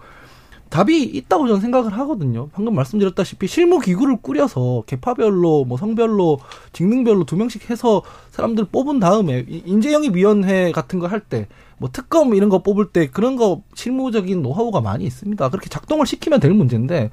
답이 0.70 1.04
있다고 1.04 1.48
저는 1.48 1.62
생각을 1.62 1.94
하거든요. 2.00 2.50
방금 2.54 2.74
말씀드렸다시피 2.74 3.46
실무 3.48 3.80
기구를 3.80 4.18
꾸려서 4.22 4.84
계파별로 4.88 5.66
뭐 5.66 5.78
성별로 5.78 6.40
직능별로 6.72 7.26
두 7.26 7.36
명씩 7.36 7.70
해서 7.70 8.02
사람들 8.32 8.66
뽑은 8.72 9.00
다음에 9.00 9.46
인재영입위원회 9.48 10.72
같은 10.72 11.00
거 11.00 11.08
할 11.08 11.20
때 11.30 11.48
뭐 11.78 11.90
특검 11.92 12.34
이런 12.34 12.48
거 12.50 12.64
뽑을 12.64 12.92
때 12.94 13.08
그런 13.08 13.36
거 13.36 13.62
실무적인 13.76 14.42
노하우가 14.42 14.80
많이 14.80 15.04
있습니다. 15.04 15.50
그렇게 15.50 15.68
작동을 15.70 16.06
시키면 16.06 16.40
될 16.40 16.54
문제인데 16.54 17.12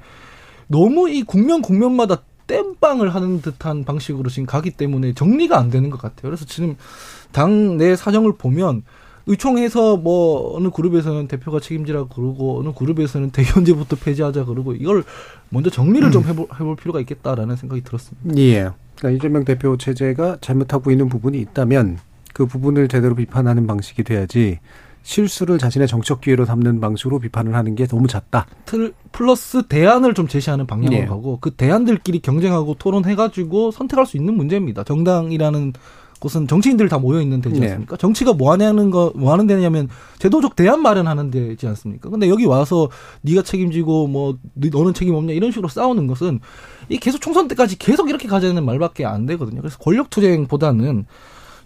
너무 0.67 1.09
이 1.09 1.23
국면 1.23 1.61
국면마다 1.61 2.23
땜빵을 2.47 3.13
하는 3.13 3.41
듯한 3.41 3.83
방식으로 3.83 4.29
지금 4.29 4.45
가기 4.45 4.71
때문에 4.71 5.13
정리가 5.13 5.57
안 5.57 5.69
되는 5.69 5.89
것 5.89 5.99
같아요. 6.01 6.21
그래서 6.23 6.45
지금 6.45 6.77
당내 7.31 7.95
사정을 7.95 8.33
보면 8.37 8.83
의총해서 9.27 9.97
뭐 9.97 10.57
어느 10.57 10.69
그룹에서는 10.69 11.27
대표가 11.27 11.59
책임지라고 11.59 12.09
그러고 12.09 12.59
어느 12.59 12.73
그룹에서는 12.73 13.31
대의원제부터 13.33 13.95
폐지하자 13.97 14.45
그러고 14.45 14.73
이걸 14.73 15.03
먼저 15.49 15.69
정리를 15.69 16.11
좀 16.11 16.23
해볼, 16.23 16.47
해볼 16.53 16.75
필요가 16.75 16.99
있겠다라는 16.99 17.55
생각이 17.55 17.81
들었습니다. 17.81 18.37
예. 18.37 18.69
그러니까 18.97 19.17
이재명 19.17 19.45
대표 19.45 19.77
체제가 19.77 20.37
잘못하고 20.41 20.91
있는 20.91 21.09
부분이 21.09 21.39
있다면 21.39 21.99
그 22.33 22.45
부분을 22.45 22.87
제대로 22.87 23.15
비판하는 23.15 23.67
방식이 23.67 24.03
돼야지 24.03 24.59
실수를 25.03 25.57
자신의 25.57 25.87
정책 25.87 26.21
기회로 26.21 26.45
삼는 26.45 26.79
방식으로 26.79 27.19
비판을 27.19 27.55
하는 27.55 27.75
게 27.75 27.87
너무 27.87 28.07
잦다. 28.07 28.45
틀 28.65 28.93
플러스 29.11 29.63
대안을 29.67 30.13
좀 30.13 30.27
제시하는 30.27 30.67
방향으로 30.67 30.95
예. 30.95 31.05
가고 31.05 31.39
그 31.41 31.51
대안들끼리 31.51 32.19
경쟁하고 32.19 32.75
토론해가지고 32.75 33.71
선택할 33.71 34.05
수 34.05 34.17
있는 34.17 34.35
문제입니다. 34.35 34.83
정당이라는 34.83 35.73
곳은 36.21 36.47
정치인들 36.47 36.87
다 36.87 36.99
모여 36.99 37.19
있는 37.19 37.41
데지 37.41 37.59
네. 37.59 37.65
않습니까? 37.67 37.97
정치가 37.97 38.31
뭐 38.31 38.51
하냐는 38.53 38.91
거, 38.91 39.11
뭐 39.15 39.33
하는 39.33 39.47
데냐면 39.47 39.89
제도적 40.19 40.55
대안 40.55 40.81
마련하는 40.81 41.31
데지 41.31 41.67
않습니까? 41.67 42.09
근데 42.11 42.29
여기 42.29 42.45
와서 42.45 42.89
네가 43.21 43.41
책임지고 43.41 44.07
뭐 44.07 44.37
너- 44.53 44.69
너는 44.71 44.93
책임 44.93 45.15
없냐 45.15 45.33
이런 45.33 45.51
식으로 45.51 45.67
싸우는 45.67 46.05
것은 46.07 46.39
이 46.89 46.97
계속 46.99 47.19
총선 47.21 47.47
때까지 47.47 47.77
계속 47.79 48.07
이렇게 48.09 48.27
가자는 48.27 48.63
말밖에 48.63 49.03
안 49.03 49.25
되거든요. 49.25 49.61
그래서 49.61 49.77
권력 49.79 50.11
투쟁보다는 50.11 51.05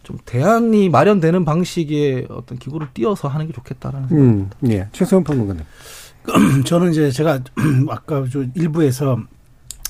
좀 0.03 0.18
대안이 0.26 0.88
마련되는 0.89 1.43
방식의 1.43 2.28
어떤 2.30 2.58
기구를 2.58 2.88
띄어서 2.93 3.28
하는 3.28 3.47
게 3.47 3.53
좋겠다라는 3.53 4.08
생각. 4.08 4.24
음, 4.24 4.49
예. 4.70 4.88
최소한 4.93 5.24
평론가님. 5.26 5.64
저는 6.66 6.91
이제 6.91 7.12
제가 7.12 7.41
아까 7.89 8.24
저 8.32 8.43
일부에서 8.56 9.20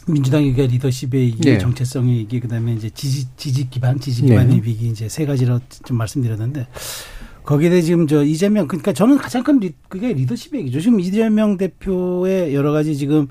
민주당의 0.08 0.54
리더십의 0.54 1.22
위기, 1.28 1.42
네. 1.42 1.58
정체성의 1.58 2.20
위기, 2.20 2.40
그다음에 2.40 2.74
이제 2.74 2.90
지지 2.90 3.28
지지 3.38 3.70
기반, 3.70 4.00
지지 4.00 4.22
네. 4.24 4.30
기반의 4.30 4.58
위기 4.64 4.88
이제 4.88 5.10
세 5.10 5.26
가지로 5.26 5.60
좀 5.84 5.98
말씀드렸는데 5.98 6.68
거기에 7.44 7.70
대해 7.70 7.82
지금 7.82 8.08
저 8.08 8.24
이재명 8.24 8.68
그러니까 8.68 8.94
저는 8.94 9.18
가장 9.18 9.44
큰 9.44 9.60
리, 9.60 9.74
그게 9.88 10.14
리더십의 10.14 10.62
얘기죠. 10.62 10.82
지금 10.82 11.00
이재명 11.00 11.58
대표의 11.58 12.54
여러 12.54 12.72
가지 12.72 12.96
지금 12.96 13.28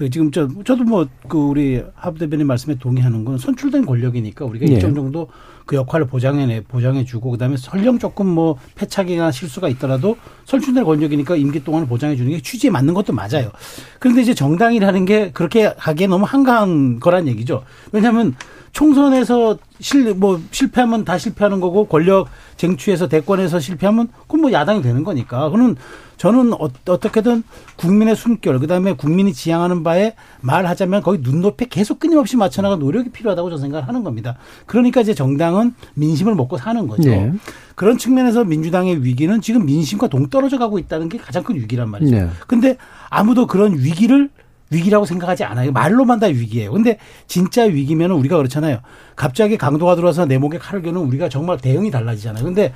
그 0.00 0.08
지금 0.08 0.30
저 0.30 0.48
저도 0.64 0.84
뭐 0.84 1.06
그 1.28 1.38
우리 1.38 1.82
하부 1.94 2.18
대변인 2.18 2.46
말씀에 2.46 2.76
동의하는 2.78 3.24
건 3.24 3.36
선출된 3.36 3.84
권력이니까 3.84 4.46
우리가 4.46 4.64
네. 4.64 4.72
일정 4.72 4.94
정도 4.94 5.28
그 5.66 5.76
역할을 5.76 6.06
보장해 6.06 6.62
보장해 6.66 7.04
주고 7.04 7.30
그다음에 7.30 7.56
설령 7.58 7.98
조금 7.98 8.26
뭐 8.26 8.56
패착이나 8.74 9.30
실수가 9.30 9.68
있더라도 9.68 10.16
선출된 10.46 10.84
권력이니까 10.84 11.36
임기 11.36 11.62
동안을 11.62 11.86
보장해 11.86 12.16
주는 12.16 12.30
게 12.30 12.40
취지에 12.40 12.70
맞는 12.70 12.94
것도 12.94 13.12
맞아요. 13.12 13.52
그런데 13.98 14.22
이제 14.22 14.34
정당이라는 14.34 15.04
게 15.04 15.30
그렇게 15.32 15.72
하기에 15.76 16.06
너무 16.06 16.24
한가한 16.24 16.98
거란 16.98 17.28
얘기죠. 17.28 17.62
왜냐하면 17.92 18.34
총선에서 18.72 19.58
실, 19.80 20.14
뭐, 20.14 20.40
실패하면 20.50 21.04
다 21.04 21.18
실패하는 21.18 21.60
거고, 21.60 21.86
권력 21.86 22.28
쟁취해서 22.56 23.08
대권에서 23.08 23.58
실패하면, 23.58 24.08
그건 24.22 24.42
뭐 24.42 24.52
야당이 24.52 24.82
되는 24.82 25.04
거니까. 25.04 25.50
그는 25.50 25.76
저는 26.20 26.52
어, 26.52 26.68
어떻게든 26.86 27.42
국민의 27.76 28.14
숨결, 28.14 28.58
그 28.58 28.66
다음에 28.66 28.92
국민이 28.92 29.32
지향하는 29.32 29.82
바에 29.82 30.14
말하자면 30.42 31.00
거의 31.02 31.20
눈높이 31.22 31.66
계속 31.66 31.98
끊임없이 31.98 32.36
맞춰나갈 32.36 32.78
노력이 32.78 33.08
필요하다고 33.08 33.48
저는 33.48 33.62
생각을 33.62 33.88
하는 33.88 34.04
겁니다. 34.04 34.36
그러니까 34.66 35.00
이제 35.00 35.14
정당은 35.14 35.74
민심을 35.94 36.34
먹고 36.34 36.58
사는 36.58 36.86
거죠. 36.86 37.08
네. 37.08 37.32
그런 37.74 37.96
측면에서 37.96 38.44
민주당의 38.44 39.02
위기는 39.02 39.40
지금 39.40 39.64
민심과 39.64 40.08
동떨어져 40.08 40.58
가고 40.58 40.78
있다는 40.78 41.08
게 41.08 41.16
가장 41.16 41.42
큰 41.42 41.54
위기란 41.54 41.88
말이죠. 41.88 42.14
네. 42.14 42.28
근데 42.46 42.76
아무도 43.08 43.46
그런 43.46 43.78
위기를 43.78 44.28
위기라고 44.70 45.04
생각하지 45.04 45.44
않아요. 45.44 45.72
말로만 45.72 46.20
다 46.20 46.26
위기예요. 46.26 46.72
근데 46.72 46.98
진짜 47.26 47.64
위기면은 47.64 48.14
우리가 48.16 48.36
그렇잖아요. 48.36 48.78
갑자기 49.16 49.58
강도가 49.58 49.96
들어와서 49.96 50.26
내 50.26 50.38
목에 50.38 50.58
칼을 50.58 50.82
겨누면 50.82 51.08
우리가 51.08 51.28
정말 51.28 51.58
대응이 51.58 51.90
달라지잖아요. 51.90 52.44
근데 52.44 52.72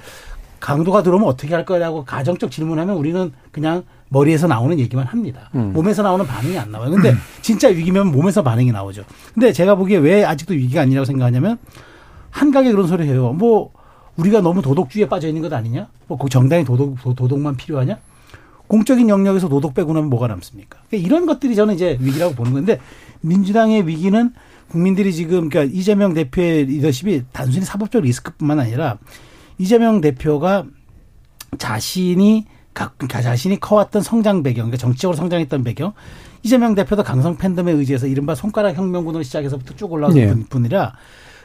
강도가 0.61 1.03
들어오면 1.03 1.29
어떻게 1.29 1.55
할 1.55 1.65
거라고 1.65 2.05
가정적 2.05 2.51
질문하면 2.51 2.97
우리는 2.97 3.33
그냥 3.53 3.85
머리에서 4.09 4.47
나오는 4.49 4.79
얘기만 4.79 5.07
합니다. 5.07 5.51
몸에서 5.73 6.03
나오는 6.03 6.27
반응이 6.27 6.59
안 6.59 6.71
나와요. 6.73 6.91
근데 6.91 7.15
진짜 7.43 7.69
위기면 7.69 8.09
몸에서 8.09 8.43
반응이 8.43 8.73
나오죠. 8.73 9.05
근데 9.33 9.53
제가 9.53 9.75
보기에 9.77 9.99
왜 9.99 10.25
아직도 10.25 10.55
위기가 10.55 10.83
아니라고 10.83 11.05
생각하냐면 11.05 11.59
한각에 12.31 12.71
그런 12.73 12.87
소리 12.89 13.07
해요. 13.07 13.33
뭐 13.33 13.71
우리가 14.17 14.41
너무 14.41 14.63
도덕주의에 14.63 15.09
빠져 15.09 15.29
있는 15.29 15.43
것 15.43 15.53
아니냐? 15.53 15.87
뭐 16.09 16.19
그 16.19 16.29
정당이 16.29 16.65
도덕 16.65 17.01
도- 17.03 17.15
도덕만 17.15 17.57
필요하냐? 17.57 17.99
공적인 18.67 19.09
영역에서 19.09 19.49
도덕 19.49 19.75
빼고 19.75 19.93
나면 19.93 20.09
뭐가 20.11 20.27
남습니까? 20.29 20.79
그러니까 20.89 21.07
이런 21.07 21.27
것들이 21.27 21.55
저는 21.55 21.75
이제 21.75 21.97
위기라고 22.01 22.35
보는 22.35 22.53
건데 22.53 22.81
민주당의 23.21 23.87
위기는 23.87 24.33
국민들이 24.69 25.12
지금 25.12 25.49
그러니까 25.49 25.65
이재명 25.79 26.15
대표의 26.15 26.65
리더십이 26.67 27.25
단순히 27.33 27.65
사법적 27.65 28.03
리스크뿐만 28.03 28.59
아니라 28.61 28.99
이재명 29.59 30.01
대표가 30.01 30.65
자신이 31.59 32.47
각- 32.73 32.95
그러니까 32.99 33.23
자신이 33.23 33.61
커왔던 33.61 34.03
성장 34.03 34.43
배경, 34.43 34.65
그러니까 34.65 34.79
정치적으로 34.79 35.17
성장했던 35.17 35.62
배경, 35.62 35.93
이재명 36.43 36.75
대표도 36.75 37.05
강성 37.05 37.37
팬덤에 37.37 37.71
의지해서 37.71 38.07
이른바 38.09 38.35
손가락 38.35 38.77
혁명군으로 38.77 39.23
시작해서부터 39.23 39.77
쭉 39.77 39.93
올라온 39.93 40.15
네. 40.15 40.27
분- 40.27 40.45
분이라 40.49 40.93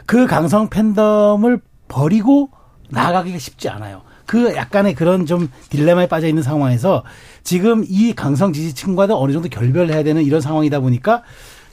그 0.07 0.26
강성 0.26 0.70
팬덤을 0.70 1.61
버리고 1.88 2.49
나아가기가 2.89 3.38
쉽지 3.38 3.70
않아요. 3.70 4.01
그 4.30 4.55
약간의 4.55 4.93
그런 4.93 5.25
좀 5.25 5.49
딜레마에 5.71 6.07
빠져 6.07 6.27
있는 6.27 6.43
상황에서 6.43 7.03
지금 7.43 7.84
이 7.89 8.13
강성 8.13 8.53
지지층과도 8.53 9.19
어느 9.19 9.32
정도 9.32 9.49
결별을 9.49 9.91
해야 9.91 10.03
되는 10.03 10.21
이런 10.21 10.39
상황이다 10.39 10.82
보니까 10.82 11.23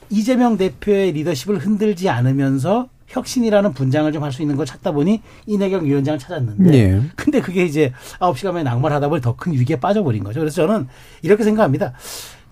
이재명 0.09 0.57
대표의 0.57 1.13
리더십을 1.13 1.59
흔들지 1.59 2.09
않으면서 2.09 2.89
혁신이라는 3.09 3.75
분장을 3.75 4.11
좀 4.11 4.23
할 4.23 4.33
수 4.33 4.41
있는 4.41 4.57
걸 4.57 4.65
찾다 4.65 4.93
보니 4.93 5.21
이내경 5.45 5.85
위원장을 5.85 6.19
찾았는데 6.19 6.71
네. 6.71 7.03
근데 7.15 7.43
그게 7.43 7.63
이제 7.67 7.93
아홉 8.21 8.39
시간만에 8.39 8.65
낙마하다 8.65 9.11
보니 9.11 9.21
더 9.21 9.37
큰 9.37 9.53
위기에 9.53 9.77
빠져버린 9.79 10.25
거죠. 10.25 10.41
그래서 10.41 10.67
저는 10.67 10.89
이렇게 11.21 11.45
생각합니다. 11.45 11.93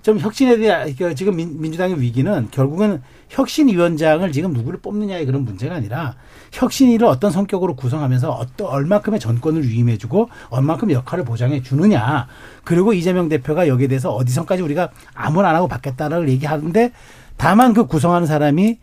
좀 0.04 0.18
혁신에 0.18 0.58
대한 0.58 0.94
그 0.96 1.14
지금 1.14 1.34
민, 1.36 1.60
민주당의 1.62 1.98
위기는 1.98 2.48
결국은 2.50 3.00
혁신위원장을 3.30 4.30
지금 4.32 4.52
누구를 4.52 4.78
뽑느냐의 4.80 5.24
그런 5.24 5.44
문제가 5.46 5.76
아니라 5.76 6.14
혁신위를 6.52 7.06
어떤 7.06 7.30
성격으로 7.30 7.74
구성하면서 7.74 8.30
어떤 8.30 8.66
얼마큼의 8.66 9.18
전권을 9.18 9.66
위임해주고 9.66 10.28
얼마큼 10.50 10.90
역할을 10.90 11.24
보장해 11.24 11.62
주느냐 11.62 12.28
그리고 12.64 12.92
이재명 12.92 13.30
대표가 13.30 13.66
여기에 13.66 13.88
대해서 13.88 14.10
어디선까지 14.12 14.62
우리가 14.62 14.90
아무나 15.14 15.48
안 15.48 15.56
하고 15.56 15.68
받겠다라고 15.68 16.28
얘기하는데 16.28 16.92
다만 17.38 17.72
그 17.72 17.86
구성하는 17.86 18.26
사람이 18.26 18.78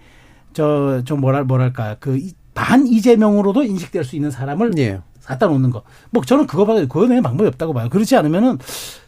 저 0.54 1.04
좀 1.06 1.22
뭐랄 1.22 1.46
뭐랄까 1.46 1.98
그 2.00 2.20
반 2.54 2.86
이재명으로도 2.86 3.64
인식될 3.64 4.04
수 4.04 4.16
있는 4.16 4.30
사람을 4.32 4.74
예. 4.78 5.00
갖다 5.26 5.48
놓는 5.48 5.70
거. 5.70 5.84
뭐 6.10 6.24
저는 6.24 6.48
그거밖에 6.48 6.82
그거 6.82 7.02
외에 7.02 7.22
방법이 7.22 7.48
없다고 7.48 7.74
봐요. 7.74 7.90
그렇지 7.90 8.16
않으면은 8.16 8.58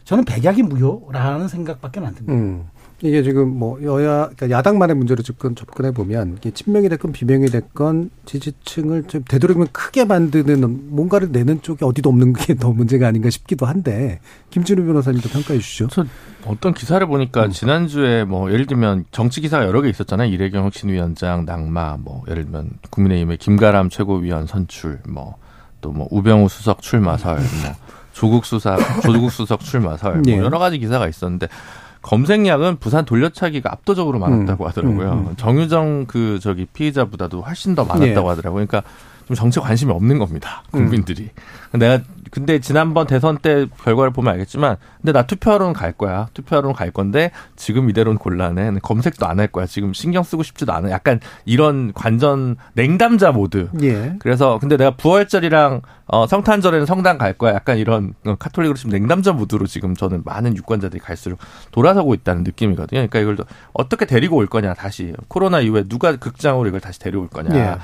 저는 0.04 0.24
백약이 0.24 0.62
무효라는 0.62 1.48
생각밖에 1.48 2.00
안 2.00 2.14
듭니다. 2.14 2.32
음. 2.32 2.66
이게 3.02 3.22
지금 3.22 3.48
뭐 3.58 3.82
여야 3.82 4.30
그러니까 4.34 4.50
야당만의 4.50 4.96
문제로 4.96 5.22
접근 5.22 5.54
접근해 5.54 5.90
보면 5.90 6.36
이게 6.38 6.52
친명이 6.52 6.88
됐건 6.88 7.12
비명이 7.12 7.46
됐건 7.48 8.10
지지층을 8.24 9.04
좀 9.08 9.24
되도록이면 9.28 9.68
크게 9.72 10.04
만드는 10.04 10.94
뭔가를 10.94 11.30
내는 11.30 11.60
쪽이 11.60 11.84
어디도 11.84 12.08
없는 12.08 12.32
게 12.32 12.54
더 12.54 12.70
문제가 12.70 13.08
아닌가 13.08 13.28
싶기도 13.30 13.66
한데 13.66 14.20
김진우 14.50 14.84
변호사님도 14.86 15.28
평가해 15.28 15.58
주시죠. 15.58 15.88
저 15.88 16.06
어떤 16.46 16.72
기사를 16.72 17.04
보니까 17.06 17.48
지난주에 17.48 18.24
뭐 18.24 18.50
예를 18.52 18.66
들면 18.66 19.04
정치 19.10 19.40
기사가 19.40 19.66
여러 19.66 19.82
개 19.82 19.88
있었잖아요. 19.90 20.30
이래경 20.30 20.64
혁신위원장 20.64 21.44
낙마, 21.44 21.96
뭐 21.98 22.22
예를 22.28 22.44
들면 22.44 22.70
국민의힘의 22.90 23.38
김가람 23.38 23.90
최고위원 23.90 24.46
선출, 24.46 25.00
뭐 25.08 25.34
또 25.84 25.92
뭐 25.92 26.08
우병우 26.10 26.48
수석 26.48 26.80
출마설, 26.80 27.36
뭐 27.36 27.74
조국 28.14 28.46
수석 28.46 28.78
조국 29.02 29.30
수석 29.30 29.60
출마설, 29.60 30.22
예. 30.26 30.36
뭐 30.36 30.44
여러 30.46 30.58
가지 30.58 30.78
기사가 30.78 31.06
있었는데 31.08 31.48
검색량은 32.00 32.78
부산 32.80 33.04
돌려차기가 33.04 33.70
압도적으로 33.70 34.18
많았다고 34.18 34.64
음, 34.64 34.68
하더라고요. 34.68 35.12
음, 35.12 35.26
음. 35.28 35.36
정유정 35.36 36.06
그 36.06 36.38
저기 36.40 36.64
피의자보다도 36.66 37.42
훨씬 37.42 37.74
더 37.74 37.84
많았다고 37.84 38.26
예. 38.26 38.30
하더라고요. 38.30 38.66
그러니까 38.66 38.82
좀 39.26 39.34
정치에 39.36 39.62
관심이 39.62 39.92
없는 39.92 40.18
겁니다. 40.18 40.62
음. 40.74 40.80
국민들이. 40.84 41.30
내가 41.72 42.00
근데 42.30 42.58
지난번 42.58 43.06
대선 43.06 43.38
때 43.38 43.66
결과를 43.84 44.12
보면 44.12 44.32
알겠지만 44.32 44.76
근데 45.00 45.12
나 45.12 45.26
투표하러는 45.26 45.72
갈 45.72 45.92
거야. 45.92 46.28
투표하러는 46.34 46.74
갈 46.74 46.90
건데 46.90 47.30
지금 47.56 47.88
이대로는 47.90 48.18
곤란해. 48.18 48.72
검색도 48.82 49.26
안 49.26 49.34
할 49.38 49.48
거야. 49.48 49.66
지금 49.66 49.92
신경 49.92 50.22
쓰고 50.22 50.42
싶지도 50.42 50.72
않아. 50.72 50.90
약간 50.90 51.20
이런 51.44 51.92
관전 51.92 52.56
냉담자 52.74 53.32
모드. 53.32 53.68
예. 53.82 54.14
그래서 54.20 54.58
근데 54.60 54.76
내가 54.76 54.92
부활절이랑 54.92 55.82
어, 56.06 56.26
성탄절에는 56.26 56.86
성당 56.86 57.18
갈 57.18 57.32
거야. 57.32 57.54
약간 57.54 57.78
이런 57.78 58.14
어, 58.26 58.36
카톨릭으로 58.38 58.76
지금 58.76 58.90
냉담자 58.92 59.32
모드로 59.32 59.66
지금 59.66 59.94
저는 59.96 60.22
많은 60.24 60.56
유권자들이 60.56 61.00
갈수록 61.00 61.38
돌아서고 61.72 62.14
있다는 62.14 62.44
느낌이거든요. 62.44 63.06
그러니까 63.08 63.18
이걸 63.20 63.36
어떻게 63.72 64.06
데리고 64.06 64.36
올 64.36 64.46
거냐 64.46 64.74
다시 64.74 65.12
코로나 65.28 65.60
이후에 65.60 65.84
누가 65.88 66.14
극장으로 66.16 66.68
이걸 66.68 66.80
다시 66.80 66.98
데려올 67.00 67.28
거냐. 67.28 67.56
예. 67.56 67.76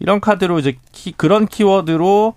이런 0.00 0.20
카드로 0.20 0.58
이제 0.58 0.76
키, 0.92 1.12
그런 1.12 1.46
키워드로 1.46 2.34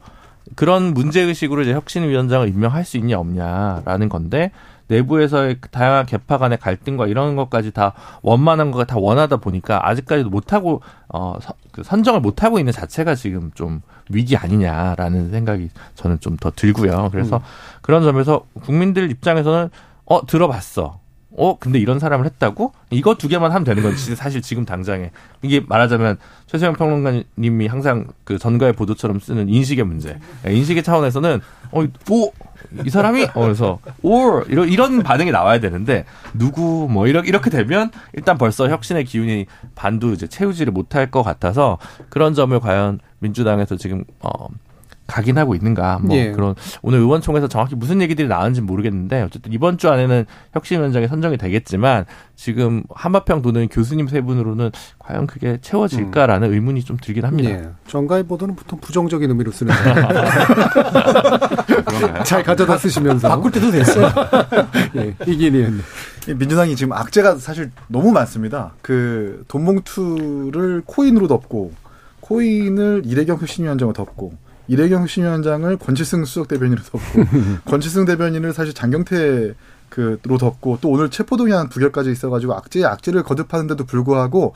그런 0.56 0.94
문제 0.94 1.22
의식으로 1.22 1.62
이제 1.62 1.74
혁신위원장을 1.74 2.48
임명할 2.48 2.84
수 2.86 2.98
있냐 2.98 3.20
없냐라는 3.20 4.10
건데 4.10 4.52
내부에서의 4.88 5.58
그 5.62 5.70
다양한 5.70 6.06
개파 6.06 6.38
간의 6.38 6.58
갈등과 6.58 7.08
이런 7.08 7.38
것까지 7.38 7.72
다 7.72 7.94
원만한 8.24 8.72
거가 8.72 8.84
다 8.84 8.98
원하다 8.98 9.38
보니까 9.38 9.88
아직까지도 9.88 10.30
못하고 10.30 10.82
어 11.08 11.38
서- 11.42 11.54
그 11.72 11.84
선정을 11.84 12.20
못하고 12.20 12.60
있는 12.60 12.74
자체가 12.74 13.16
지금 13.16 13.52
좀 13.56 13.82
위기 14.10 14.36
아니냐라는 14.36 15.32
생각이 15.32 15.70
저는 15.96 16.20
좀 16.20 16.36
더 16.42 16.52
들고요. 16.52 17.10
그래서 17.12 17.42
그런 17.82 18.04
점에서 18.04 18.42
국민들 18.64 19.10
입장에서는 19.12 19.70
어 20.06 20.26
들어봤어. 20.26 21.00
어 21.38 21.58
근데 21.58 21.80
이런 21.80 22.00
사람을 22.00 22.26
했다고? 22.26 22.74
이거 22.90 23.16
두 23.16 23.28
개만 23.28 23.52
하면 23.52 23.64
되는 23.64 23.82
건지 23.82 24.16
사실 24.16 24.42
지금 24.42 24.66
당장에. 24.66 25.12
이게 25.42 25.62
말하자면 25.66 26.18
최소영 26.48 26.74
평론가님이 26.74 27.68
항상 27.68 28.08
그 28.26 28.38
전가의 28.38 28.74
보도처럼 28.74 29.20
쓰는 29.20 29.48
인식의 29.48 29.86
문제. 29.86 30.20
예, 30.46 30.54
인식의 30.54 30.84
차원에서는 30.84 31.40
어오이 31.72 32.90
사람이? 32.90 33.28
어 33.34 33.42
그래서 33.44 33.80
오 34.02 34.42
이런 34.42 34.68
이런 34.68 35.04
반응이 35.04 35.32
나와야 35.32 35.60
되는데 35.60 36.06
누구 36.34 36.88
뭐 36.92 37.08
이렇게 37.08 37.30
이렇게 37.30 37.50
되면 37.50 37.92
일단 38.14 38.38
벌써 38.38 38.70
혁신의 38.70 39.06
기운이 39.06 39.46
반도 39.74 40.12
이제 40.12 40.28
채우지를 40.28 40.74
못할 40.74 41.10
것 41.10 41.24
같아서 41.24 41.78
그런 42.10 42.34
점을 42.34 42.58
과연 42.60 43.00
민주당에서 43.20 43.78
지금 43.78 44.04
어 44.20 44.48
각인하고 45.12 45.56
있는가 45.56 46.00
뭐 46.02 46.16
예. 46.16 46.32
그런 46.32 46.56
오늘 46.82 47.00
의원총회에서 47.00 47.48
정확히 47.48 47.76
무슨 47.76 48.02
얘기들이 48.02 48.28
나왔는지 48.28 48.62
모르겠는데 48.62 49.24
어쨌든 49.24 49.52
이번 49.52 49.78
주 49.78 49.90
안에는 49.90 50.26
혁신위원장이 50.54 51.08
선정이 51.08 51.38
되겠지만 51.38 52.06
지금 52.36 52.84
한마평 52.90 53.42
도는 53.42 53.68
교수님 53.68 54.08
세 54.08 54.22
분으로는 54.22 54.72
과연 55.00 55.28
그게 55.28 55.58
채워질까라는 55.62 56.54
의문이 56.54 56.84
좀 56.84 56.98
들긴 57.02 57.26
합니다. 57.26 57.50
예. 57.50 57.68
정가의 57.88 58.24
보도는 58.24 58.56
보통 58.56 58.80
부정적인 58.80 59.30
의미로 59.30 59.52
쓰는데 59.52 59.80
잘 62.24 62.44
가져다 62.44 62.78
쓰시면서 62.78 63.28
바꿀 63.28 63.52
때도 63.52 63.72
됐어요. 63.72 64.10
예. 64.96 65.14
이기니 65.28 65.82
민주당이 66.28 66.76
지금 66.76 66.94
악재가 66.94 67.36
사실 67.36 67.72
너무 67.88 68.12
많습니다. 68.12 68.74
그 68.82 69.44
돈봉투를 69.50 70.84
코인으로 70.86 71.28
덮고 71.28 71.74
코인을 72.22 73.04
이래경 73.06 73.40
혁신위원장으로 73.40 73.94
덮고 73.94 74.34
이래경 74.72 75.02
혁신위원장을 75.02 75.76
권치승 75.76 76.24
수석 76.24 76.48
대변인으로 76.48 76.82
덮고 76.82 77.26
권치승 77.70 78.06
대변인을 78.06 78.54
사실 78.54 78.74
장경태 78.74 79.54
그로 79.90 80.38
덮고 80.38 80.78
또 80.80 80.90
오늘 80.90 81.10
체포동의안 81.10 81.68
부결까지 81.68 82.10
있어가지고 82.10 82.54
악재에 82.54 82.86
악재를 82.86 83.24
거듭하는데도 83.24 83.84
불구하고 83.84 84.56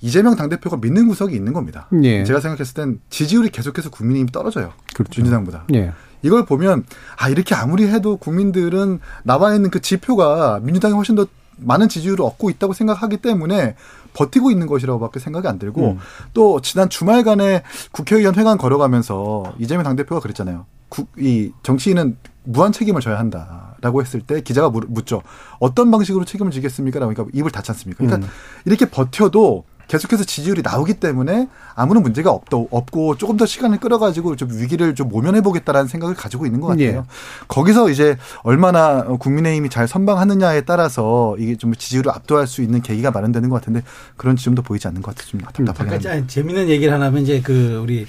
이재명 0.00 0.36
당대표가 0.36 0.76
믿는 0.76 1.08
구석이 1.08 1.34
있는 1.34 1.52
겁니다. 1.52 1.88
예. 2.04 2.22
제가 2.22 2.38
생각했을 2.38 2.74
땐 2.74 3.00
지지율이 3.10 3.48
계속해서 3.48 3.90
국민의힘이 3.90 4.30
떨어져요. 4.30 4.72
그렇죠. 4.94 5.20
민주당보다. 5.20 5.64
예. 5.74 5.92
이걸 6.22 6.44
보면 6.44 6.84
아 7.16 7.28
이렇게 7.28 7.56
아무리 7.56 7.88
해도 7.88 8.16
국민들은 8.16 9.00
나와 9.24 9.56
있는 9.56 9.70
그 9.70 9.80
지표가 9.80 10.60
민주당이 10.62 10.94
훨씬 10.94 11.16
더 11.16 11.26
많은 11.56 11.88
지지율을 11.88 12.24
얻고 12.24 12.50
있다고 12.50 12.74
생각하기 12.74 13.16
때문에 13.16 13.74
버티고 14.14 14.50
있는 14.50 14.66
것이라고밖에 14.66 15.20
생각이 15.20 15.46
안 15.48 15.58
들고 15.58 15.92
음. 15.92 15.98
또 16.34 16.60
지난 16.60 16.88
주말간에 16.88 17.62
국회의원 17.92 18.34
회관 18.34 18.58
걸어가면서 18.58 19.54
이재명 19.58 19.84
당대표가 19.84 20.20
그랬잖아요. 20.20 20.66
국, 20.88 21.08
이 21.18 21.52
정치인은 21.62 22.16
무한 22.44 22.72
책임을 22.72 23.00
져야 23.02 23.18
한다라고 23.18 24.00
했을 24.00 24.20
때 24.20 24.40
기자가 24.40 24.70
물- 24.70 24.86
묻죠. 24.88 25.22
어떤 25.60 25.90
방식으로 25.90 26.24
책임을 26.24 26.50
지겠습니까? 26.50 26.98
라고 26.98 27.10
하니까 27.12 27.26
입을 27.34 27.50
닫지 27.50 27.70
않습니까? 27.72 28.04
그러니까 28.04 28.26
음. 28.26 28.30
이렇게 28.64 28.86
버텨도 28.88 29.64
계속해서 29.88 30.22
지지율이 30.24 30.62
나오기 30.62 30.94
때문에 30.94 31.48
아무런 31.74 32.02
문제가 32.02 32.30
없도, 32.30 32.68
없고 32.70 33.16
조금 33.16 33.36
더 33.36 33.46
시간을 33.46 33.80
끌어가지고 33.80 34.36
좀 34.36 34.50
위기를 34.52 34.94
좀 34.94 35.08
모면해 35.08 35.40
보겠다라는 35.40 35.88
생각을 35.88 36.14
가지고 36.14 36.44
있는 36.46 36.60
것 36.60 36.68
같아요. 36.68 36.86
예. 36.86 37.02
거기서 37.48 37.88
이제 37.90 38.16
얼마나 38.42 39.02
국민의힘이 39.04 39.70
잘 39.70 39.88
선방하느냐에 39.88 40.60
따라서 40.62 41.34
이게 41.38 41.56
좀 41.56 41.74
지지율을 41.74 42.10
압도할 42.12 42.46
수 42.46 42.62
있는 42.62 42.82
계기가 42.82 43.10
마련되는 43.10 43.48
것 43.48 43.56
같은데 43.56 43.82
그런 44.16 44.36
지점도 44.36 44.62
보이지 44.62 44.86
않는 44.88 45.00
것 45.02 45.14
같아서 45.14 45.30
좀 45.30 45.40
합니다. 45.40 45.98
짜- 45.98 46.26
재밌는 46.26 46.68
얘기를 46.68 46.92
하나 46.92 47.06
하면 47.06 47.22
이제 47.22 47.40
그 47.40 47.80
우리 47.82 48.06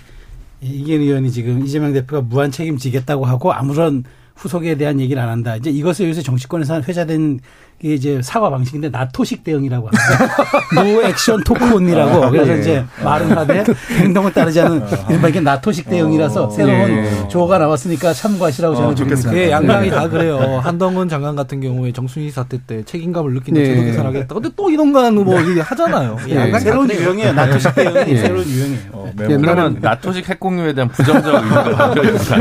이기현 0.61 0.99
의원이 1.01 1.31
지금 1.31 1.65
이재명 1.65 1.93
대표가 1.93 2.21
무한 2.21 2.51
책임지겠다고 2.51 3.23
하고 3.25 3.53
아무런 3.53 4.03
후속에 4.35 4.75
대한 4.75 4.99
얘기를 4.99 5.21
안 5.21 5.29
한다. 5.29 5.55
이제 5.55 5.69
이것을 5.69 6.09
요새 6.09 6.21
정치권에서 6.21 6.81
회자된 6.81 7.39
게 7.79 7.93
이제 7.93 8.19
사과 8.21 8.49
방식인데 8.49 8.89
나토식 8.89 9.43
대응이라고 9.43 9.87
합니다. 9.87 10.35
No 10.75 11.01
Action 11.03 11.41
Talk 11.45 11.73
Only라고 11.73 12.29
그래서 12.29 12.53
예. 12.53 12.59
이제 12.59 12.85
말은 13.03 13.31
하되 13.31 13.63
행동을 13.99 14.33
따르지 14.33 14.59
않은 14.61 14.83
이른바 15.09 15.29
이게 15.29 15.39
나토식 15.39 15.89
대응이라서 15.89 16.47
어, 16.47 16.49
새로운 16.49 16.91
예. 16.91 17.27
조어가 17.29 17.57
나왔으니까 17.57 18.13
참고하시라고 18.13 18.75
저는 18.75 18.89
어. 18.89 18.95
좋겠습니다. 18.95 19.41
예, 19.41 19.49
양당이 19.51 19.89
다 19.91 20.09
그래요. 20.09 20.59
한동훈 20.61 21.07
장관 21.07 21.35
같은 21.37 21.61
경우에 21.61 21.93
정순신 21.93 22.29
사태 22.31 22.59
때 22.67 22.83
책임감을 22.83 23.33
느낀다. 23.33 23.61
예. 23.61 23.65
제도 23.65 23.81
개선하겠다. 23.83 24.33
근데 24.35 24.49
또 24.57 24.69
이동관 24.69 25.15
뭐 25.15 25.39
이게 25.39 25.61
하잖아요. 25.61 26.17
예. 26.27 26.35
양당이 26.35 26.63
새로운 26.63 26.87
다 26.87 26.93
그래요. 26.93 27.05
유형이에요. 27.09 27.33
나토식 27.33 27.75
대응이 27.75 28.11
예. 28.11 28.17
새로운 28.17 28.45
유형이에요. 28.45 28.79
어, 28.91 29.11
네. 29.15 29.27
매우 29.27 29.39
그러면 29.39 29.77
나토식 29.79 30.27
핵공유에 30.29 30.73
대한 30.73 30.89
부정적 30.89 31.33
의미가. 31.33 31.93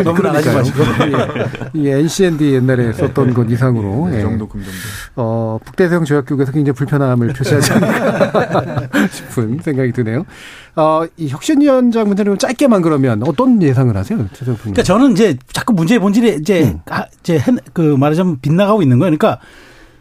너무 0.03 0.21
나가지 0.23 0.51
마시고. 0.51 0.83
예. 0.83 1.69
이 1.75 1.89
NCND 1.89 2.55
옛날에 2.55 2.93
썼던 2.93 3.35
것 3.35 3.49
이상으로 3.49 4.09
그 4.11 4.17
예. 4.17 4.21
정도 4.21 4.49
금 4.49 4.63
정도. 4.65 4.79
어, 5.31 5.59
북대서양 5.63 6.05
조약국에서 6.07 6.53
굉장히 6.53 6.75
불편함을 6.75 7.29
표시하지 7.35 7.73
않을까 7.75 8.89
싶은 9.13 9.59
생각이 9.63 9.93
드네요. 9.93 10.25
어, 10.75 11.05
이 11.19 11.29
혁신위원장 11.29 12.07
문제는 12.09 12.39
짧게만 12.39 12.81
그러면 12.81 13.23
어떤 13.27 13.61
예상을 13.63 13.95
하세요? 13.95 14.19
그러니까 14.61 14.83
저는 14.83 15.13
이제 15.13 15.37
자꾸 15.53 15.75
문제의 15.75 15.99
본질이 16.01 16.39
이제 16.41 16.63
음. 16.65 16.81
아, 16.89 17.05
이제 17.21 17.43
그 17.75 17.83
말하자면 17.99 18.41
빗나가고 18.41 18.81
있는 18.81 18.99
거예요. 18.99 19.15
그러니까 19.17 19.41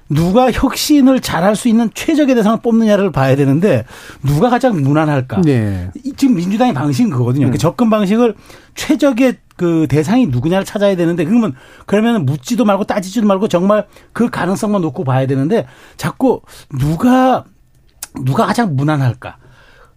누가 0.09 0.49
혁신을 0.49 1.19
잘할 1.19 1.57
수 1.57 1.67
있는 1.67 1.89
최적의 1.93 2.34
대상을 2.36 2.59
뽑느냐를 2.61 3.11
봐야 3.11 3.36
되는데 3.36 3.84
누가 4.25 4.49
가장 4.49 4.82
무난할까? 4.82 5.41
네. 5.41 5.89
이- 6.05 6.13
지금 6.15 6.36
민주당의 6.36 6.73
방식은 6.73 7.11
그거거든요. 7.11 7.51
그 7.51 7.57
접근 7.57 7.89
방식을 7.89 8.34
최적의 8.75 9.36
그 9.58 9.88
대상이 9.89 10.28
누구냐를 10.28 10.66
찾아야 10.66 10.95
되는데 10.95 11.26
그러면 11.26 11.53
그러면 11.86 12.26
묻지도 12.26 12.64
말고 12.64 12.86
따지지도 12.86 13.28
말고 13.28 13.47
정말 13.47 13.88
그 14.14 14.30
가능성만 14.30 14.82
놓고 14.82 15.03
봐야 15.03 15.26
되는데 15.28 15.68
자꾸 15.97 16.41
누가 16.80 17.43
누가 18.24 18.45
가장 18.45 18.76
무난할까? 18.76 19.38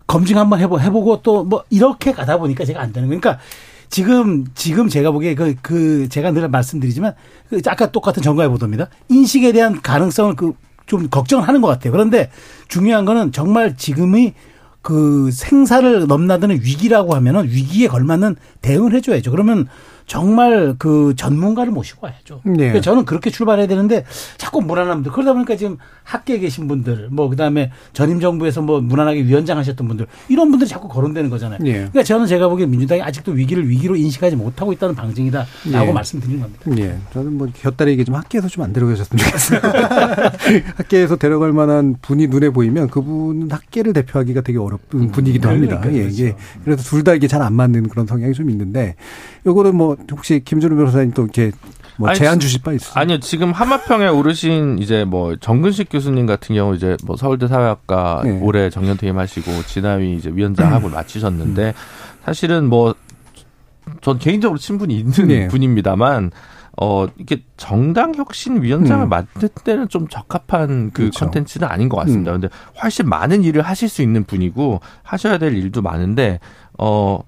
검증 0.07 0.39
한번 0.39 0.59
해보, 0.59 0.81
해보고 0.81 1.23
또 1.23 1.45
뭐 1.45 1.65
이렇게 1.71 2.13
가다 2.13 2.39
보니까 2.39 2.65
제가 2.65 2.81
안 2.81 2.93
되는 2.93 3.09
거예요. 3.09 3.21
그러니까 3.21 3.43
지금 3.89 4.47
지금 4.55 4.89
제가 4.89 5.11
보기에 5.11 5.35
그, 5.35 5.55
그 5.63 6.09
제가 6.09 6.33
늘 6.33 6.49
말씀드리지만 6.49 7.15
그 7.49 7.61
아까 7.67 7.93
똑같은 7.93 8.23
정가의 8.23 8.49
보도입니다. 8.49 8.89
인식에 9.09 9.53
대한 9.53 9.81
가능성을 9.81 10.35
그 10.35 10.55
좀 10.91 11.09
걱정을 11.09 11.47
하는 11.47 11.61
것 11.61 11.69
같아요. 11.69 11.93
그런데 11.93 12.31
중요한 12.67 13.05
거는 13.05 13.31
정말 13.31 13.77
지금의 13.77 14.35
그 14.83 15.31
생사를 15.33 16.07
넘나드는 16.07 16.57
위기라고 16.57 17.14
하면은 17.14 17.45
위기에 17.45 17.89
걸맞는 17.89 18.37
대응을 18.62 18.95
해줘야죠. 18.95 19.31
그러면 19.31 19.66
정말 20.07 20.74
그 20.78 21.14
전문가를 21.16 21.70
모시고 21.70 22.07
와야죠. 22.07 22.41
네. 22.45 22.57
그러니까 22.57 22.81
저는 22.81 23.05
그렇게 23.05 23.31
출발해야 23.31 23.66
되는데 23.68 24.05
자꾸 24.39 24.61
무난합니다. 24.61 25.12
그러다 25.12 25.35
보니까 25.35 25.57
지금 25.57 25.76
학계에 26.11 26.39
계신 26.39 26.67
분들, 26.67 27.09
뭐 27.11 27.29
그다음에 27.29 27.71
전임 27.93 28.21
정부에서 28.21 28.63
뭐 28.63 28.81
무난하게 28.81 29.23
위원장 29.25 29.59
하셨던 29.59 29.87
분들 29.87 30.07
이런 30.29 30.51
분들이 30.51 30.69
자꾸 30.69 30.89
거론되는 30.89 31.31
거잖아요. 31.31 31.61
예. 31.65 31.73
그러니까 31.73 32.03
저는 32.03 32.27
제가 32.27 32.49
보기에 32.49 32.67
민주당이 32.67 33.01
아직도 33.03 33.33
위기를 33.33 33.69
위기로 33.69 33.95
인식하지 33.97 34.35
못하고 34.37 34.73
있다는 34.73 34.95
방증이다라고 34.95 35.49
예. 35.89 35.93
말씀드리는 35.93 36.41
겁니다. 36.41 36.83
예. 36.83 36.99
저는 37.13 37.39
뭐 37.39 37.49
곁다리 37.55 37.93
얘기 37.93 38.05
좀 38.05 38.15
학계에서 38.17 38.49
좀 38.49 38.65
안 38.65 38.73
데려가셨으면 38.75 39.25
좋겠어요. 39.25 39.61
학계에서 40.77 41.17
데려갈 41.17 41.53
만한 41.53 41.97
분이 42.03 42.27
눈에 42.27 42.51
보이면 42.51 42.89
그분은 42.89 43.51
학계를 43.51 43.93
대표하기가 43.93 44.41
되게 44.43 44.59
어렵은 44.59 45.11
분이기도 45.13 45.49
합니다. 45.49 45.81
그러니까요. 45.81 46.05
예, 46.05 46.09
이게 46.11 46.35
그래서 46.65 46.83
둘 46.83 47.01
다 47.05 47.15
이게 47.15 47.27
잘 47.27 47.41
안 47.41 47.55
맞는 47.55 47.89
그런 47.89 48.07
성향이 48.07 48.35
좀 48.35 48.51
있는데 48.51 48.97
요거는 49.47 49.75
뭐 49.75 49.97
혹시 50.13 50.43
김준우 50.45 50.77
변호사님 50.77 51.13
또 51.13 51.23
이렇게 51.23 51.53
뭐 52.01 52.09
아니, 52.09 52.18
제안 52.18 52.40
주실 52.40 52.62
바 52.62 52.72
있으세요? 52.72 52.92
아니요, 52.94 53.20
지금 53.20 53.53
한마평에 53.53 54.09
오르신 54.09 54.78
이제 54.80 55.05
뭐 55.05 55.36
정근식 55.36 55.88
교수님 55.90 56.26
같은 56.26 56.55
경우 56.57 56.74
이제 56.74 56.96
뭐 57.05 57.16
서울대 57.16 57.46
사회학과 57.46 58.22
네. 58.24 58.38
올해 58.42 58.70
정년 58.70 58.96
퇴임하시고 58.96 59.64
지나위 59.66 60.16
이제 60.16 60.30
위원장하고 60.32 60.88
마치셨는데 60.88 61.74
사실은 62.24 62.66
뭐 62.68 62.94
전 64.01 64.18
개인적으로 64.18 64.59
친분이 64.59 64.96
있는 64.96 65.28
네. 65.28 65.48
분입니다만 65.48 66.30
어 66.80 67.07
이게 67.18 67.42
정당 67.57 68.14
혁신 68.14 68.62
위원장을 68.62 69.07
음. 69.07 69.09
맡을 69.09 69.48
때는 69.64 69.88
좀 69.88 70.09
적합한 70.09 70.90
그 70.92 71.03
그렇죠. 71.03 71.26
컨텐츠는 71.26 71.68
아닌 71.68 71.88
것 71.88 71.96
같습니다. 71.98 72.32
음. 72.32 72.40
근데 72.40 72.55
훨씬 72.82 73.09
많은 73.09 73.42
일을 73.44 73.62
하실 73.62 73.88
수 73.88 74.03
있는 74.03 74.24
분이고 74.24 74.80
하셔야 75.03 75.38
될 75.38 75.55
일도 75.57 75.82
많은데 75.82 76.40
어. 76.78 77.20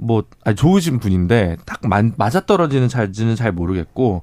뭐 0.00 0.24
아니, 0.44 0.56
좋으신 0.56 0.98
분인데 0.98 1.56
딱 1.66 1.80
맞아 2.16 2.40
떨어지는 2.40 2.88
잘지는 2.88 3.36
잘 3.36 3.52
모르겠고 3.52 4.20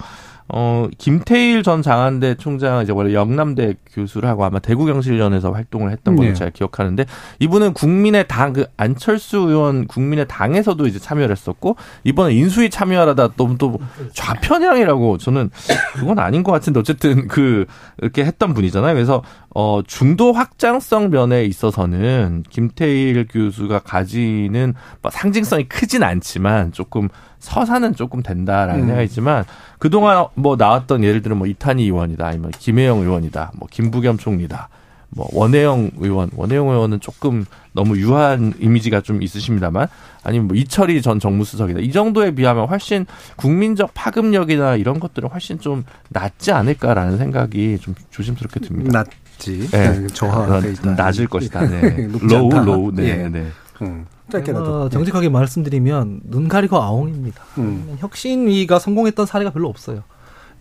어 0.49 0.87
김태일 0.97 1.61
전 1.61 1.81
장안대 1.81 2.35
총장 2.35 2.81
이제 2.81 2.93
원래 2.93 3.13
영남대 3.13 3.75
교수를 3.91 4.29
하고 4.29 4.45
아마 4.45 4.59
대구경실련에서 4.59 5.51
활동을 5.51 5.91
했던 5.91 6.15
걸로 6.15 6.29
네. 6.29 6.33
제가 6.33 6.51
기억하는데 6.51 7.05
이분은 7.39 7.73
국민의 7.73 8.29
당 8.29 8.53
그 8.53 8.65
안철수 8.77 9.39
의원 9.39 9.87
국민의 9.87 10.25
당에서도 10.29 10.87
이제 10.87 10.99
참여를 10.99 11.31
했었고 11.31 11.75
이번에 12.05 12.33
인수위 12.33 12.69
참여하다 12.69 13.33
너무 13.35 13.57
또 13.57 13.77
좌편향이라고 14.13 15.17
저는 15.17 15.49
그건 15.95 16.17
아닌 16.17 16.43
것 16.43 16.53
같은데 16.53 16.79
어쨌든 16.79 17.27
그 17.27 17.65
이렇게 18.01 18.23
했던 18.23 18.53
분이잖아요. 18.53 18.93
그래서 18.93 19.21
어 19.55 19.81
중도 19.85 20.33
확장성 20.33 21.09
면에 21.09 21.45
있어서는 21.45 22.43
김태일 22.49 23.27
교수가 23.27 23.79
가지는 23.79 24.73
뭐 25.01 25.09
상징성이 25.09 25.63
크진 25.65 26.03
않지만 26.03 26.71
조금 26.73 27.09
서사는 27.39 27.95
조금 27.95 28.21
된다라는 28.21 28.81
음. 28.81 28.87
생각이 28.87 29.05
있지만 29.05 29.45
그동안 29.79 30.25
뭐 30.35 30.55
나왔던 30.57 31.03
예를 31.03 31.21
들어 31.21 31.35
뭐 31.35 31.47
이탄희 31.47 31.83
의원이다 31.83 32.25
아니면 32.25 32.51
김혜영 32.51 32.99
의원이다 32.99 33.53
뭐 33.57 33.67
김부겸 33.71 34.17
총리다 34.17 34.69
뭐 35.09 35.27
원혜영 35.31 35.91
의원 35.97 36.29
원혜영 36.35 36.67
의원은 36.67 36.99
조금 36.99 37.45
너무 37.71 37.97
유한 37.97 38.53
이미지가 38.59 39.01
좀 39.01 39.21
있으십니다만 39.21 39.87
아니면 40.23 40.47
뭐 40.47 40.57
이철희 40.57 41.01
전 41.01 41.19
정무수석이다 41.19 41.79
이 41.79 41.91
정도에 41.91 42.31
비하면 42.31 42.67
훨씬 42.67 43.05
국민적 43.37 43.91
파급력이나 43.93 44.75
이런 44.75 44.99
것들은 44.99 45.29
훨씬 45.29 45.59
좀 45.59 45.85
낫지 46.09 46.51
않을까라는 46.51 47.17
생각이 47.17 47.77
좀 47.79 47.95
조심스럽게 48.11 48.59
듭니다. 48.59 49.05
낮지. 49.37 49.69
네. 49.69 49.99
네. 49.99 50.07
저하가 50.07 50.57
어, 50.57 50.59
있다. 50.61 50.91
낮을 50.91 51.27
것이다. 51.27 51.67
네. 51.67 52.07
로우 52.21 52.45
않다. 52.45 52.63
로우 52.63 52.91
네. 52.91 53.23
예. 53.23 53.29
네. 53.29 53.47
음, 53.81 54.05
짧게라도. 54.31 54.81
어, 54.81 54.89
정직하게 54.89 55.29
말씀드리면 55.29 56.21
눈 56.25 56.47
가리고 56.47 56.81
아웅입니다. 56.81 57.43
음. 57.59 57.95
혁신위가 57.99 58.79
성공했던 58.79 59.25
사례가 59.25 59.51
별로 59.51 59.69
없어요. 59.69 60.03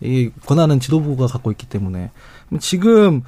이 0.03 0.31
권한은 0.45 0.79
지도부가 0.79 1.27
갖고 1.27 1.51
있기 1.53 1.67
때문에 1.67 2.11
지금 2.61 3.23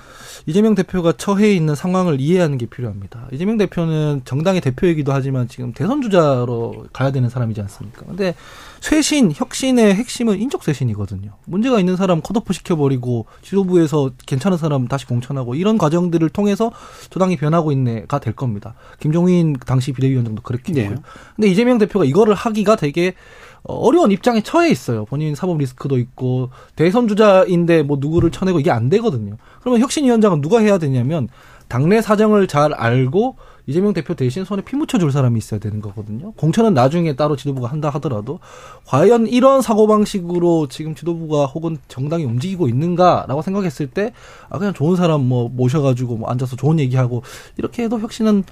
이재명 0.45 0.75
대표가 0.75 1.13
처해 1.13 1.55
있는 1.55 1.75
상황을 1.75 2.21
이해하는 2.21 2.59
게 2.59 2.67
필요합니다. 2.67 3.27
이재명 3.33 3.57
대표는 3.57 4.21
정당의 4.27 4.61
대표이기도 4.61 5.11
하지만 5.13 5.49
지금 5.49 5.73
대선 5.73 6.03
주자로 6.03 6.87
가야 6.93 7.11
되는 7.11 7.31
사람이지 7.31 7.63
않습니까? 7.63 8.05
근데 8.05 8.35
쇄신, 8.81 9.33
혁신의 9.35 9.95
핵심은 9.95 10.41
인적 10.41 10.63
쇄신이거든요. 10.63 11.33
문제가 11.47 11.79
있는 11.81 11.97
사람 11.97 12.21
컷오프 12.21 12.53
시켜버리고 12.53 13.27
지도부에서 13.43 14.11
괜찮은 14.27 14.57
사람 14.59 14.89
다시 14.89 15.07
공천하고 15.07 15.55
이런 15.55 15.79
과정들을 15.79 16.29
통해서 16.31 16.71
조당이 17.11 17.37
변하고 17.37 17.73
있네가 17.73 18.19
될 18.19 18.35
겁니다. 18.35 18.75
김종인 19.01 19.57
당시 19.67 19.93
비대위원장도 19.93 20.43
그랬겠고요. 20.43 20.91
네. 20.91 20.97
근데 21.37 21.49
이재명 21.49 21.79
대표가 21.79 22.05
이거를 22.05 22.35
하기가 22.35 22.77
되게 22.77 23.15
어, 23.63 23.75
어려운 23.75 24.11
입장에 24.11 24.41
처해 24.41 24.71
있어요. 24.71 25.05
본인 25.05 25.35
사법 25.35 25.59
리스크도 25.59 25.99
있고 25.99 26.51
대선 26.77 27.09
주자인데 27.09 27.83
뭐 27.83 27.99
누구를 28.01 28.31
쳐내고 28.31 28.61
이게 28.61 28.71
안 28.71 28.89
되거든요. 28.89 29.37
그러면 29.61 29.81
혁신위원장은 29.81 30.41
누가 30.41 30.61
해야 30.61 30.79
되냐면 30.79 31.29
당내 31.69 32.01
사정을 32.01 32.47
잘 32.47 32.73
알고 32.73 33.37
이재명 33.69 33.93
대표 33.93 34.15
대신 34.15 34.47
손에 34.47 34.63
피 34.63 34.77
묻혀줄 34.77 35.13
사람이 35.13 35.37
있어야 35.37 35.61
되는 35.61 35.83
거거든요. 35.83 36.33
공천은 36.33 36.73
나중에 36.73 37.15
따로 37.17 37.37
지도부가 37.37 37.69
한다 37.69 37.91
하더라도 37.91 38.41
과연 38.87 39.27
이런 39.27 39.61
사고방식으로 39.61 40.69
지금 40.69 40.95
지도부가 40.95 41.45
혹은 41.45 41.77
정당이 41.87 42.25
움직이고 42.25 42.67
있는가라고 42.67 43.43
생각했을 43.43 43.89
때 43.89 44.15
아, 44.49 44.59
그냥 44.59 44.73
좋은 44.73 44.97
사람 44.97 45.21
뭐 45.29 45.51
모셔가지고 45.51 46.17
뭐 46.17 46.31
앉아서 46.31 46.57
좋은 46.57 46.81
얘기하고 46.81 47.23
이렇게 47.59 47.83
해도 47.85 48.01
혁신은 48.01 48.45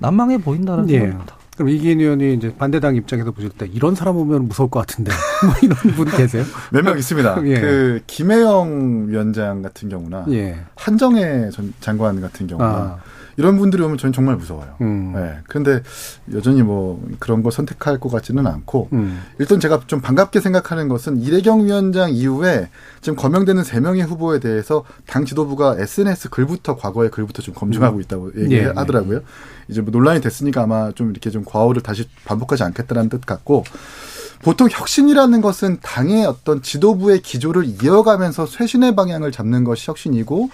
난망해 0.00 0.38
보인다는 0.38 0.90
예. 0.90 0.98
생각입니다. 0.98 1.36
그럼 1.54 1.68
이기인 1.70 2.00
의원이 2.00 2.34
이제 2.34 2.52
반대당 2.56 2.96
입장에서 2.96 3.30
보실 3.32 3.50
때 3.50 3.66
이런 3.72 3.94
사람 3.94 4.16
오면 4.16 4.48
무서울 4.48 4.70
것 4.70 4.80
같은데 4.80 5.12
뭐 5.44 5.54
이런 5.62 5.76
분 5.94 6.06
계세요? 6.16 6.44
몇 6.72 6.82
명 6.84 6.98
있습니다. 6.98 7.42
예. 7.46 7.60
그 7.60 8.00
김혜영 8.08 9.06
위원장 9.08 9.62
같은 9.62 9.88
경우나 9.88 10.24
예. 10.30 10.56
한정혜 10.74 11.50
전 11.50 11.72
장관 11.80 12.20
같은 12.20 12.48
경우나 12.48 12.68
아, 12.68 12.98
이런 13.38 13.56
분들이 13.56 13.80
오면 13.84 13.98
저는 13.98 14.12
정말 14.12 14.34
무서워요. 14.34 14.74
음. 14.80 15.12
네. 15.14 15.38
그런데 15.46 15.80
여전히 16.34 16.62
뭐 16.64 17.00
그런 17.20 17.44
거 17.44 17.52
선택할 17.52 18.00
것 18.00 18.10
같지는 18.10 18.48
않고 18.48 18.88
음. 18.92 19.22
일단 19.38 19.60
제가 19.60 19.82
좀 19.86 20.00
반갑게 20.00 20.40
생각하는 20.40 20.88
것은 20.88 21.22
이래경 21.22 21.64
위원장 21.64 22.12
이후에 22.12 22.68
지금 23.00 23.16
거명되는 23.16 23.62
세 23.62 23.78
명의 23.78 24.02
후보에 24.02 24.40
대해서 24.40 24.84
당 25.06 25.24
지도부가 25.24 25.76
SNS 25.78 26.30
글부터 26.30 26.74
과거의 26.74 27.12
글부터 27.12 27.40
좀 27.42 27.54
검증하고 27.54 28.00
있다고 28.00 28.32
예, 28.38 28.42
얘기하더라고요. 28.42 29.20
이제 29.68 29.82
뭐 29.82 29.92
논란이 29.92 30.20
됐으니까 30.20 30.64
아마 30.64 30.90
좀 30.90 31.10
이렇게 31.10 31.30
좀 31.30 31.44
과오를 31.44 31.80
다시 31.80 32.08
반복하지 32.24 32.64
않겠다는 32.64 33.08
뜻 33.08 33.24
같고 33.24 33.62
보통 34.42 34.68
혁신이라는 34.68 35.40
것은 35.40 35.78
당의 35.80 36.26
어떤 36.26 36.60
지도부의 36.60 37.22
기조를 37.22 37.84
이어가면서 37.84 38.46
쇄신의 38.46 38.96
방향을 38.96 39.30
잡는 39.30 39.62
것이 39.62 39.88
혁신이고 39.88 40.50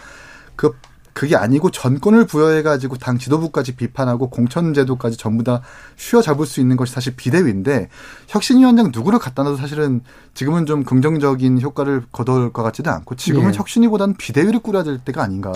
그 0.55 0.73
그게 1.15 1.37
아니고 1.37 1.71
전권을 1.71 2.27
부여해가지고 2.27 2.99
당 2.99 3.19
지도부까지 3.19 3.77
비판하고 3.77 4.29
공천제도까지 4.31 5.17
전부 5.17 5.45
다 5.45 5.63
휘어잡을 5.97 6.45
수 6.45 6.61
있는 6.61 6.77
것이 6.77 6.93
사실 6.93 7.15
비대위인데 7.15 7.89
혁신위원장 8.27 8.91
누구를 8.93 9.21
갖다 9.21 9.45
놔도 9.45 9.57
사실은 9.57 10.01
지금은 10.35 10.67
좀 10.67 10.83
긍정적인 10.83 11.63
효과를 11.63 12.03
거둘 12.11 12.53
것 12.53 12.65
같지는 12.65 12.93
않고 12.93 13.15
지금은 13.15 13.55
예. 13.55 13.57
혁신위보다는 13.57 14.17
비대위를 14.17 14.59
꾸려야 14.59 14.83
될 14.83 14.99
때가 14.99 15.23
아닌가. 15.23 15.53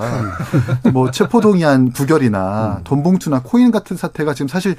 뭐 0.93 1.11
체포동의안 1.11 1.91
부결이나 1.93 2.83
돈봉투나 2.85 3.43
코인 3.43 3.73
같은 3.73 3.97
사태가 3.97 4.35
지금 4.35 4.47
사실 4.47 4.77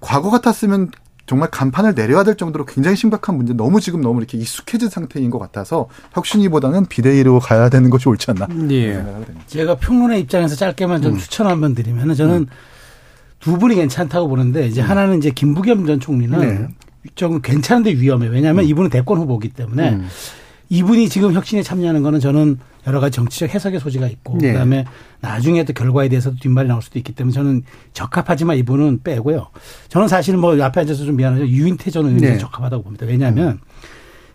과거 0.00 0.30
같았으면 0.30 0.92
정말 1.26 1.50
간판을 1.50 1.94
내려야 1.94 2.22
될 2.22 2.36
정도로 2.36 2.64
굉장히 2.64 2.96
심각한 2.96 3.36
문제 3.36 3.52
너무 3.52 3.80
지금 3.80 4.00
너무 4.00 4.20
이렇게 4.20 4.38
익숙해진 4.38 4.88
상태인 4.88 5.30
것 5.30 5.38
같아서 5.38 5.88
혁신위보다는 6.12 6.86
비대위로 6.86 7.40
가야 7.40 7.68
되는 7.68 7.90
것이 7.90 8.08
옳지 8.08 8.30
않나 8.30 8.46
예. 8.70 8.94
생각하게 8.94 9.24
됩니다. 9.26 9.46
제가 9.48 9.76
평론의 9.76 10.20
입장에서 10.20 10.54
짧게만 10.54 10.98
음. 10.98 11.02
좀 11.02 11.18
추천 11.18 11.48
한번 11.48 11.74
드리면은 11.74 12.14
저는 12.14 12.46
두 13.40 13.58
분이 13.58 13.74
괜찮다고 13.74 14.28
보는데 14.28 14.66
이제 14.66 14.80
하나는 14.80 15.18
이제 15.18 15.30
김부겸 15.30 15.86
전 15.86 16.00
총리는 16.00 16.40
음. 16.40 16.68
네. 16.68 16.68
좀 17.14 17.40
괜찮은데 17.40 17.92
위험해. 17.92 18.26
요 18.26 18.30
왜냐하면 18.30 18.64
이분은 18.64 18.90
대권 18.90 19.18
후보기 19.18 19.50
때문에 19.50 19.90
음. 19.90 20.08
이분이 20.68 21.08
지금 21.08 21.32
혁신에 21.32 21.62
참여하는 21.62 22.02
거는 22.02 22.20
저는 22.20 22.58
여러 22.86 23.00
가지 23.00 23.16
정치적 23.16 23.54
해석의 23.54 23.80
소지가 23.80 24.06
있고 24.08 24.38
네. 24.38 24.52
그다음에 24.52 24.84
나중에 25.20 25.64
또 25.64 25.72
결과에 25.72 26.08
대해서도 26.08 26.36
뒷말이 26.40 26.68
나올 26.68 26.82
수도 26.82 26.98
있기 26.98 27.14
때문에 27.14 27.32
저는 27.32 27.62
적합하지만 27.92 28.56
이분은 28.58 29.02
빼고요. 29.02 29.48
저는 29.88 30.08
사실 30.08 30.36
뭐 30.36 30.60
앞에 30.60 30.80
앉아서 30.80 31.04
좀 31.04 31.16
미안하죠. 31.16 31.46
유인태 31.46 31.90
전 31.90 32.06
의원이 32.06 32.20
네. 32.20 32.38
적합하다고 32.38 32.82
봅니다. 32.82 33.06
왜냐하면 33.06 33.60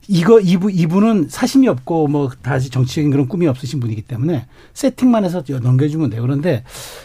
이거 0.07 0.39
이분 0.39 0.73
이분은 0.73 1.27
사심이 1.29 1.67
없고 1.67 2.07
뭐 2.07 2.29
다시 2.41 2.69
정치적인 2.69 3.11
그런 3.11 3.27
꿈이 3.27 3.47
없으신 3.47 3.79
분이기 3.79 4.01
때문에 4.01 4.47
세팅만 4.73 5.23
해서 5.23 5.43
넘겨주면 5.47 6.09
돼요. 6.09 6.21
그런데 6.21 6.63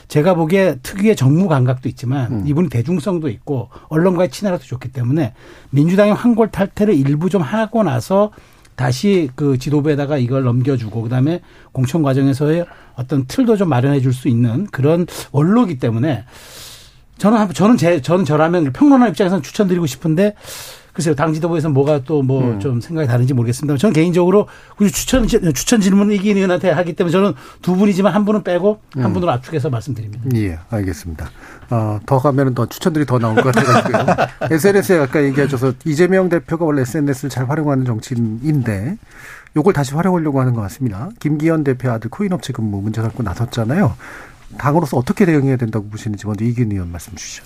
제가 0.08 0.34
보기에 0.34 0.78
특유의 0.82 1.14
정무 1.14 1.46
감각도 1.48 1.88
있지만 1.88 2.32
음. 2.32 2.44
이분이 2.46 2.68
대중성도 2.68 3.28
있고 3.28 3.68
언론과의 3.88 4.30
친화력도 4.30 4.66
좋기 4.66 4.88
때문에 4.88 5.34
민주당의 5.70 6.14
황골 6.14 6.50
탈퇴를 6.50 6.94
일부 6.94 7.28
좀 7.28 7.42
하고 7.42 7.82
나서 7.82 8.32
다시 8.76 9.30
그 9.34 9.58
지도부에다가 9.58 10.18
이걸 10.18 10.44
넘겨주고 10.44 11.02
그다음에 11.02 11.40
공천 11.72 12.02
과정에서의 12.02 12.66
어떤 12.94 13.26
틀도 13.26 13.56
좀 13.56 13.68
마련해 13.68 14.00
줄 14.00 14.12
수 14.12 14.28
있는 14.28 14.66
그런 14.66 15.06
원로기 15.32 15.78
때문에 15.78 16.24
저는 17.18 17.38
한- 17.38 17.52
저는 17.52 17.76
제 17.78 18.00
저는 18.02 18.24
저라면 18.26 18.72
평론가 18.72 19.08
입장에서는 19.08 19.42
추천드리고 19.42 19.86
싶은데 19.86 20.34
글쎄요 20.96 21.14
당 21.14 21.34
지도부에서 21.34 21.68
뭐가 21.68 22.00
또뭐 22.04 22.52
음. 22.52 22.60
좀 22.60 22.80
생각이 22.80 23.06
다른지 23.06 23.34
모르겠습니다. 23.34 23.76
저는 23.76 23.92
개인적으로 23.92 24.48
그 24.78 24.90
추천 24.90 25.28
추천 25.28 25.78
질문을 25.78 26.14
이기인 26.14 26.38
의원한테 26.38 26.70
하기 26.70 26.94
때문에 26.94 27.12
저는 27.12 27.34
두 27.60 27.76
분이지만 27.76 28.14
한 28.14 28.24
분은 28.24 28.42
빼고 28.42 28.80
한 28.94 29.12
분으로 29.12 29.30
압축해서 29.32 29.68
말씀드립니다. 29.68 30.24
예, 30.36 30.58
알겠습니다. 30.70 31.28
어, 31.68 32.00
더 32.06 32.18
가면은 32.18 32.54
더 32.54 32.64
추천들이 32.64 33.04
더 33.04 33.18
나올 33.18 33.34
것 33.34 33.54
같아가지고요. 33.54 34.16
SNS에 34.50 34.98
아까 35.00 35.22
얘기하셔서 35.22 35.74
이재명 35.84 36.30
대표가 36.30 36.64
원래 36.64 36.80
SNS를 36.80 37.28
잘 37.28 37.50
활용하는 37.50 37.84
정치인인데 37.84 38.96
요걸 39.54 39.74
다시 39.74 39.94
활용하려고 39.94 40.40
하는 40.40 40.54
것 40.54 40.62
같습니다. 40.62 41.10
김기현 41.20 41.62
대표 41.62 41.90
아들 41.90 42.08
코인업체 42.08 42.54
근무 42.54 42.80
문제 42.80 43.02
갖고 43.02 43.22
나섰잖아요. 43.22 43.94
당으로서 44.56 44.96
어떻게 44.96 45.26
대응해야 45.26 45.56
된다고 45.56 45.88
보시는지 45.88 46.26
먼저 46.26 46.42
이기은 46.42 46.72
의원 46.72 46.90
말씀 46.90 47.14
주시죠. 47.14 47.44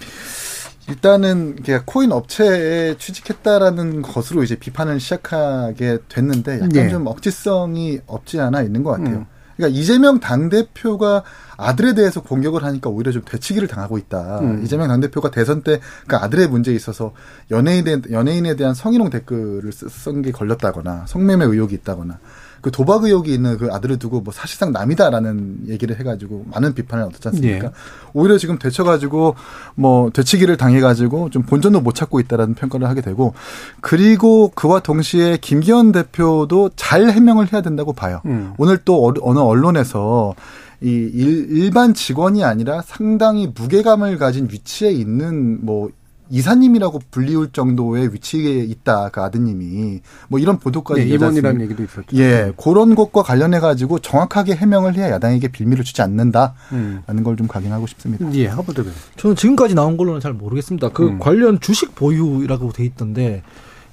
일단은 0.89 1.57
코인 1.85 2.11
업체에 2.13 2.97
취직했다라는 2.99 4.03
것으로 4.03 4.43
이제 4.43 4.57
비판을 4.57 4.99
시작하게 4.99 5.99
됐는데 6.09 6.55
약간 6.55 6.69
네. 6.71 6.89
좀 6.89 7.07
억지성이 7.07 8.01
없지 8.07 8.41
않아 8.41 8.63
있는 8.63 8.83
것 8.83 8.91
같아요. 8.93 9.19
음. 9.19 9.27
그러니까 9.57 9.79
이재명 9.79 10.21
당대표가 10.21 11.23
아들에 11.59 11.93
대해서 11.93 12.23
공격을 12.23 12.65
하니까 12.65 12.89
오히려 12.89 13.13
좀 13.13 13.23
되치기를 13.27 13.69
당하고 13.69 13.99
있다. 13.99 14.41
음. 14.41 14.63
이재명 14.65 14.89
당대표가 14.89 15.31
대선 15.31 15.63
때 15.63 15.81
그 16.07 16.17
아들의 16.17 16.49
문제에 16.49 16.75
있어서 16.75 17.13
연예인에, 17.51 18.01
연예인에 18.11 18.57
대한 18.57 18.73
성희롱 18.75 19.11
댓글을 19.11 19.71
쓴 19.73 20.23
게 20.23 20.33
걸렸다거나 20.33 21.05
성매매 21.07 21.45
의혹이 21.45 21.75
있다거나 21.77 22.19
그 22.61 22.71
도박 22.71 23.05
의혹이 23.05 23.33
있는 23.33 23.57
그 23.59 23.69
아들을 23.73 23.99
두고 23.99 24.21
뭐 24.21 24.33
사실상 24.33 24.73
남이다라는 24.73 25.61
얘기를 25.69 25.99
해가지고 25.99 26.45
많은 26.53 26.75
비판을 26.75 27.05
얻었지 27.05 27.29
않습니까? 27.29 27.67
예. 27.67 27.71
오히려 28.13 28.37
지금 28.39 28.59
되쳐가지고 28.59 29.35
뭐 29.77 30.11
되치기를 30.11 30.57
당해가지고 30.57 31.31
좀 31.31 31.43
본전도 31.43 31.81
못 31.81 31.95
찾고 31.95 32.21
있다라는 32.21 32.55
평가를 32.55 32.89
하게 32.89 33.01
되고 33.01 33.35
그리고 33.81 34.51
그와 34.55 34.81
동시에 34.81 35.39
김기현 35.41 35.93
대표도 35.93 36.71
잘 36.77 37.11
해명을 37.11 37.53
해야 37.53 37.63
된다고 37.63 37.93
봐요. 37.93 38.21
음. 38.27 38.53
오늘 38.59 38.79
또 38.85 39.07
어- 39.09 39.15
어느 39.23 39.39
언론에서 39.39 40.35
이 40.83 40.89
일, 40.89 41.47
일반 41.51 41.93
직원이 41.93 42.43
아니라 42.43 42.83
상당히 42.83 43.53
무게감을 43.55 44.17
가진 44.17 44.49
위치에 44.51 44.91
있는 44.91 45.65
뭐 45.65 45.91
이사님이라고 46.31 47.01
불리울 47.11 47.51
정도의 47.53 48.13
위치에 48.15 48.61
있다 48.61 49.11
그 49.11 49.21
아드님이 49.21 50.01
뭐 50.29 50.39
이런 50.39 50.59
보도까지 50.59 51.05
네, 51.05 51.25
않습니까? 51.25 51.61
얘기도 51.61 51.83
있었죠. 51.83 52.17
예, 52.17 52.53
그런 52.57 52.95
것과 52.95 53.23
관련해 53.23 53.61
가지고 53.61 53.99
정확하게 53.99 54.55
해명을 54.55 54.95
해야 54.95 55.11
야당에게 55.11 55.49
빌미를 55.49 55.85
주지 55.85 56.03
않는다라는 56.03 56.55
음. 56.73 57.25
걸좀 57.25 57.49
각인하고 57.49 57.87
싶습니다. 57.89 58.33
예, 58.35 58.47
하버드 58.47 58.85
대 58.85 58.91
저는 59.17 59.37
지금까지 59.37 59.75
나온 59.75 59.97
걸로는 59.97 60.21
잘 60.21 60.33
모르겠습니다. 60.33 60.91
그 60.91 61.09
음. 61.09 61.19
관련 61.19 61.61
주식 61.61 61.95
보유라고 61.95 62.73
돼 62.73 62.85
있던데 62.85 63.43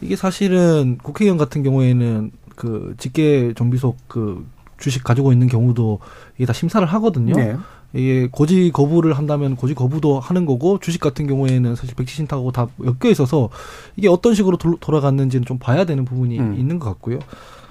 이게 0.01 0.15
사실은 0.15 0.97
국회의원 1.01 1.37
같은 1.37 1.63
경우에는 1.63 2.31
그 2.55 2.95
직계 2.97 3.53
정비속 3.55 3.97
그 4.07 4.45
주식 4.77 5.03
가지고 5.03 5.31
있는 5.31 5.47
경우도 5.47 5.99
이게 6.37 6.45
다 6.45 6.53
심사를 6.53 6.85
하거든요. 6.87 7.35
네. 7.35 7.57
이게 7.97 8.27
고지 8.31 8.71
거부를 8.73 9.17
한다면 9.17 9.55
고지 9.55 9.73
거부도 9.73 10.19
하는 10.19 10.45
거고 10.45 10.79
주식 10.79 11.01
같은 11.01 11.27
경우에는 11.27 11.75
사실 11.75 11.95
백지 11.95 12.13
신탁하고 12.15 12.51
다 12.51 12.67
엮여 12.83 13.11
있어서 13.11 13.49
이게 13.95 14.07
어떤 14.07 14.35
식으로 14.35 14.57
돌- 14.57 14.77
돌아갔는지는 14.79 15.45
좀 15.45 15.57
봐야 15.57 15.83
되는 15.85 16.05
부분이 16.05 16.39
음. 16.39 16.55
있는 16.57 16.79
것 16.79 16.85
같고요. 16.89 17.19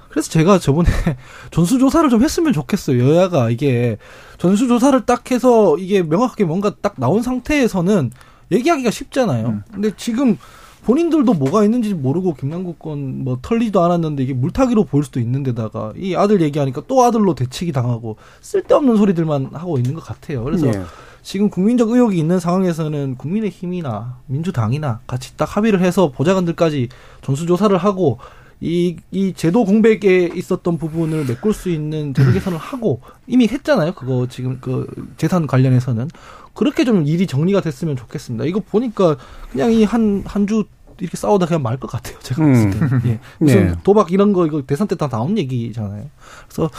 그래서 0.09 0.31
제가 0.31 0.59
저번에 0.59 0.89
전수조사를 1.53 2.09
좀 2.11 2.23
했으면 2.23 2.53
좋겠어요. 2.53 3.07
여야가 3.09 3.51
이게 3.51 3.99
전수조사를 4.39 5.05
딱 5.07 5.31
해서 5.31 5.77
이게 5.79 6.03
명확하게 6.03 6.45
뭔가 6.45 6.75
딱 6.81 6.95
나온 6.97 7.23
상태에서는 7.23 8.11
얘기하기가 8.51 8.91
쉽잖아요. 8.91 9.47
음. 9.49 9.63
근데 9.73 9.91
지금 9.97 10.39
본인들도 10.87 11.35
뭐가 11.35 11.65
있는지 11.65 11.95
모르고 11.95 12.35
김남국 12.35 12.79
건 12.79 12.97
뭐 13.27 13.39
털리지도 13.43 13.83
않았는데 13.83 14.23
이게 14.23 14.33
물타기로 14.35 14.85
보일 14.85 15.03
수도 15.05 15.19
있는데다가 15.19 15.93
이 15.97 16.15
아들 16.15 16.41
얘기하니까 16.41 16.83
또 16.87 17.03
아들로 17.03 17.35
대치기 17.35 17.73
당하고 17.73 18.17
쓸데없는 18.41 18.97
소리들만 18.97 19.51
하고 19.53 19.79
있는 19.79 19.95
것 19.95 20.05
같아요. 20.05 20.45
그래서 20.45 20.69
예. 20.69 20.83
지금 21.23 21.51
국민적 21.51 21.91
의혹이 21.91 22.17
있는 22.17 22.39
상황에서는 22.39 23.17
국민의힘이나 23.17 24.19
민주당이나 24.27 25.01
같이 25.09 25.37
딱 25.37 25.57
합의를 25.57 25.81
해서 25.81 26.13
보좌관들까지 26.13 26.89
전수조사를 27.23 27.77
하고 27.77 28.19
이, 28.61 28.97
이 29.11 29.33
제도 29.35 29.65
공백에 29.65 30.31
있었던 30.35 30.79
부분을 30.79 31.25
메꿀 31.27 31.53
수 31.53 31.69
있는 31.69 32.15
제도 32.15 32.33
개선을 32.33 32.59
하고 32.59 33.01
이미 33.27 33.49
했잖아요. 33.49 33.93
그거 33.95 34.29
지금 34.29 34.59
그 34.61 34.87
재산 35.17 35.47
관련해서는. 35.49 36.09
그렇게 36.55 36.87
좀 36.87 37.07
일이 37.07 37.27
정리가 37.27 37.61
됐으면 37.61 37.97
좋겠습니다. 37.97 38.47
이거 38.47 38.61
보니까 38.61 39.17
그냥 39.53 39.73
이 39.73 39.85
한, 39.85 40.23
한 40.25 40.47
주 40.47 40.65
이렇게 41.01 41.17
싸우다 41.17 41.47
그냥 41.47 41.63
말 41.63 41.77
것 41.79 41.91
같아요. 41.91 42.17
제가 42.21 42.43
봤을 42.45 42.71
때. 42.71 42.79
예. 43.11 43.19
무슨 43.39 43.67
네. 43.69 43.75
도박 43.83 44.11
이런 44.13 44.33
거 44.33 44.47
이거 44.47 44.63
대선 44.63 44.87
때 44.89 44.97
다 44.97 45.09
나온 45.09 45.37
얘기잖아요. 45.37 46.07
그래서 46.49 46.71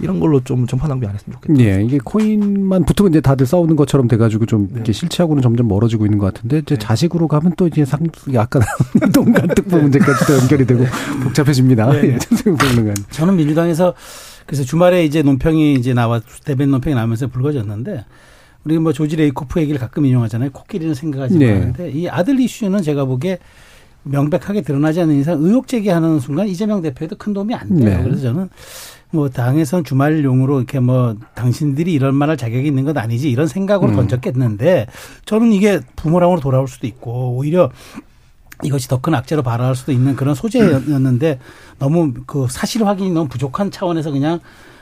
이런 0.00 0.18
걸로 0.18 0.40
좀 0.42 0.66
전파 0.66 0.88
낭비 0.88 1.06
안 1.06 1.14
했으면 1.14 1.38
좋겠다. 1.40 1.60
예, 1.62 1.82
이게 1.84 1.98
코인만 2.04 2.84
붙으면 2.84 3.12
이제 3.12 3.20
다들 3.20 3.46
싸우는 3.46 3.76
것처럼 3.76 4.08
돼가지고 4.08 4.46
좀 4.46 4.68
이렇게 4.74 4.92
실체하고는 4.92 5.40
점점 5.42 5.68
멀어지고 5.68 6.04
있는 6.06 6.18
것 6.18 6.32
같은데 6.34 6.58
이제 6.58 6.76
자식으로 6.76 7.28
가면 7.28 7.54
또 7.56 7.66
이제 7.68 7.84
상 7.84 8.00
아까 8.36 8.58
나온 8.98 9.12
동간 9.12 9.46
특보 9.48 9.78
문제까지 9.78 10.26
또 10.26 10.34
연결이 10.42 10.66
되고 10.66 10.84
복잡해집니다. 11.22 11.92
네. 11.92 12.18
예. 12.18 12.94
저는 13.10 13.36
민주당에서 13.36 13.94
그래서 14.46 14.64
주말에 14.64 15.04
이제 15.04 15.22
논평이 15.22 15.74
이제 15.74 15.94
나와 15.94 16.20
대변 16.44 16.70
논평이 16.72 16.96
나오면서 16.96 17.28
불거졌는데 17.28 18.04
우리 18.64 18.78
뭐 18.78 18.92
조지 18.92 19.16
레이코프 19.16 19.60
얘기를 19.60 19.80
가끔 19.80 20.04
인용하잖아요. 20.04 20.50
코끼리는 20.50 20.94
생각하지 20.94 21.38
네. 21.38 21.52
말는데 21.52 21.90
이 21.90 22.08
아들 22.08 22.38
이슈는 22.38 22.82
제가 22.82 23.04
보기에 23.06 23.38
명백하게 24.02 24.62
드러나지 24.62 25.00
않는 25.00 25.16
이상 25.20 25.42
의혹 25.42 25.66
제기하는 25.66 26.20
순간 26.20 26.48
이재명 26.48 26.82
대표에도 26.82 27.16
큰 27.16 27.32
도움이 27.32 27.54
안 27.54 27.68
돼요. 27.76 27.98
네. 27.98 28.02
그래서 28.02 28.22
저는 28.22 28.48
뭐 29.10 29.28
당에선 29.28 29.84
주말용으로 29.84 30.58
이렇게 30.58 30.78
뭐 30.80 31.16
당신들이 31.34 31.92
이런 31.92 32.14
말할 32.14 32.36
자격이 32.36 32.66
있는 32.66 32.84
건 32.84 32.96
아니지 32.96 33.30
이런 33.30 33.46
생각으로 33.46 33.92
음. 33.92 33.96
던졌겠는데 33.96 34.86
저는 35.24 35.52
이게 35.52 35.80
부메랑으로 35.96 36.40
돌아올 36.40 36.68
수도 36.68 36.86
있고 36.86 37.36
오히려 37.36 37.70
이것이 38.62 38.88
더 38.88 38.98
큰 38.98 39.14
악재로 39.14 39.42
발화할 39.42 39.74
수도 39.74 39.90
있는 39.90 40.14
그런 40.16 40.34
소재였는데 40.34 41.38
너무 41.78 42.12
그 42.26 42.46
사실 42.50 42.84
확인이 42.86 43.10
너무 43.10 43.26
부족한 43.28 43.70
차원에서 43.70 44.10
그냥 44.10 44.40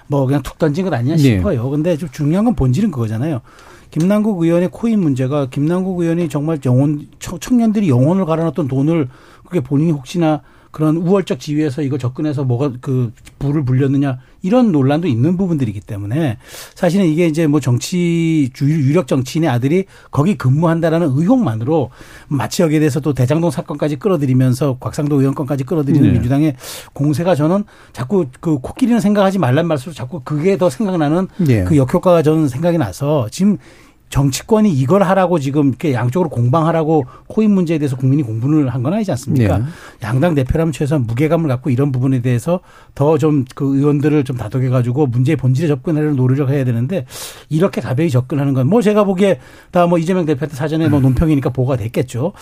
뭐 0.09 0.27
그냥 0.27 0.43
툭 0.43 0.59
던진 0.59 0.85
것 0.85 0.93
아니냐 0.93 1.15
네. 1.17 1.23
싶어요. 1.23 1.71
근데 1.71 1.97
좀 1.97 2.09
중요한 2.11 2.45
건 2.45 2.55
본질은 2.55 2.91
그거잖아요. 2.91 3.41
김남국 3.91 4.43
의원의 4.43 4.69
코인 4.71 5.01
문제가 5.01 5.47
김남국 5.49 6.01
의원이 6.01 6.29
정말 6.29 6.59
영혼 6.67 7.07
청- 7.21 7.39
청년들이 7.39 7.89
영혼을 7.89 8.25
갈아넣었던 8.27 8.69
돈을 8.69 9.09
그게 9.47 9.61
본인이 9.61 9.93
혹시나 9.93 10.43
그런 10.71 10.97
우월적 10.97 11.41
지위에서 11.41 11.83
이거 11.83 11.99
접근해서 11.99 12.45
뭐가 12.45 12.73
그 12.81 13.12
부를 13.39 13.64
불렸느냐 13.64 14.19
이런 14.43 14.71
논란도 14.71 15.09
있는 15.09 15.37
부분들이기 15.37 15.81
때문에 15.81 16.39
사실은 16.75 17.07
이게 17.07 17.27
이제 17.27 17.47
뭐 17.47 17.59
정치 17.61 18.51
주- 18.53 18.69
유력 18.71 19.07
정치인의 19.09 19.49
아들이 19.51 19.85
거기 20.11 20.37
근무한다라는 20.37 21.09
의혹만으로 21.09 21.91
마치 22.29 22.62
여기에 22.62 22.79
대해서 22.79 23.01
또 23.01 23.14
대장동 23.14 23.51
사건까지 23.51 23.97
끌어들이면서 23.97 24.77
곽상도 24.79 25.19
의원 25.21 25.35
건까지 25.35 25.64
끌어들이는 25.64 26.07
네. 26.07 26.12
민주당의 26.12 26.55
공세가 26.93 27.35
저는 27.35 27.64
자꾸 27.93 28.27
그 28.41 28.59
코끼리는 28.59 29.01
생각하지 29.01 29.39
말란 29.39 29.66
말수록 29.66 29.95
자꾸 29.97 30.21
그게 30.25 30.57
더 30.57 30.71
생각나는 30.71 31.27
예. 31.49 31.64
그 31.64 31.77
역효과가 31.77 32.23
저는 32.23 32.49
생각이 32.49 32.79
나서 32.79 33.27
지금 33.31 33.59
정치권이 34.11 34.73
이걸 34.73 35.03
하라고 35.03 35.39
지금 35.39 35.69
이렇게 35.69 35.93
양쪽으로 35.93 36.31
공방하라고 36.31 37.05
코인 37.27 37.51
문제에 37.53 37.79
대해서 37.79 37.97
국민이 37.97 38.23
공분을 38.23 38.69
한 38.69 38.83
건 38.83 38.95
아니지 38.95 39.11
않습니까? 39.11 39.59
네. 39.59 39.65
양당 40.03 40.35
대표라면 40.35 40.73
최소한 40.73 41.05
무게감을 41.07 41.49
갖고 41.49 41.69
이런 41.71 41.93
부분에 41.93 42.23
대해서 42.23 42.61
더 42.95 43.19
좀 43.19 43.45
그 43.55 43.77
의원들을 43.77 44.25
좀 44.25 44.37
다독여 44.37 44.71
가지고 44.71 45.07
문제의 45.07 45.37
본질에 45.37 45.69
접근하려는 45.69 46.17
노력을 46.17 46.53
해야 46.55 46.65
되는데 46.65 47.05
이렇게 47.49 47.81
가벼이 47.81 48.09
접근하는 48.11 48.55
건 48.55 48.67
뭐 48.69 48.81
제가 48.83 49.05
보기에 49.05 49.41
다 49.73 49.87
뭐 49.87 49.99
이재명 49.99 50.25
대표한테 50.27 50.55
사전에 50.57 50.89
뭐 50.89 51.01
논평이니까 51.01 51.51
보고가 51.51 51.77
됐겠죠. 51.77 52.33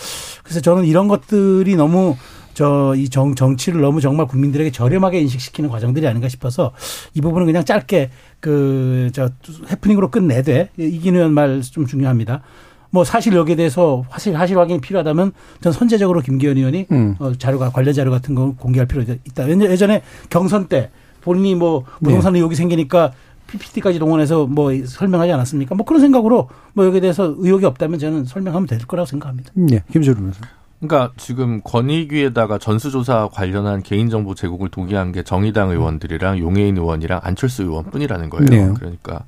그래서 0.43 0.59
저는 0.61 0.85
이런 0.85 1.07
것들이 1.07 1.75
너무 1.75 2.15
저 2.57 2.95
이 2.97 3.07
정 3.09 3.35
정치를 3.35 3.81
너무 3.81 4.01
정말 4.01 4.25
국민들에게 4.25 4.71
저렴하게 4.71 5.19
인식시키는 5.21 5.69
과정들이 5.69 6.07
아닌가 6.07 6.27
싶어서 6.27 6.71
이 7.13 7.21
부분은 7.21 7.45
그냥 7.45 7.63
짧게 7.63 8.09
그 8.39 9.09
저 9.13 9.29
해프닝으로 9.71 10.09
끝내되 10.09 10.69
이기는 10.77 11.31
말좀 11.33 11.85
중요합니다. 11.85 12.41
뭐 12.89 13.03
사실 13.03 13.33
여기에 13.35 13.55
대해서 13.57 14.03
사실 14.09 14.33
사실 14.33 14.57
확인이 14.57 14.81
필요하다면 14.81 15.33
전 15.61 15.71
선제적으로 15.71 16.21
김기현 16.21 16.57
의원이 16.57 16.87
음. 16.91 17.15
어, 17.19 17.31
자료가 17.33 17.69
관련 17.69 17.93
자료 17.93 18.09
같은 18.09 18.33
거 18.33 18.53
공개할 18.57 18.87
필요가 18.87 19.13
있다. 19.13 19.43
왜냐- 19.43 19.69
예전에 19.69 20.01
경선 20.31 20.67
때 20.67 20.89
본인이 21.21 21.53
뭐 21.53 21.83
부동산 22.03 22.35
의혹이 22.35 22.55
생기니까 22.55 23.11
PPT까지 23.47 23.99
동원해서 23.99 24.47
뭐 24.47 24.71
설명하지 24.83 25.31
않았습니까? 25.31 25.75
뭐 25.75 25.85
그런 25.85 26.01
생각으로 26.01 26.49
뭐 26.73 26.85
여기에 26.85 27.01
대해서 27.01 27.35
의혹이 27.37 27.65
없다면 27.65 27.99
저는 27.99 28.25
설명하면 28.25 28.65
될 28.67 28.79
거라고 28.79 29.05
생각합니다. 29.05 29.51
예, 29.71 29.83
김주름 29.91 30.21
변호사. 30.21 30.41
그러니까 30.79 31.11
지금 31.17 31.61
권익위에다가 31.63 32.59
전수조사 32.59 33.29
관련한 33.31 33.81
개인정보 33.81 34.35
제공을 34.35 34.69
동의한 34.69 35.11
게 35.11 35.23
정의당 35.23 35.71
의원들이랑 35.71 36.37
용해인 36.39 36.77
의원이랑 36.77 37.21
안철수 37.23 37.63
의원뿐이라는 37.63 38.29
거예요. 38.29 38.45
네. 38.45 38.73
그러니까 38.75 39.23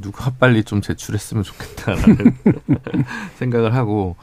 누가 0.00 0.30
빨리 0.38 0.64
좀 0.64 0.80
제출했으면 0.80 1.44
좋겠다라는 1.44 2.36
생각을 3.38 3.74
하고 3.74 4.16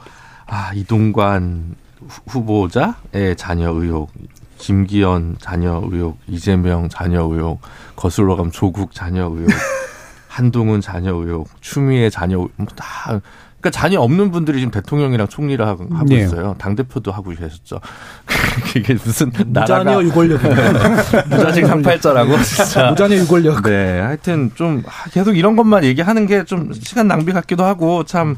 아 0.46 0.72
이동관 0.74 1.76
후- 2.06 2.22
후보자의 2.26 3.36
자녀 3.36 3.70
의혹, 3.72 4.12
김기현 4.58 5.36
자녀 5.40 5.82
의혹, 5.90 6.18
이재명 6.28 6.88
자녀 6.90 7.22
의혹, 7.24 7.60
거슬러 7.96 8.36
가면 8.36 8.52
조국 8.52 8.92
자녀 8.94 9.24
의혹, 9.26 9.48
한동훈 10.28 10.80
자녀 10.82 11.14
의혹, 11.14 11.48
추미애 11.62 12.10
자녀 12.10 12.36
의혹, 12.36 12.52
뭐다 12.56 13.20
그러니까 13.66 13.70
자녀 13.70 14.00
없는 14.00 14.30
분들이 14.30 14.58
지금 14.60 14.70
대통령이랑 14.70 15.28
총리를 15.28 15.64
하고, 15.66 15.86
하고 15.92 16.06
네. 16.06 16.16
있어요. 16.22 16.54
당 16.58 16.74
대표도 16.74 17.12
하고 17.12 17.30
계셨죠. 17.30 17.80
이게 18.76 18.94
무슨 18.94 19.30
나라가 19.46 19.78
무자녀 19.84 20.02
유권력. 20.02 20.40
무자식 21.28 21.66
상팔자라고 21.66 22.42
진짜. 22.42 22.90
무자녀 22.90 23.16
유권력. 23.16 23.62
네, 23.62 24.00
하여튼 24.00 24.50
좀 24.54 24.82
아, 24.86 25.08
계속 25.10 25.36
이런 25.36 25.54
것만 25.56 25.84
얘기하는 25.84 26.26
게 26.26 26.46
좀 26.46 26.72
시간 26.72 27.08
낭비 27.08 27.32
같기도 27.32 27.64
하고 27.64 28.04
참 28.04 28.36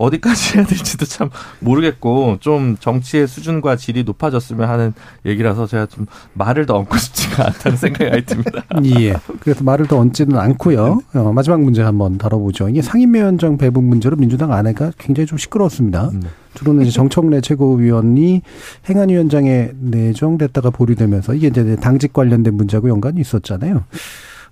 어디까지 0.00 0.56
해야 0.58 0.64
될지도 0.66 1.04
참 1.04 1.28
모르겠고 1.60 2.38
좀 2.40 2.76
정치의 2.80 3.28
수준과 3.28 3.76
질이 3.76 4.04
높아졌으면 4.04 4.68
하는 4.68 4.94
얘기라서 5.26 5.66
제가 5.66 5.86
좀 5.86 6.06
말을 6.32 6.64
더 6.66 6.76
얹고 6.78 6.96
싶지가 6.96 7.46
않다는 7.46 7.76
생각이 7.76 8.10
많이 8.10 8.24
듭니다. 8.24 8.64
예. 9.00 9.14
그래서 9.40 9.62
말을 9.62 9.86
더 9.86 9.98
얹지는 9.98 10.38
않고요. 10.38 11.00
어, 11.14 11.32
마지막 11.32 11.60
문제 11.60 11.82
한번 11.82 12.16
다뤄보죠. 12.18 12.68
이게 12.70 12.80
상임위원장 12.82 13.58
배분 13.58 13.84
문제로 13.84 14.16
민주당 14.16 14.52
안에가 14.52 14.92
굉장히 14.98 15.26
좀 15.26 15.36
시끄러웠습니다. 15.38 16.10
네. 16.12 16.20
주로는 16.54 16.82
이제 16.82 16.90
정청래 16.90 17.40
최고위원이 17.42 18.42
행안위원장에 18.88 19.70
내정됐다가 19.78 20.70
보류되면서 20.70 21.34
이게 21.34 21.48
이제 21.48 21.76
당직 21.76 22.12
관련된 22.12 22.54
문제하고 22.54 22.88
연관이 22.88 23.20
있었잖아요. 23.20 23.84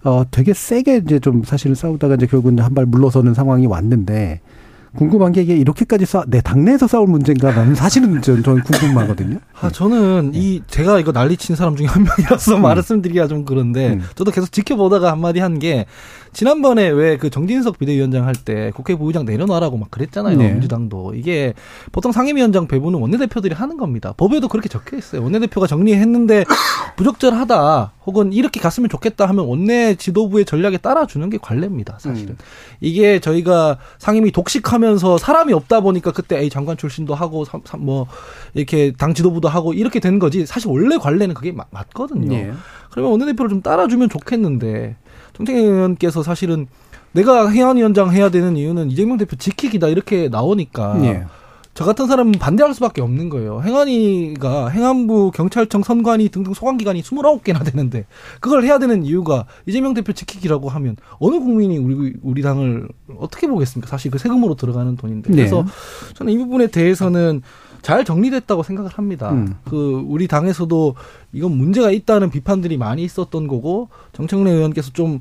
어, 0.04 0.22
되게 0.30 0.52
세게 0.54 0.98
이제 1.04 1.18
좀 1.18 1.42
사실 1.44 1.74
싸우다가 1.74 2.14
이제 2.14 2.26
결국은 2.26 2.58
한 2.60 2.74
발 2.74 2.86
물러서는 2.86 3.34
상황이 3.34 3.66
왔는데 3.66 4.40
궁금한 4.98 5.30
게 5.30 5.42
이게 5.42 5.56
이렇게까지 5.56 6.06
싸, 6.06 6.24
내 6.26 6.40
당내에서 6.40 6.88
싸울 6.88 7.06
문제인가라는 7.06 7.76
사실은 7.76 8.20
저- 8.20 8.42
저는 8.42 8.62
궁금하거든요. 8.64 9.38
아, 9.60 9.70
저는 9.70 10.32
이 10.34 10.60
제가 10.66 10.98
이거 10.98 11.12
난리 11.12 11.36
친 11.36 11.54
사람 11.54 11.76
중에 11.76 11.86
한 11.86 12.02
명이라서 12.02 12.58
말씀드리기가 12.58 13.28
좀 13.28 13.44
그런데 13.44 13.90
음. 13.94 14.02
저도 14.16 14.32
계속 14.32 14.50
지켜보다가 14.50 15.12
한마디 15.12 15.38
한 15.38 15.58
게 15.58 15.86
지난번에 16.38 16.88
왜 16.88 17.16
그 17.18 17.30
정진석 17.30 17.80
비대위원장 17.80 18.24
할 18.26 18.34
때 18.36 18.70
국회 18.72 18.94
부의장 18.94 19.24
내려놔라고 19.24 19.76
막 19.76 19.90
그랬잖아요. 19.90 20.36
네. 20.38 20.52
민주당도 20.52 21.14
이게 21.16 21.52
보통 21.90 22.12
상임위원장 22.12 22.68
배분은 22.68 23.00
원내대표들이 23.00 23.54
하는 23.54 23.76
겁니다. 23.76 24.14
법에도 24.16 24.46
그렇게 24.46 24.68
적혀 24.68 24.96
있어요. 24.96 25.24
원내대표가 25.24 25.66
정리했는데 25.66 26.44
부적절하다 26.96 27.92
혹은 28.06 28.32
이렇게 28.32 28.60
갔으면 28.60 28.88
좋겠다 28.88 29.26
하면 29.26 29.46
원내 29.46 29.96
지도부의 29.96 30.44
전략에 30.44 30.76
따라주는 30.78 31.28
게 31.28 31.38
관례입니다. 31.42 31.96
사실은 31.98 32.36
이게 32.80 33.18
저희가 33.18 33.78
상임위 33.98 34.30
독식하면서 34.30 35.18
사람이 35.18 35.52
없다 35.52 35.80
보니까 35.80 36.12
그때 36.12 36.38
에이 36.38 36.50
장관 36.50 36.76
출신도 36.76 37.16
하고 37.16 37.44
삼- 37.46 37.62
삼- 37.64 37.84
뭐 37.84 38.06
이렇게 38.54 38.92
당 38.96 39.12
지도부도 39.12 39.48
하고 39.48 39.74
이렇게 39.74 39.98
된 39.98 40.20
거지. 40.20 40.46
사실 40.46 40.68
원래 40.70 40.98
관례는 40.98 41.34
그게 41.34 41.50
맞, 41.50 41.66
맞거든요. 41.72 42.32
예. 42.32 42.52
그러면 42.90 43.10
원내대표를 43.10 43.48
좀 43.48 43.60
따라주면 43.62 44.08
좋겠는데 44.08 44.94
정태경 45.38 45.64
의원께서 45.64 46.22
사실은 46.22 46.66
내가 47.12 47.48
해안위원장 47.48 48.12
해야 48.12 48.30
되는 48.30 48.56
이유는 48.56 48.90
이재명 48.90 49.16
대표 49.16 49.36
지키기다 49.36 49.88
이렇게 49.88 50.28
나오니까 50.28 51.02
예. 51.04 51.24
저 51.78 51.84
같은 51.84 52.08
사람은 52.08 52.32
반대할 52.32 52.74
수밖에 52.74 53.00
없는 53.00 53.28
거예요. 53.28 53.62
행안위가 53.62 54.68
행안부, 54.68 55.30
경찰청, 55.32 55.84
선관위 55.84 56.28
등등 56.28 56.52
소관기관이 56.52 57.02
29개나 57.02 57.64
되는데 57.64 58.04
그걸 58.40 58.64
해야 58.64 58.80
되는 58.80 59.04
이유가 59.04 59.44
이재명 59.64 59.94
대표 59.94 60.12
지키기라고 60.12 60.68
하면 60.70 60.96
어느 61.20 61.38
국민이 61.38 61.78
우리 61.78 62.14
우리 62.20 62.42
당을 62.42 62.88
어떻게 63.16 63.46
보겠습니까? 63.46 63.88
사실 63.88 64.10
그 64.10 64.18
세금으로 64.18 64.56
들어가는 64.56 64.96
돈인데. 64.96 65.30
그래서 65.30 65.62
네. 65.62 66.14
저는 66.14 66.32
이 66.32 66.38
부분에 66.38 66.66
대해서는 66.66 67.42
잘 67.82 68.04
정리됐다고 68.04 68.62
생각을 68.62 68.90
합니다. 68.92 69.30
음. 69.32 69.54
그 69.64 70.04
우리 70.06 70.26
당에서도 70.28 70.94
이건 71.32 71.52
문제가 71.52 71.90
있다는 71.90 72.30
비판들이 72.30 72.76
많이 72.76 73.02
있었던 73.04 73.46
거고 73.48 73.88
정청래 74.12 74.50
의원께서 74.50 74.90
좀 74.92 75.20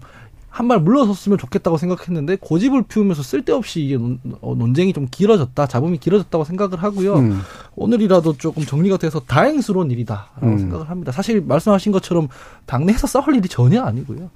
한 0.49 0.67
발 0.67 0.79
물러섰으면 0.79 1.37
좋겠다고 1.37 1.77
생각했는데 1.77 2.37
고집을 2.41 2.83
피우면서 2.87 3.21
쓸데없이 3.21 3.83
이게 3.85 3.95
논- 3.97 4.17
어, 4.41 4.55
논쟁이 4.55 4.91
좀 4.91 5.05
길어졌다, 5.11 5.67
잡음이 5.67 5.99
길어졌다고 5.99 6.45
생각을 6.45 6.81
하고요. 6.81 7.15
음. 7.19 7.41
오늘이라도 7.75 8.37
조금 8.37 8.63
정리가 8.65 8.97
돼서 8.97 9.19
다행스러운 9.19 9.91
일이다라고 9.91 10.47
음. 10.47 10.57
생각을 10.57 10.89
합니다. 10.89 11.11
사실 11.11 11.41
말씀하신 11.41 11.91
것처럼 11.91 12.27
당내에서 12.65 13.05
싸울 13.05 13.35
일이 13.35 13.47
전혀 13.47 13.83
아니고요. 13.83 14.31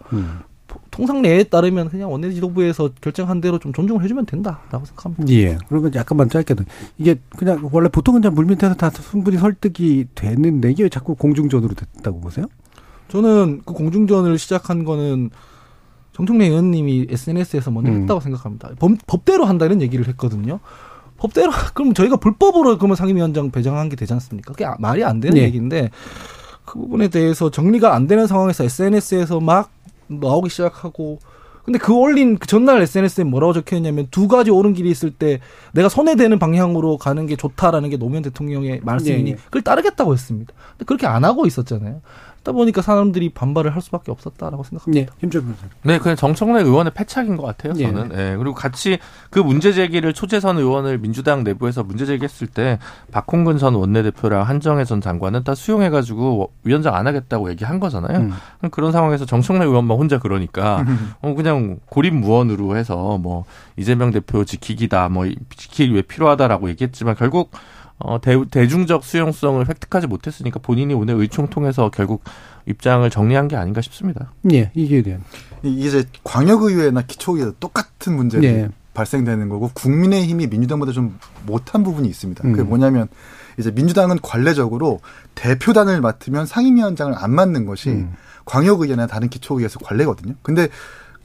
음. 0.73 0.79
통상례에 0.91 1.43
따르면 1.43 1.89
그냥 1.89 2.11
원내 2.11 2.31
지도부에서 2.31 2.89
결정한 3.01 3.41
대로 3.41 3.59
좀 3.59 3.73
존중을 3.73 4.03
해주면 4.03 4.25
된다라고 4.25 4.85
생각합니다. 4.85 5.31
예. 5.33 5.57
그러면 5.67 5.93
약간만 5.95 6.29
짧게도 6.29 6.63
이게 6.97 7.19
그냥 7.37 7.69
원래 7.71 7.89
보통은 7.89 8.21
그냥 8.21 8.35
물밑에서 8.35 8.75
다 8.75 8.89
충분히 8.89 9.37
설득이 9.37 10.07
되는데 10.15 10.71
이게 10.71 10.83
왜 10.83 10.89
자꾸 10.89 11.15
공중전으로 11.15 11.73
됐다고 11.73 12.19
보세요? 12.21 12.45
저는 13.07 13.61
그 13.65 13.73
공중전을 13.73 14.37
시작한 14.37 14.83
거는 14.85 15.29
정청래 16.13 16.47
의원님이 16.47 17.07
SNS에서 17.09 17.71
먼저 17.71 17.91
음. 17.91 18.01
했다고 18.01 18.19
생각합니다. 18.19 18.69
법, 18.79 18.91
법대로 19.07 19.45
한다 19.45 19.65
이런 19.65 19.81
얘기를 19.81 20.07
했거든요. 20.09 20.59
법대로 21.17 21.51
그럼 21.73 21.93
저희가 21.93 22.17
불법으로 22.17 22.77
그러면 22.77 22.95
상임위원장 22.95 23.51
배정한 23.51 23.89
게 23.89 23.95
되지 23.95 24.13
않습니까? 24.13 24.51
그게 24.53 24.65
아- 24.65 24.75
말이 24.79 25.03
안 25.03 25.19
되는 25.19 25.35
네. 25.35 25.43
얘기인데 25.43 25.89
그 26.65 26.79
부분에 26.79 27.07
대해서 27.09 27.49
정리가 27.49 27.93
안 27.93 28.07
되는 28.07 28.27
상황에서 28.27 28.63
SNS에서 28.63 29.39
막 29.39 29.71
나오기 30.19 30.49
시작하고 30.49 31.19
근데 31.63 31.77
그 31.77 31.93
올린 31.93 32.37
그 32.37 32.47
전날 32.47 32.81
SNS에 32.81 33.23
뭐라고 33.23 33.53
적혀 33.53 33.75
있냐면 33.75 34.07
두 34.09 34.27
가지 34.27 34.49
옳은 34.49 34.73
길이 34.73 34.89
있을 34.89 35.11
때 35.11 35.39
내가 35.73 35.89
손에 35.89 36.15
대는 36.15 36.39
방향으로 36.39 36.97
가는 36.97 37.27
게 37.27 37.35
좋다라는 37.35 37.89
게 37.89 37.97
노무현 37.97 38.23
대통령의 38.23 38.81
말씀이니 38.83 39.23
네, 39.23 39.31
네. 39.35 39.41
그걸 39.45 39.61
따르겠다고 39.61 40.13
했습니다. 40.13 40.53
근데 40.71 40.85
그렇게 40.85 41.05
안 41.05 41.23
하고 41.23 41.45
있었잖아요. 41.45 42.01
그러다 42.41 42.51
보니까 42.53 42.81
사람들이 42.81 43.29
반발을 43.29 43.73
할 43.73 43.81
수밖에 43.81 44.11
없었다라고 44.11 44.63
생각합니다. 44.63 45.11
네. 45.11 45.17
김철 45.19 45.41
변호사. 45.41 45.67
네, 45.83 45.99
그냥 45.99 46.15
정청래 46.15 46.61
의원의 46.63 46.93
패착인 46.93 47.37
것 47.37 47.43
같아요. 47.43 47.73
예. 47.77 47.85
저는. 47.85 48.11
예. 48.13 48.35
그리고 48.35 48.53
같이 48.53 48.99
그 49.29 49.39
문제 49.39 49.71
제기를 49.71 50.13
초재선 50.13 50.57
의원을 50.57 50.97
민주당 50.97 51.43
내부에서 51.43 51.83
문제 51.83 52.05
제기했을 52.05 52.47
때 52.47 52.79
박홍근 53.11 53.57
전 53.57 53.75
원내대표랑 53.75 54.47
한정혜 54.47 54.85
전 54.85 55.01
장관은 55.01 55.43
다 55.43 55.55
수용해가지고 55.55 56.51
위원장 56.63 56.95
안 56.95 57.07
하겠다고 57.07 57.49
얘기한 57.51 57.79
거잖아요. 57.79 58.19
음. 58.19 58.33
그런 58.71 58.91
상황에서 58.91 59.25
정청래 59.25 59.65
의원만 59.65 59.97
혼자 59.97 60.17
그러니까 60.19 60.83
어, 61.21 61.33
그냥 61.35 61.79
고립무원으로 61.87 62.75
해서 62.75 63.17
뭐 63.17 63.45
이재명 63.77 64.11
대표 64.11 64.43
지키기다, 64.43 65.09
뭐 65.09 65.27
지키기 65.55 65.93
왜 65.93 66.01
필요하다라고 66.01 66.69
얘기했지만 66.69 67.15
결국 67.15 67.51
어, 68.03 68.19
대, 68.21 68.37
대중적 68.49 69.03
수용성을 69.03 69.67
획득하지 69.67 70.07
못했으니까 70.07 70.59
본인이 70.59 70.93
오늘 70.93 71.15
의총 71.15 71.47
통해서 71.47 71.89
결국 71.93 72.23
입장을 72.65 73.07
정리한 73.09 73.47
게 73.47 73.55
아닌가 73.55 73.81
싶습니다. 73.81 74.31
예. 74.51 74.71
이게 74.73 75.01
대한. 75.01 75.23
이- 75.63 75.85
이제 75.85 76.03
광역의회나 76.23 77.03
기초의회도 77.03 77.53
똑같은 77.59 78.15
문제가 78.15 78.41
네. 78.41 78.69
발생되는 78.93 79.47
거고 79.49 79.71
국민의힘이 79.73 80.47
민주당보다 80.47 80.91
좀 80.91 81.17
못한 81.45 81.83
부분이 81.83 82.07
있습니다. 82.09 82.41
그게 82.43 82.61
음. 82.61 82.69
뭐냐면 82.69 83.07
이제 83.57 83.71
민주당은 83.71 84.19
관례적으로 84.21 84.99
대표단을 85.35 86.01
맡으면 86.01 86.45
상임위원장을 86.45 87.13
안 87.17 87.31
맡는 87.33 87.65
것이 87.65 87.89
음. 87.89 88.13
광역의회나 88.45 89.07
다른 89.07 89.29
기초의회에서 89.29 89.79
관례거든요. 89.79 90.33
근데 90.41 90.67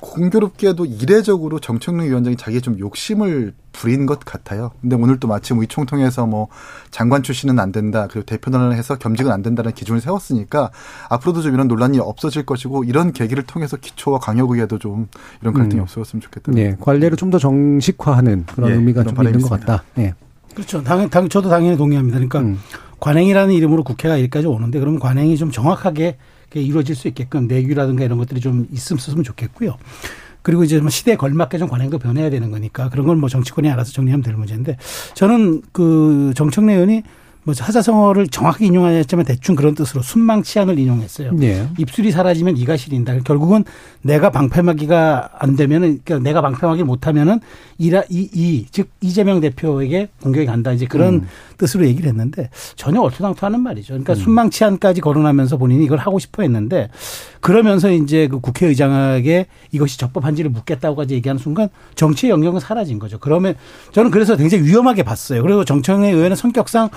공교롭게도 0.01 0.85
이례적으로 0.87 1.59
정청래 1.59 2.05
위원장이 2.07 2.37
자기의 2.37 2.61
좀 2.61 2.79
욕심을 2.79 3.55
부린 3.73 4.07
것 4.07 4.21
같아요. 4.21 4.71
근데 4.81 4.97
오늘 4.97 5.19
또 5.19 5.29
마침 5.29 5.59
의총 5.59 5.85
통해서 5.87 6.27
뭐 6.27 6.49
장관 6.91 7.23
출신은 7.23 7.59
안 7.59 7.73
된다. 7.73 8.07
그리고 8.11 8.25
대표단을 8.27 8.75
해서 8.75 8.97
겸직은 8.97 9.31
안 9.33 9.43
된다는 9.43 9.73
기준을 9.73 10.01
세웠으니까 10.01 10.71
앞으로도 11.11 11.43
좀 11.43 11.55
이런 11.55 11.69
논란이 11.69 11.99
없어질 11.99 12.45
것이고 12.47 12.85
이런 12.85 13.13
계기를 13.13 13.43
통해서 13.45 13.77
기초와 13.77 14.19
광역의회도 14.21 14.79
좀 14.79 15.09
이런 15.43 15.53
갈등이 15.55 15.81
음. 15.81 15.83
없어졌으면 15.83 16.21
좋겠다. 16.23 16.53
네. 16.53 16.77
관례를 16.81 17.17
좀 17.17 17.27
더 17.27 17.39
정식화하는 17.39 18.47
그런 18.47 18.71
예, 18.71 18.75
의미가 18.75 19.03
그런 19.03 19.15
좀 19.17 19.25
있는 19.25 19.33
바람이 19.33 19.43
것 19.43 19.57
있습니다. 19.57 19.67
같다. 19.67 19.85
예. 19.99 20.15
그렇죠. 20.55 20.83
당, 20.85 21.11
당, 21.11 21.29
저도 21.29 21.49
당연히 21.49 21.77
동의합니다. 21.77 22.17
그러니까 22.19 22.39
음. 22.41 22.59
관행이라는 23.01 23.53
이름으로 23.53 23.83
국회가 23.83 24.15
여기까지 24.21 24.47
오는데 24.47 24.79
그러면 24.79 25.01
관행이 25.01 25.37
좀 25.37 25.51
정확하게 25.51 26.17
이렇게 26.51 26.67
이루어질 26.67 26.95
수 26.95 27.09
있게끔 27.09 27.47
내규라든가 27.47 28.05
이런 28.05 28.19
것들이 28.19 28.41
좀 28.41 28.67
있으면 28.73 29.25
좋겠고요. 29.25 29.77
그리고 30.43 30.63
이제 30.63 30.79
뭐 30.79 30.91
시대에 30.91 31.17
걸맞게 31.17 31.59
좀 31.59 31.69
관행도 31.69 31.99
변해야 31.99 32.31
되는 32.31 32.51
거니까 32.51 32.89
그런 32.89 33.07
건뭐 33.07 33.29
정치권이 33.29 33.69
알아서 33.69 33.93
정리하면 33.93 34.23
될 34.23 34.35
문제인데 34.35 34.77
저는 35.15 35.63
그 35.73 36.33
정청래 36.37 36.75
의원이 36.75 37.03
뭐 37.43 37.55
사자성어를 37.55 38.27
정확히 38.27 38.67
인용하였지만 38.67 39.25
대충 39.25 39.55
그런 39.55 39.77
뜻으로 39.77 40.03
순망치안을 40.03 40.79
인용했어요. 40.81 41.31
예. 41.43 41.69
입술이 41.79 42.11
사라지면 42.11 42.57
이가 42.57 42.77
시린다. 42.77 43.17
결국은 43.21 43.65
내가 44.07 44.31
방패막이가 44.31 45.31
안 45.39 45.57
되면은 45.57 46.01
그러니까 46.05 46.19
내가 46.29 46.41
방패막이를 46.41 46.85
못하면은 46.87 47.41
이라 47.79 48.03
이이즉 48.09 48.89
이재명 49.01 49.41
대표에게 49.41 50.09
공격이 50.23 50.47
간다. 50.47 50.73
이제 50.73 50.87
그런 50.87 51.15
음. 51.15 51.29
뜻으로 51.59 51.87
얘기를 51.87 52.09
했는데 52.09 52.51
전혀 52.77 53.01
얼토당토하는 53.01 53.61
말이죠. 53.61 53.89
그러니까 53.95 54.15
순망치안까지 54.15 55.01
거론하면서 55.01 55.57
본인이 55.57 55.85
이걸 55.85 55.99
하고 55.99 56.19
싶어 56.19 56.43
했는데 56.43 56.89
그러면서 57.41 57.91
이제 57.91 58.29
그 58.29 58.41
국회의장에게 58.41 59.47
이것이 59.73 59.99
적법한지를 59.99 60.51
묻겠다고까지 60.51 61.15
얘기하는 61.15 61.39
순간 61.41 61.69
정치의 61.95 62.31
영역은 62.31 62.61
사라진 62.61 62.99
거죠. 62.99 63.19
그러면 63.19 63.55
저는 63.93 64.11
그래서 64.11 64.37
굉장히 64.37 64.65
위험하게 64.65 65.03
봤어요. 65.03 65.43
그리고 65.43 65.65
정청래 65.65 66.11
의원의 66.11 66.37
성격상 66.37 66.91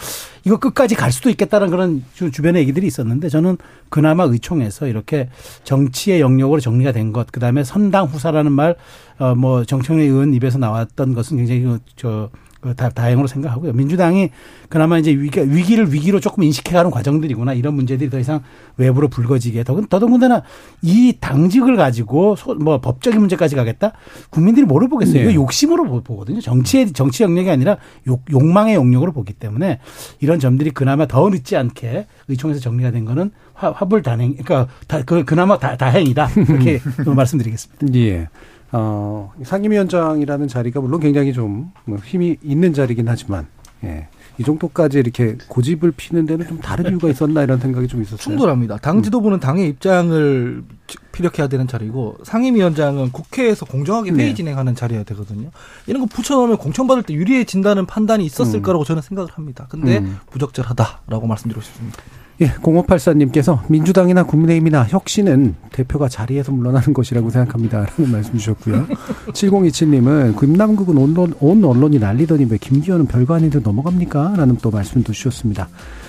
이거 0.45 0.57
끝까지 0.57 0.95
갈 0.95 1.11
수도 1.11 1.29
있겠다는 1.29 1.69
그런 1.69 2.03
주- 2.13 2.31
주변의 2.31 2.61
얘기들이 2.63 2.87
있었는데 2.87 3.29
저는 3.29 3.57
그나마 3.89 4.23
의총에서 4.23 4.87
이렇게 4.87 5.29
정치의 5.63 6.19
영역으로 6.21 6.59
정리가 6.59 6.91
된 6.91 6.98
것, 7.13 7.27
그 7.31 7.39
다음에 7.39 7.63
선당 7.63 8.05
후사라는 8.05 8.51
말, 8.51 8.75
어, 9.17 9.35
뭐 9.35 9.63
정청래 9.63 10.03
의원 10.03 10.33
입에서 10.33 10.57
나왔던 10.57 11.13
것은 11.13 11.37
굉장히 11.37 11.61
그, 11.61 11.79
저, 11.95 12.29
그 12.31 12.48
다, 12.75 12.89
다행으로 12.89 13.27
생각하고요. 13.27 13.71
민주당이 13.73 14.29
그나마 14.67 14.97
이제 14.97 15.11
위기, 15.11 15.39
위기를 15.39 15.93
위기로 15.93 16.19
조금 16.19 16.43
인식해가는 16.43 16.91
과정들이구나 16.91 17.53
이런 17.53 17.73
문제들이 17.73 18.09
더 18.09 18.19
이상 18.19 18.41
외부로 18.77 19.07
불거지게 19.07 19.63
더군 19.63 19.87
더더군다나 19.87 20.43
이 20.81 21.15
당직을 21.19 21.77
가지고 21.77 22.35
소, 22.35 22.55
뭐 22.55 22.79
법적인 22.81 23.19
문제까지 23.19 23.55
가겠다 23.55 23.93
국민들이 24.29 24.65
뭐를 24.65 24.89
보겠어요? 24.89 25.13
네. 25.15 25.21
이거 25.23 25.33
욕심으로 25.33 25.85
보- 25.85 26.01
보거든요. 26.03 26.41
정치의 26.41 26.91
정치 26.91 27.23
영역이 27.23 27.49
아니라 27.49 27.77
욕, 28.07 28.23
욕망의 28.29 28.75
영역으로 28.75 29.13
보기 29.13 29.33
때문에 29.33 29.79
이런 30.19 30.39
점들이 30.39 30.71
그나마 30.71 31.05
더 31.07 31.29
늦지 31.29 31.55
않게 31.55 32.07
의총에서 32.27 32.59
정리가 32.59 32.91
된 32.91 33.05
거는 33.05 33.31
화, 33.53 33.71
화불 33.71 34.01
단행, 34.03 34.35
그러니까 34.35 34.67
다, 34.87 35.01
그, 35.05 35.23
그나마 35.25 35.57
다, 35.59 35.75
다행이다 35.77 36.29
이렇게 36.35 36.79
좀 37.03 37.15
말씀드리겠습니다. 37.15 37.87
예. 37.99 38.27
어, 38.71 39.31
상임위원장이라는 39.43 40.47
자리가 40.47 40.81
물론 40.81 40.99
굉장히 40.99 41.33
좀뭐 41.33 41.97
힘이 42.03 42.37
있는 42.43 42.73
자리긴 42.73 43.07
하지만, 43.07 43.47
예. 43.83 44.07
이 44.39 44.43
정도까지 44.43 44.99
이렇게 44.99 45.37
고집을 45.49 45.91
피는 45.91 46.25
데는 46.25 46.47
좀 46.47 46.59
다른 46.59 46.89
이유가 46.89 47.09
있었나 47.09 47.43
이런 47.43 47.59
생각이 47.59 47.89
좀 47.89 48.01
있었어요. 48.01 48.17
충돌합니다. 48.17 48.77
당 48.77 49.03
지도부는 49.03 49.41
당의 49.41 49.67
입장을 49.67 50.63
피력해야 51.11 51.47
되는 51.49 51.67
자리고 51.67 52.17
상임위원장은 52.23 53.11
국회에서 53.11 53.65
공정하게 53.65 54.11
회의 54.11 54.29
네. 54.29 54.33
진행하는 54.33 54.75
자리여야 54.75 55.03
되거든요. 55.03 55.49
이런 55.87 56.01
거 56.01 56.07
붙여놓으면 56.07 56.57
공천받을 56.57 57.03
때 57.03 57.13
유리해진다는 57.13 57.85
판단이 57.85 58.25
있었을 58.25 58.59
음. 58.59 58.61
거라고 58.61 58.85
저는 58.85 59.01
생각을 59.01 59.29
합니다. 59.33 59.67
근데 59.69 59.97
음. 59.97 60.17
부적절하다라고 60.31 61.27
말씀드리고 61.27 61.61
싶습니다. 61.61 61.97
예, 62.41 62.47
0584님께서 62.53 63.59
민주당이나 63.69 64.23
국민의힘이나 64.23 64.85
혁신은 64.87 65.55
대표가 65.73 66.07
자리에서 66.07 66.53
물러나는 66.53 66.93
것이라고 66.93 67.29
생각합니다. 67.29 67.85
라는 67.85 68.11
말씀 68.13 68.37
주셨고요. 68.37 68.87
7027님은 69.33 70.39
김남국은 70.39 70.97
온, 70.97 71.13
언론- 71.17 71.33
온 71.41 71.63
언론이 71.65 71.99
난리더니 71.99 72.45
왜 72.49 72.57
김기현은 72.57 73.07
별거 73.07 73.33
아닌 73.35 73.49
듯 73.49 73.61
넘어갑니까? 73.63 74.35
라는 74.37 74.57
또 74.61 74.71
말씀도 74.71 75.11
주셨습니다. 75.11 75.67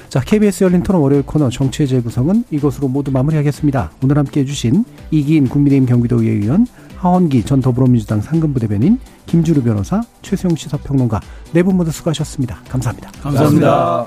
자, 0.08 0.20
KBS 0.20 0.64
열린 0.64 0.82
토론 0.82 1.02
월요일 1.02 1.22
코너 1.22 1.48
정치의 1.50 1.88
재구성은 1.88 2.44
이것으로 2.50 2.88
모두 2.88 3.10
마무리하겠습니다. 3.10 3.90
오늘 4.02 4.18
함께 4.18 4.40
해주신 4.40 4.84
이기인 5.10 5.48
국민의힘 5.48 5.86
경기도의회 5.86 6.32
의원, 6.44 6.66
하원기 6.96 7.44
전 7.44 7.60
더불어민주당 7.60 8.20
상근부 8.20 8.60
대변인, 8.60 8.98
김주루 9.26 9.62
변호사, 9.62 10.00
최수영 10.22 10.54
시사평론가 10.56 11.20
네 11.52 11.62
분 11.62 11.76
모두 11.76 11.90
수고하셨습니다. 11.90 12.58
감사합니다. 12.68 13.10
감사합니다. 13.22 14.06